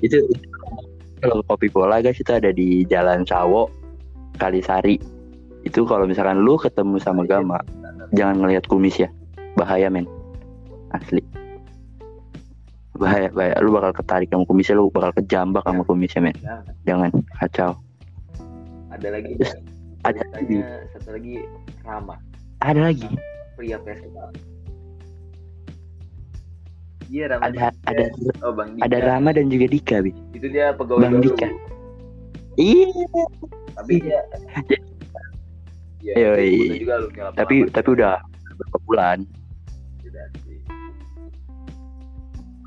[0.01, 0.47] Itu, itu
[1.21, 3.69] kalau kopi pola guys itu ada di Jalan Sawo
[4.37, 5.01] Kalisari.
[5.65, 7.59] Itu kalau misalkan lu ketemu sama Gama,
[8.13, 9.09] jangan ngelihat kumis ya.
[9.57, 10.05] Bahaya men.
[10.93, 11.46] Asli.
[12.97, 13.55] Bahaya, bahaya.
[13.59, 16.35] Lu bakal ketarik sama kumisnya, lu bakal kejambak sama kumisnya men.
[16.39, 17.71] Nah, Jangan kacau.
[18.89, 19.53] ada lagi Terus,
[20.01, 20.57] ada lagi.
[20.89, 21.35] Satu lagi
[21.81, 22.15] Rama
[22.59, 23.05] Ada lagi.
[23.53, 24.33] pria festival
[27.07, 27.43] Iya Rama.
[27.45, 28.03] ada ada
[28.41, 28.83] Oh Bang Dika.
[28.83, 31.25] ada Rama dan juga Dika bi Itu dia pegawai Bang baru.
[31.29, 31.47] Dika.
[32.55, 32.89] iya
[33.75, 34.21] Tapi dia.
[35.99, 36.13] Iya.
[36.15, 36.81] Yoi.
[36.81, 36.95] juga
[37.35, 38.17] tapi tapi udah
[38.49, 39.17] beberapa bulan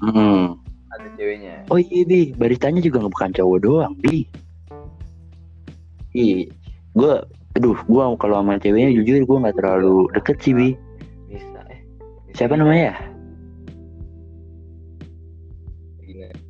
[0.03, 0.59] hmm.
[0.91, 1.55] Ada ceweknya.
[1.71, 4.27] oh iya bi baristanya juga nggak bukan cowok doang bi
[6.11, 6.51] Ih,
[6.99, 7.15] gue
[7.55, 10.69] aduh gue kalau sama ceweknya jujur gue nggak terlalu deket sih bi
[11.31, 11.81] Bisa eh.
[12.35, 12.97] siapa namanya ya.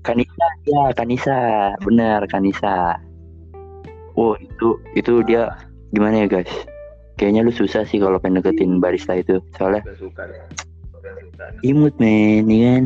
[0.01, 1.37] Kanisa ya Kanisa
[1.85, 2.97] benar Kanisa
[4.17, 5.53] oh itu itu dia
[5.93, 6.51] gimana ya guys
[7.21, 11.45] kayaknya lu susah sih kalau pengen deketin barista itu soalnya suka suka.
[11.61, 12.85] imut men ya kan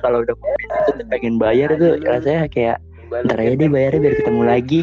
[0.00, 2.78] kalau udah itu tuh pengen bayar tuh rasanya kayak
[3.12, 4.80] ntar aja deh bayarnya biar ketemu lagi.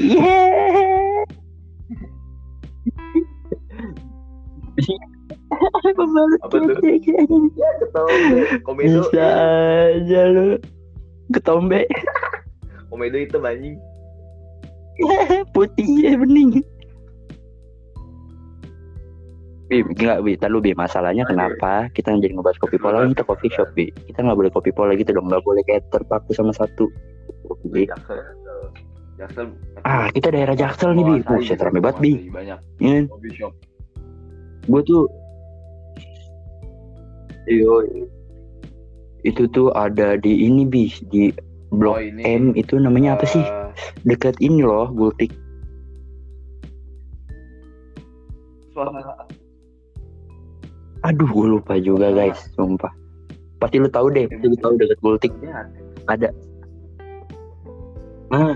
[5.98, 6.76] Pembalut Apa tuh?
[7.84, 8.10] Ketawa
[8.64, 9.02] komedo.
[9.04, 9.28] Bisa
[9.92, 10.56] aja lu
[11.36, 11.84] Ketombe
[12.90, 13.76] Komedo itu anjing.
[15.56, 16.64] Putih ya bening
[19.70, 23.06] Bi, enggak Bi, tar lu Bi, masalahnya kenapa kita jadi ngebahas kopi pola?
[23.06, 23.94] Kita coffee shop Bi.
[24.10, 26.90] Kita nggak boleh kopi pola gitu dong, nggak boleh kayak terpaku sama satu.
[27.70, 27.86] Bi.
[29.20, 29.54] Jaksel.
[29.86, 32.34] Ah, kita daerah Jaksel nih Bi, buset rame banget Bi.
[32.34, 32.60] Banyak.
[32.82, 32.90] Iya.
[32.90, 33.04] Kan?
[33.14, 33.54] coffee shop.
[34.66, 35.04] Gue tuh
[37.50, 37.82] Iyo,
[39.26, 41.30] itu tuh ada di ini Bi, di
[41.70, 42.22] Blok Oh, ini.
[42.26, 43.46] M itu namanya apa sih?
[43.46, 43.70] Eh,
[44.02, 45.30] Dekat ini loh, Gultik.
[48.74, 48.90] Suara
[51.08, 52.92] Aduh, gue lupa juga guys, sumpah.
[53.60, 55.68] Pasti lu tahu deh, pasti lu tahu dekat Gultik Lihat.
[56.08, 56.30] ada.
[58.32, 58.56] Ah,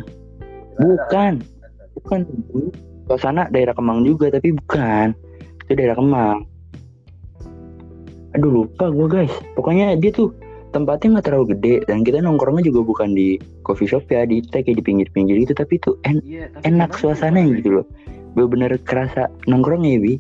[0.80, 1.44] bukan,
[2.00, 2.20] bukan.
[3.04, 5.12] Ke sana daerah Kemang juga, tapi bukan.
[5.68, 6.48] Itu daerah Kemang.
[8.34, 9.34] Aduh lupa gue guys.
[9.54, 10.32] Pokoknya dia tuh
[10.74, 14.74] tempatnya nggak terlalu gede dan kita nongkrongnya juga bukan di coffee shop ya, di kayak
[14.74, 17.86] di pinggir-pinggir gitu, tapi itu en- Iya, tapi enak suasananya gitu loh.
[18.34, 20.14] Bener-bener kerasa nongkrongnya ya, Bi.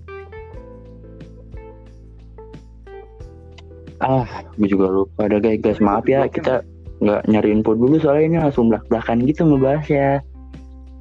[4.04, 4.28] Ah,
[4.60, 5.80] gue juga lupa ada guys, guys.
[5.80, 6.60] Maaf ya, kita
[7.00, 10.12] nggak nyari info dulu soalnya ini langsung belak belakan gitu ngebahas ya.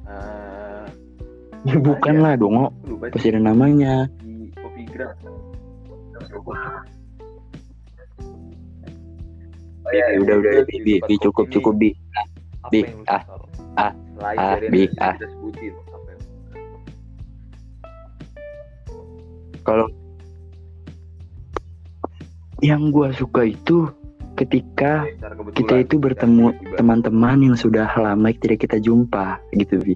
[0.07, 0.83] Eh,
[1.63, 4.07] Ya bukan lah dong, lupa pasti ada namanya.
[4.19, 5.15] di kopi gram.
[9.83, 11.91] Oh, Ya, udah udah bi, bi, bi, cukup cukup bi.
[12.71, 13.19] Bi, ah,
[13.75, 15.15] ah, ah, Bi, ah.
[19.63, 19.87] Kalau
[22.61, 23.89] yang gua suka itu
[24.37, 25.05] ketika
[25.53, 29.95] kita itu bertemu teman-teman yang sudah lama tidak kita jumpa gitu bi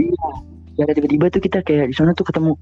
[0.00, 0.28] iya.
[0.78, 2.54] Secara tiba-tiba tuh kita kayak di sana tuh ketemu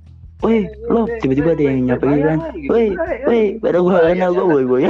[0.44, 2.38] Woi, lo tiba-tiba ada yang nyapa gitu kan.
[2.68, 2.92] Woi,
[3.24, 4.84] woi, pada gua kenal gua boy boy.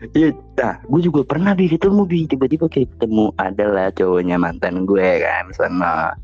[0.00, 5.08] Iya, nah, gue juga pernah bi ketemu bi tiba-tiba kayak ketemu adalah cowoknya mantan gue
[5.20, 6.16] kan sana.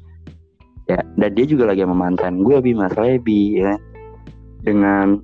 [0.89, 3.77] Ya, dan dia juga lagi sama mantan gue bi masalahnya bi ya.
[4.65, 5.21] Dengan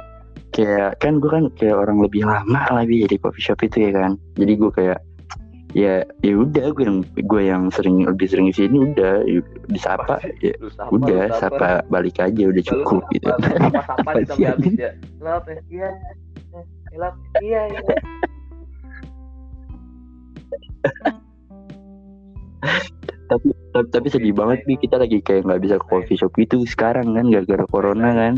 [0.53, 3.91] kayak kan gue kan kayak orang lebih lama lah bi jadi coffee shop itu ya
[3.97, 4.21] kan.
[4.37, 5.01] Jadi gue kayak
[5.73, 9.41] ya ya udah gue yang gue yang sering lebih sering di sini udah ya,
[9.73, 13.33] disapa ya sapa, udah lu sapa balik aja udah cukup gitu.
[13.33, 14.75] Sapa-sapa Apa di sih, sampai habis anjing?
[14.77, 14.91] ya.
[15.25, 15.89] Lap ya.
[16.93, 17.15] Lap.
[17.41, 17.81] Iya, iya.
[23.27, 26.63] Tapi, tapi tapi sedih banget bi kita lagi kayak nggak bisa ke coffee shop gitu
[26.65, 28.35] sekarang kan gara-gara corona kan.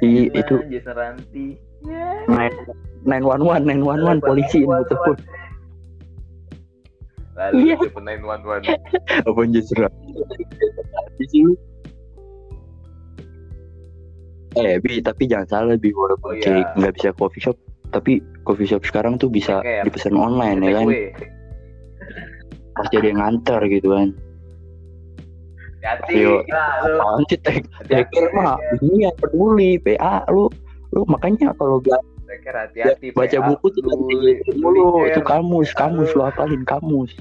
[0.00, 1.58] Iya, itu- Ranti.
[2.24, 2.54] nine
[3.04, 5.16] nine one one nine one one polisi ini telepon
[7.34, 7.76] Lalu Iya.
[7.82, 8.64] telepon 911.
[9.26, 9.82] apa justru
[11.18, 11.52] di sini.
[14.54, 16.46] Eh bi tapi jangan salah bi walaupun Oh, iya.
[16.62, 17.58] kayak nggak bisa coffee shop
[17.94, 20.86] tapi coffee shop sekarang tuh bisa Kayak- dipesan online ya kan
[22.74, 24.08] pasti ada yang nganter gitu kan
[25.84, 26.16] Hati.
[26.16, 26.40] Yo.
[26.40, 26.96] Lu.
[26.96, 30.48] apaan sih tek teker mah ini yang peduli PA lu
[30.90, 32.00] lu makanya kalau gak
[32.44, 33.12] hati-hati.
[33.12, 34.18] baca buku tuh Lu- penting
[34.58, 35.12] lu lu liker.
[35.12, 37.12] itu kamus kamus lu hafalin kamus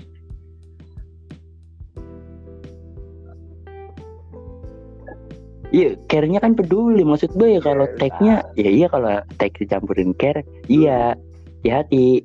[5.73, 7.01] Iya, care-nya kan peduli.
[7.01, 9.09] Maksud gue ya kalau Iya, tag-nya, ya iya kalau
[9.41, 11.17] tag dicampurin care, iya,
[11.65, 12.21] hati-hati.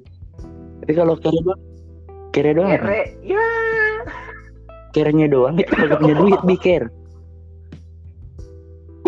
[0.84, 1.60] Tapi kalau care doang,
[2.30, 2.70] care doang?
[2.76, 3.02] Kere.
[3.24, 3.46] Ya.
[4.92, 6.86] care-nya doang itu kalau punya duit bi care.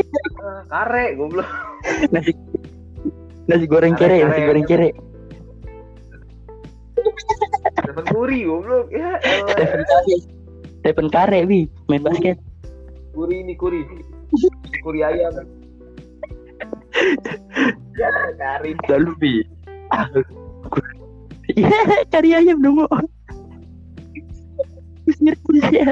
[0.00, 1.48] Eh, Kare, goblok.
[2.08, 2.32] Nasi
[3.44, 4.28] nasi goreng kere, kare.
[4.28, 4.88] nasi goreng kere.
[7.80, 9.10] Stephen Curry goblok ya.
[9.20, 10.16] Stephen Curry
[10.80, 12.36] Stephen Curry bi main basket
[13.12, 13.82] Curry ini Curry
[14.82, 15.34] Curry ayam
[17.96, 18.08] ya
[18.38, 19.34] Curry lalu bi.
[21.58, 22.78] Iya cari ayam dong
[25.42, 25.90] kusir ya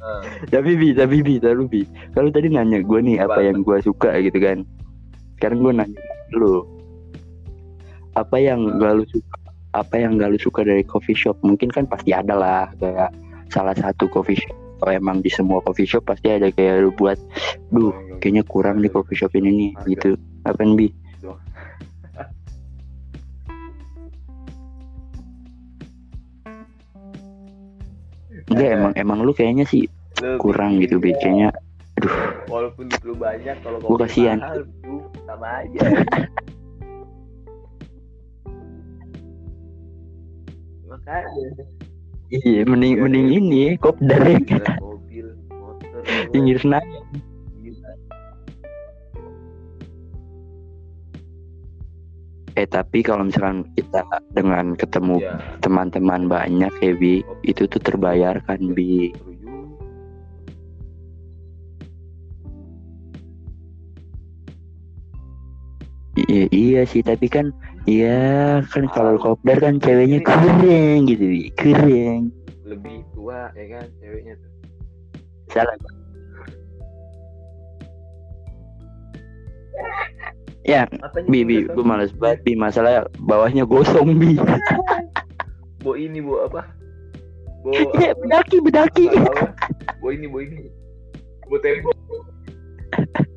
[0.00, 1.80] Nah, tapi bi tapi bi lalu bi.
[2.16, 3.52] Kalau tadi nanya gue nih apa Apa?
[3.52, 4.64] yang gue suka gitu kan.
[5.36, 6.00] Sekarang gue nanya
[6.32, 6.64] lu.
[8.16, 9.36] Apa yang gak lu suka
[9.76, 11.36] apa yang gak lu suka dari coffee shop?
[11.44, 13.12] Mungkin kan pasti ada lah kayak
[13.52, 17.20] salah satu coffee shop kalau emang di semua coffee shop pasti ada kayak lu buat
[17.68, 20.16] duh kayaknya kurang nih coffee shop ini nih gitu.
[20.48, 20.88] Apa bi?
[28.50, 29.84] Enggak emang emang lu kayaknya sih
[30.40, 31.12] kurang gitu bi.
[31.20, 31.52] kayaknya
[32.48, 34.40] walaupun duit lu banyak kalau kopi kasihan.
[34.40, 34.64] mahal
[35.28, 35.80] sama aja.
[40.90, 41.62] Makanya
[42.30, 43.38] iya mending Iya, mending iya.
[43.42, 46.00] ini kopdar ya Jalan mobil motor.
[46.30, 47.04] Pinggir senayan.
[52.58, 54.04] Eh tapi kalau misalkan kita
[54.34, 59.14] dengan ketemu ya teman-teman banyak ya bi itu tuh terbayarkan bi?
[66.28, 67.54] Iya iya sih tapi kan
[67.90, 72.30] iya kan kalau kopdar kan ceweknya keren gitu bi keren
[72.62, 74.50] lebih tua ya kan ceweknya tuh.
[75.50, 75.74] Salah.
[80.62, 82.52] Ya Matanya bi gue males banget bi.
[82.54, 84.38] Masalah bawahnya gosong bi.
[85.82, 86.62] Bo ini bo apa?
[87.64, 88.20] Bo ya apa?
[88.22, 89.04] bedaki bedaki.
[89.10, 89.56] Apa?
[89.98, 90.70] Bo ini bo ini.
[91.50, 91.90] Bo tempo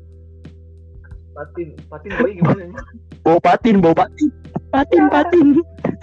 [1.34, 2.78] patin patin boy gimana nih
[3.26, 4.30] bau patin bau patin
[4.74, 5.48] patin patin.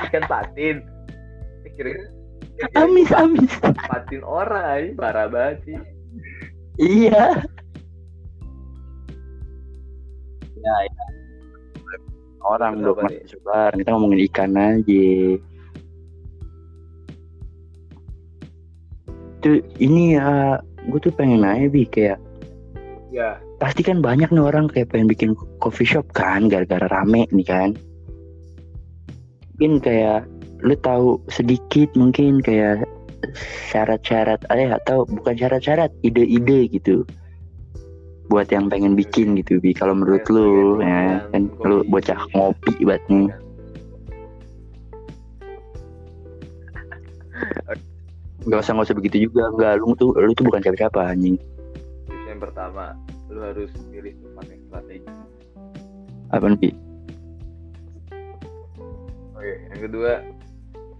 [0.07, 0.75] Ikan patin.
[1.67, 1.91] Eh, kira
[2.79, 3.51] amis amis.
[3.59, 5.77] Patin orang parah banget sih.
[6.79, 7.43] Iya.
[10.61, 11.05] Ya, ya.
[12.47, 13.27] orang nih?
[13.27, 13.75] sebar.
[13.75, 15.07] Kita ngomongin ikan aja.
[19.41, 22.21] Tuh ini ya gue tuh pengen nanya bi kayak
[23.09, 23.41] ya.
[23.57, 25.29] pasti kan banyak nih orang kayak pengen bikin
[25.61, 27.69] coffee shop kan gara-gara rame nih kan
[29.61, 30.25] mungkin kayak
[30.65, 32.81] lu tahu sedikit mungkin kayak
[33.69, 37.05] syarat-syarat eh atau bukan syarat-syarat ide-ide gitu
[38.25, 39.69] buat yang pengen bikin gitu bi.
[39.77, 43.29] Kalau menurut Kayak lu ya kan lu bocah ngopi banget nih
[48.41, 49.45] nggak usah nggak usah begitu juga.
[49.53, 51.37] Enggak lu tuh lu tuh bukan siapa-siapa anjing.
[52.25, 52.97] Yang pertama.
[53.29, 55.05] Lu harus pilih tempat yang strategi
[56.33, 56.73] apa nih
[59.71, 60.11] yang kedua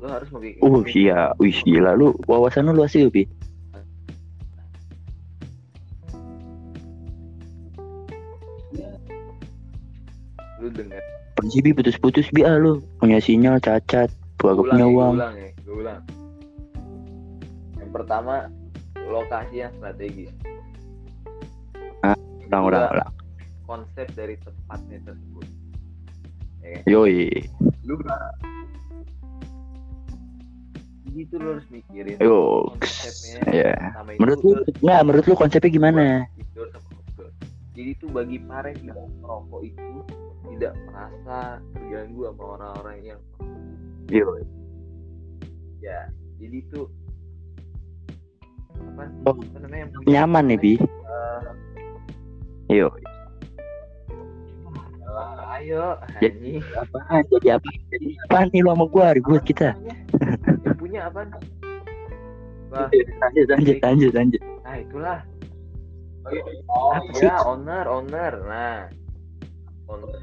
[0.02, 1.20] lu harus memiliki uh iya.
[1.38, 1.94] Wih gila.
[1.94, 3.24] Lu wawasan lu luas juga bi
[10.62, 11.02] lu dengar.
[11.38, 11.70] Pergi bi.
[11.74, 12.46] Putus-putus bi.
[12.46, 12.82] Ah lu.
[13.02, 14.10] Punya sinyal cacat.
[14.42, 16.02] Gua gak punya ulang ya, uang ulang ya ulang
[17.80, 18.36] yang pertama
[18.96, 20.32] lokasi yang strategis.
[22.52, 23.12] Ulang ulang Kedua, ulang.
[23.68, 25.48] konsep dari tempatnya tersebut.
[26.62, 26.82] Ya kan?
[26.88, 27.20] yoi
[27.86, 27.98] lu
[31.12, 32.16] jadi itu lu harus mikirin.
[32.24, 36.06] Yo konsepnya ya itu menurut lu nggak menurut lu konsepnya gimana?
[36.40, 37.30] Indoor sama outdoor.
[37.76, 39.92] Jadi itu bagi para yang merokok itu
[40.56, 43.20] tidak merasa terganggu sama orang-orang yang
[44.08, 44.40] yo
[45.84, 46.00] ya.
[46.40, 46.88] Jadi itu
[48.72, 50.74] apa, Oh, apa namanya nyaman nih bi?
[52.72, 53.11] Eh, yo ah,
[55.52, 55.84] ayo
[56.18, 56.58] Jadi- anjing.
[56.74, 56.98] apa
[57.30, 57.68] jadi apa?
[57.90, 59.70] Jadi apa nih lu sama gua ribut kita?
[60.64, 61.20] Yang punya apa?
[62.72, 62.88] Wah,
[63.22, 64.42] lanjut lanjut lanjut lanjut.
[64.62, 65.20] Nah itulah.
[66.70, 67.26] Oh, Apa sih?
[67.26, 68.34] ya owner owner.
[68.46, 68.80] Nah,
[69.88, 70.22] owner.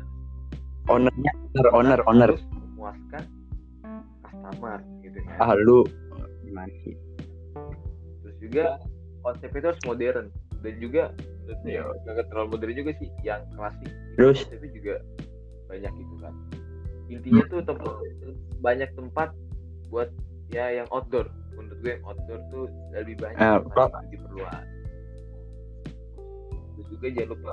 [0.88, 1.32] Ownernya
[1.74, 3.22] owner owner harus memuaskan
[4.22, 5.36] customer gitu kan.
[5.42, 5.82] ah lu.
[6.40, 6.94] Gimana sih?
[8.22, 8.64] Terus juga
[9.20, 10.26] konsep itu harus modern
[10.62, 11.14] dan juga
[11.64, 11.80] Iya.
[12.04, 13.88] nggak terlalu modern juga sih yang klasik.
[14.20, 14.44] Terus?
[14.52, 15.00] tapi juga
[15.68, 16.34] banyak gitu kan.
[17.08, 17.92] Intinya tuh tempat
[18.60, 19.28] banyak tempat
[19.88, 20.12] buat
[20.52, 21.24] ya yang outdoor.
[21.56, 23.64] Menurut gue yang outdoor tuh lebih banyak yang
[24.12, 24.64] diperluas.
[26.76, 27.52] Terus juga jangan lupa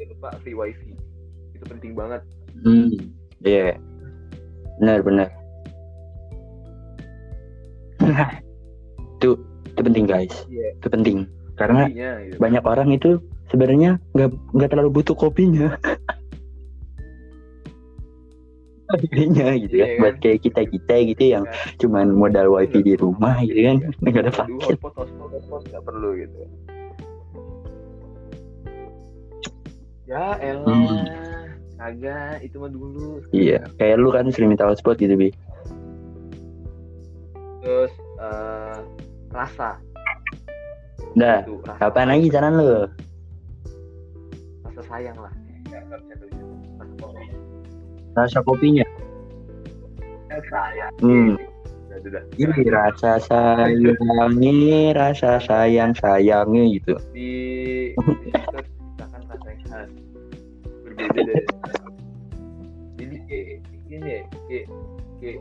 [0.00, 0.92] jangan lupa free wifi.
[1.52, 2.22] Itu penting banget.
[2.64, 2.96] Hmm
[3.44, 3.76] iya.
[4.80, 5.28] Benar benar.
[9.18, 9.36] Itu
[9.68, 10.34] itu penting guys.
[10.50, 10.74] Iya.
[10.74, 11.18] itu penting
[11.58, 12.36] karena intinya gitu.
[12.38, 13.10] banyak orang itu
[13.50, 15.74] sebenarnya nggak nggak terlalu butuh kopinya.
[18.88, 20.00] Idenya gitu Iya, kan kan?
[20.00, 21.44] buat kayak kita kita gitu yang
[21.76, 23.76] cuman modal wifi di rumah gitu kan?
[24.00, 24.76] nggak ada paket.
[24.80, 26.40] hotspot hotspot hotspot nggak perlu gitu.
[30.08, 30.64] Ya elah.
[30.64, 31.04] Hmm.
[31.78, 33.22] kagak itu mah dulu.
[33.30, 35.28] Iya kayak lu kan sering minta hotspot gitu bi.
[37.60, 38.76] Terus eh,
[39.28, 39.76] rasa
[41.16, 42.66] dah Itu, rasa kapan lagi jalan lu
[44.66, 45.32] rasa sayang lah.
[45.68, 47.22] Rasa kopi.
[48.16, 48.86] rasa kopinya
[50.48, 51.34] sayang hmm
[51.88, 57.30] udah udah ini rasa sayangnya rasa sayang sayangnya gitu di
[57.94, 58.58] di situ
[58.94, 59.90] misalkan rasa yang khas
[60.86, 61.44] berbeda dari
[62.98, 63.46] jadi kayak
[63.88, 64.66] gini ya kayak
[65.18, 65.40] kayak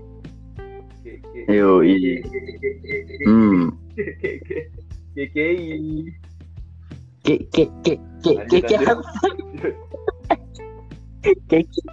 [1.04, 2.16] kayak kayak yo iya
[3.26, 3.62] hmm
[3.94, 4.66] kayak kayak
[5.18, 5.26] ke
[7.26, 8.76] ke ke ke ke ke
[11.28, 11.86] Lanjut,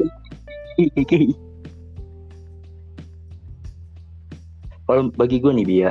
[0.76, 1.16] ke ke ke
[4.84, 5.90] kalau bagi gue nih Bia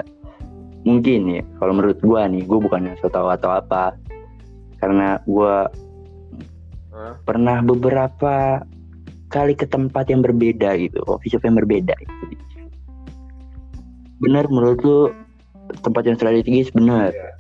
[0.85, 3.97] mungkin ya kalau menurut gue nih gue bukan so tau atau apa.
[4.77, 5.55] Karena gue
[7.25, 8.61] pernah beberapa
[9.33, 12.13] kali ke tempat yang berbeda gitu coffee shop yang berbeda gitu.
[14.21, 14.99] benar menurut lu
[15.81, 17.09] tempat yang strategis benar.
[17.13, 17.31] Iya.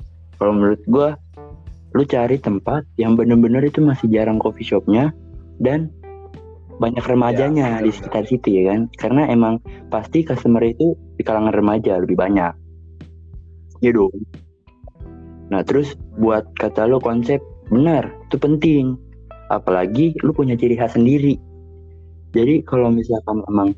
[0.41, 1.09] kalau menurut gue
[1.93, 5.13] lu cari tempat yang bener-bener itu masih jarang coffee shopnya
[5.61, 5.93] dan
[6.81, 8.89] banyak remajanya benar, di sekitar situ ya kan?
[8.97, 9.61] Karena emang
[9.93, 12.53] pasti customer itu di kalangan remaja lebih banyak.
[13.85, 14.11] Ya dong.
[15.53, 17.39] Nah terus buat kata lu konsep
[17.69, 18.97] benar itu penting.
[19.53, 21.37] Apalagi lu punya ciri khas sendiri.
[22.33, 23.77] Jadi kalau misalkan emang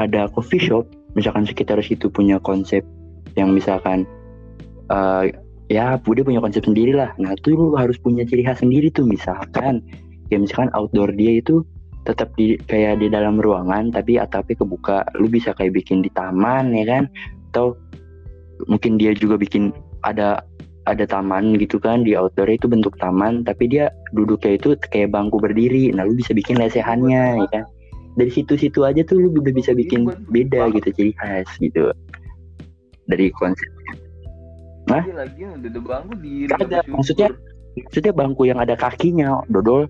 [0.00, 2.80] ada coffee shop misalkan sekitar situ punya konsep
[3.36, 4.04] yang misalkan
[4.92, 5.32] eh,
[5.72, 9.08] ya dia punya konsep sendiri lah nah tuh lu harus punya ciri khas sendiri tuh
[9.08, 9.80] misalkan.
[10.28, 11.60] Kayak misalkan outdoor dia itu
[12.08, 15.04] tetap di kayak di dalam ruangan tapi atapnya kebuka.
[15.20, 17.04] Lu bisa kayak bikin di taman ya kan?
[17.52, 17.76] Atau
[18.64, 19.76] mungkin dia juga bikin
[20.08, 20.40] ada
[20.88, 25.36] ada taman gitu kan di outdoor itu bentuk taman tapi dia duduknya itu kayak bangku
[25.36, 25.92] berdiri.
[25.92, 27.64] Nah lu bisa bikin lesehannya ya kan?
[28.16, 31.92] Dari situ-situ aja tuh lu udah bisa bikin beda gitu ciri khas gitu
[33.08, 33.68] dari konsep
[34.90, 35.02] Hah?
[35.06, 37.28] Iya lagi ada bangku di Kagak, maksudnya
[37.78, 39.86] maksudnya bangku yang ada kakinya dodol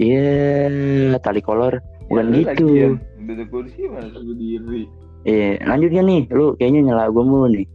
[0.00, 1.78] Iya, tali kolor
[2.10, 2.98] bukan gitu.
[2.98, 4.90] Udah ada kursi mana berdiri.
[5.24, 7.66] Iya, lanjutnya nih, lu kayaknya nyela gue mulu nih.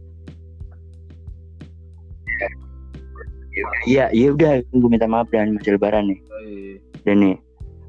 [3.88, 6.18] Iya, iya udah, gue minta maaf dan masih lebaran nih.
[6.30, 6.74] Oh, iya.
[7.02, 7.36] Dan nih,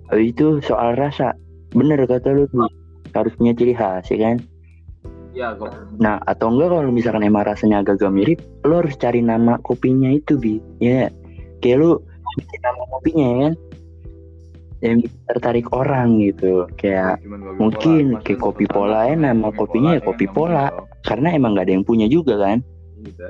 [0.10, 1.38] habis itu soal rasa,
[1.72, 2.68] bener kata lu tuh
[3.16, 4.38] harus punya ciri khas, ya kan?
[5.32, 5.72] Ya kok.
[6.00, 10.36] Nah, atau enggak kalau misalkan emang rasanya agak-agak mirip, lo harus cari nama kopinya itu,
[10.36, 10.60] Bi.
[10.84, 11.08] Ya,
[11.64, 11.92] kayak lu
[12.36, 13.54] bikin nama kopinya ya kan?
[14.82, 14.98] Yang
[15.30, 16.68] tertarik orang gitu.
[16.76, 18.22] Kayak kopi mungkin pola.
[18.28, 20.66] kayak kopi lu pola ya, nama kopi kopinya ya kopi pola.
[21.02, 22.60] karena emang nggak ada yang punya juga kan.
[23.02, 23.26] Gitu.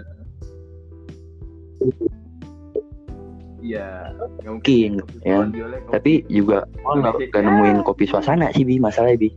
[3.71, 3.87] Iya,
[4.19, 4.91] nggak Mungkin,
[5.23, 5.37] ya.
[5.47, 5.59] kopi.
[5.95, 8.75] Tapi juga oh, nggak nemuin kopi suasana sih, Bi.
[8.83, 9.29] Masalahnya, Bi.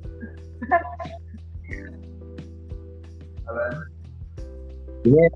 [5.07, 5.27] Iya.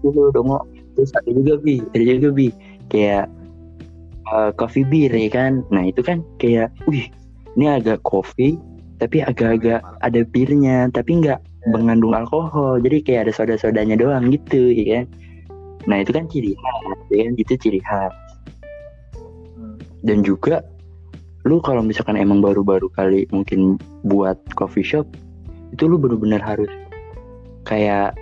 [0.00, 0.56] Dulu dong.
[0.96, 1.84] Terus ada juga, Bi.
[1.92, 2.48] Ada juga, Bi.
[2.88, 3.28] Kayak
[4.32, 5.60] uh, coffee beer ya kan.
[5.68, 7.12] Nah, itu kan kayak, wih,
[7.60, 8.56] ini agak kopi
[8.96, 15.02] tapi agak-agak ada birnya tapi nggak mengandung alkohol jadi kayak ada soda-sodanya doang gitu ya
[15.02, 15.04] kan
[15.86, 18.14] nah itu kan ciri khas ya kan itu ciri khas.
[20.06, 20.62] Dan juga
[21.46, 25.06] lu kalau misalkan emang baru-baru kali mungkin buat coffee shop
[25.74, 26.70] itu lu bener-bener harus
[27.66, 28.14] kayak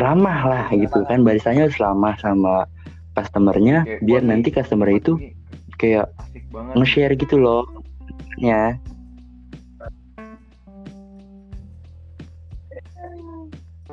[0.00, 1.24] ramah lah gitu kan.
[1.24, 2.68] Barisannya harus ramah sama
[3.12, 5.20] customernya biar nanti customer itu
[5.76, 6.08] kayak
[6.76, 7.68] nge-share gitu loh
[8.40, 8.76] ya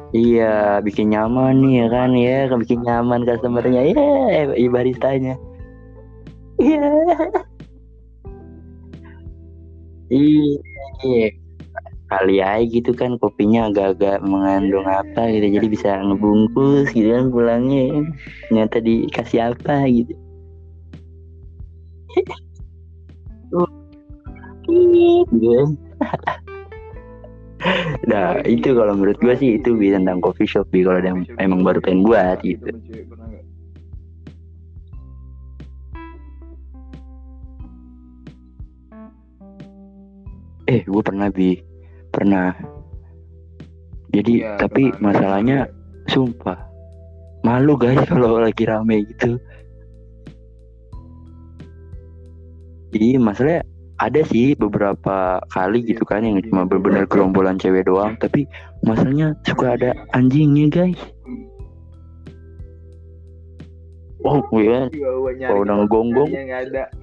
[0.10, 3.94] Iya, bikin nyaman nih ya kan ya, bikin nyaman customernya ya,
[4.57, 5.38] yeah, baristanya.
[6.57, 6.81] Iya.
[10.10, 11.30] Iya.
[12.10, 18.02] Kali aja gitu kan kopinya agak-agak mengandung apa gitu, jadi bisa ngebungkus gitu kan pulangnya.
[18.49, 20.18] Ternyata dikasih apa gitu.
[24.65, 25.77] gitu.
[28.09, 31.61] Nah itu kalau menurut gue sih itu bi tentang coffee shop bi kalau yang emang
[31.61, 32.73] baru pengen buat gitu.
[40.69, 41.57] Eh gue pernah bi
[42.13, 42.53] pernah.
[44.09, 45.13] Jadi Iya, tapi pernah.
[45.13, 45.57] masalahnya
[46.09, 46.57] sumpah
[47.45, 49.37] malu guys kalau lagi rame gitu.
[52.89, 53.61] Iya, masalahnya
[53.99, 58.47] ada sih beberapa kali gitu kan yang cuma benar-benar gerombolan cewek doang, tapi
[58.88, 60.99] masalahnya suka ada anjingnya guys.
[64.27, 64.91] Oh iya,
[65.47, 66.31] Kalau udah ngegonggong.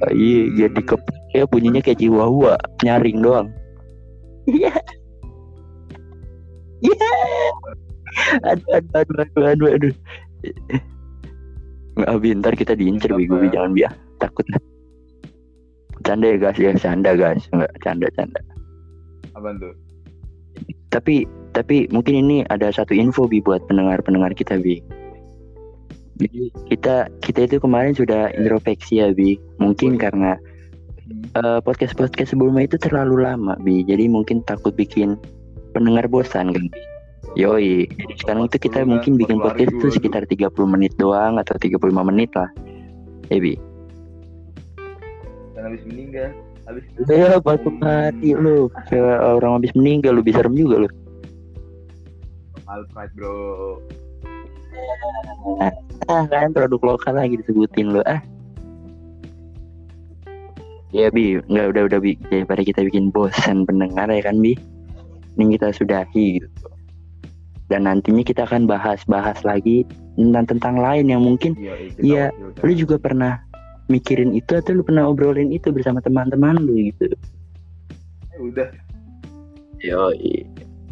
[0.05, 0.97] Ah, iya jadi ke
[1.33, 3.49] ya bunyinya kayak chihuahua nyaring doang.
[4.45, 4.73] Iya.
[6.85, 7.09] Iya.
[8.45, 9.95] Aduh, aduh, aduh, aduh, aduh, aduh.
[11.97, 13.09] Nggak, Abi, ntar kita diincer.
[13.17, 14.45] Gue jangan biar takut.
[16.07, 18.41] Canda ya guys, ya canda guys, nggak canda canda.
[19.37, 19.75] apa tuh
[20.89, 24.81] Tapi tapi mungkin ini ada satu info bi buat pendengar pendengar kita bi.
[26.17, 29.37] Jadi kita kita itu kemarin sudah introspeksi ya bi.
[29.61, 30.41] Mungkin karena
[31.07, 31.63] Hmm.
[31.63, 33.87] podcast podcast sebelumnya itu terlalu lama bi.
[33.87, 35.15] Jadi mungkin takut bikin
[35.71, 36.67] pendengar bosan kan.
[36.67, 36.81] Bi.
[37.39, 37.87] Yoi.
[37.87, 42.33] Jadi sekarang itu kita mungkin bikin podcast itu sekitar 30 menit doang atau 35 menit
[42.35, 42.51] lah.
[43.31, 43.55] Ya bi.
[45.67, 46.31] Habis meninggal.
[46.67, 48.67] Habis Ya batu mati lu.
[48.91, 50.91] Kayak orang habis meninggal lu bisa serem juga lu.
[52.67, 53.79] Alfred bro.
[56.11, 58.19] Ah kan produk lokal lagi disebutin lo ah.
[60.91, 62.19] Ya bi nggak udah udah bi.
[62.31, 64.59] Daripada kita bikin bosan pendengar ya kan bi?
[65.39, 66.49] Ini kita sudahi gitu.
[67.67, 69.83] Dan nantinya kita akan bahas-bahas lagi
[70.15, 71.59] tentang tentang lain yang mungkin
[71.99, 73.43] Iya, tahu, lu juga pernah
[73.87, 77.11] mikirin itu atau lu pernah obrolin itu bersama teman-teman lu gitu?
[78.35, 78.69] Eh, udah.
[79.85, 80.11] Yo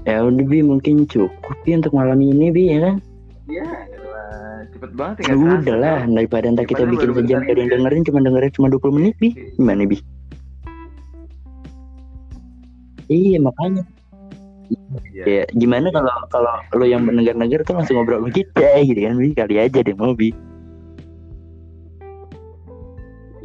[0.04, 2.96] ya udah bi mungkin cukup bi untuk malam ini bi ya kan?
[3.44, 5.98] Iya, elah, cepet banget ya udah lah.
[6.04, 7.74] Kerasa, daripada ntar kita bikin sejam bentar gak ada yang ini.
[7.76, 9.28] dengerin cuma dengerin cuma 20 menit bi.
[9.58, 9.98] Gimana bi?
[13.10, 13.84] Iya makanya.
[15.12, 15.24] Iya.
[15.28, 19.28] ya gimana kalau kalau lo yang mendengar-dengar tuh langsung ngobrol sama kita gitu kan bi?
[19.36, 20.32] Kali aja deh mau bi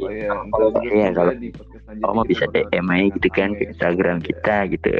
[0.00, 0.32] Oh iya,
[0.88, 1.36] iya, kalau-
[2.00, 4.90] mau kita bisa DM aja gitu kan ke Instagram kita gitu.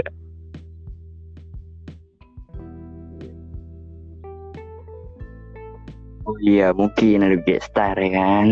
[6.29, 8.47] Oh iya mungkin ada guest star ya kan?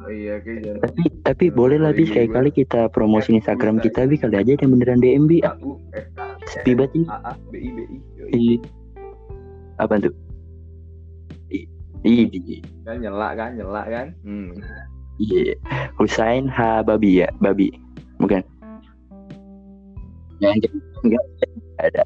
[0.00, 0.38] Oh iya,
[0.78, 3.84] Tapi tapi boleh lah bi boleh sekali-kali kita promosi Instagram bisa.
[3.90, 7.16] kita bi kali aja ada yang beneran DM bi ah A sepi banget ini A
[7.26, 7.68] A B I
[8.32, 8.44] I.
[9.82, 10.14] Apa tuh?
[12.86, 14.06] Kan nyela kan, nyela kan.
[14.22, 14.54] Hmm.
[15.16, 15.56] Iya,
[15.96, 16.84] Husain H.
[16.84, 17.72] Babi ya, Babi,
[18.20, 18.44] bukan?
[20.44, 20.60] Jangan
[21.00, 21.24] enggak
[21.80, 22.02] ada.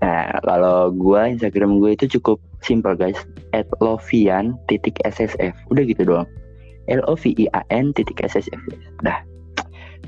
[0.00, 3.20] Nah, kalau gua Instagram gue itu cukup simple guys,
[3.52, 6.28] at lovian titik ssf, udah gitu doang.
[6.88, 8.60] L O V I A N titik ssf,
[9.04, 9.20] dah.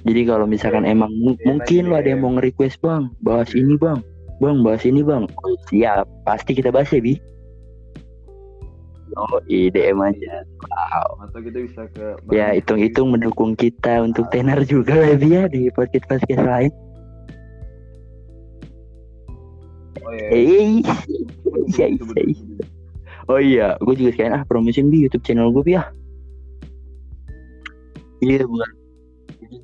[0.09, 4.01] Jadi kalau misalkan emang mu- mungkin lo ada yang mau nge-request bang, bahas ini bang,
[4.41, 7.21] bang bahas ini bang, oh, siap, pasti kita bahas ya bi.
[9.17, 10.45] Oh, DM aja.
[10.69, 11.25] Wow.
[11.25, 16.05] Atau kita bisa ke Ya hitung-hitung mendukung kita untuk tenar juga lah ya di podcast
[16.11, 16.73] podcast lain.
[20.05, 20.29] Oh iya.
[20.33, 20.81] Eh,
[21.77, 22.05] iya, iya,
[23.29, 25.85] Oh iya, gue juga sekalian ah promosiin di YouTube channel gue ya.
[28.25, 28.73] Iya bukan.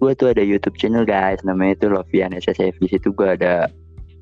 [0.00, 2.76] Gue tuh ada YouTube channel guys, namanya itu Lovian SSF.
[2.76, 3.72] Di situ gue ada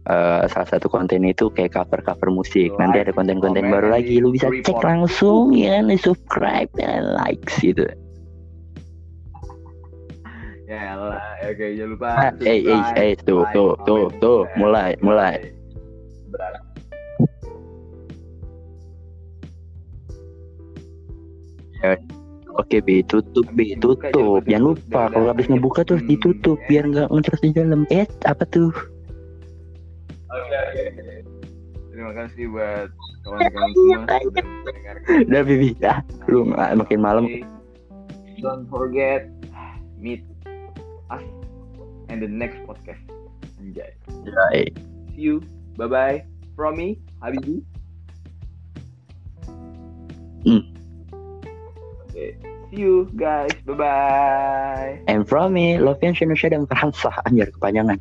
[0.08, 2.72] eh, salah satu konten itu kayak cover-cover musik.
[2.80, 4.66] Nanti ada konten-konten baru lagi, lu bisa report.
[4.66, 7.86] cek langsung ya, nih, subscribe dan likes gitu.
[10.66, 12.08] Ya lah, oke jangan lupa.
[12.16, 15.36] Ah, eh, eh, eh, tuh, like, tuh, comment, tuh, tuh, mulai, mulai.
[16.32, 16.62] Berat.
[22.52, 26.66] Oke bi tutup bi Dibuka, tutup jangan lupa kalau habis ngebuka Hmm, ditutup ya.
[26.68, 28.70] biar nggak ngecas di dalam eh apa tuh
[30.32, 30.84] Oke, oke.
[31.92, 32.88] Terima kasih buat
[33.20, 35.28] kawan-kawan semua sudah mendengarkan.
[35.28, 37.44] udah bibi ah lu makin malam Okay.
[38.40, 39.28] Don't forget
[40.00, 40.24] meet
[41.12, 41.22] us
[42.10, 42.98] in the next podcast.
[43.60, 43.92] Anjay.
[44.26, 44.72] Yai.
[45.14, 45.44] See you.
[45.76, 46.18] Bye bye.
[46.59, 47.62] From me, Habibi.
[50.42, 50.64] Hmm.
[52.10, 52.34] Okay.
[52.72, 53.52] See you guys.
[53.62, 54.92] Bye bye.
[55.06, 58.00] and from me Lovian Shinusha dan Fransa anjir kepanjangan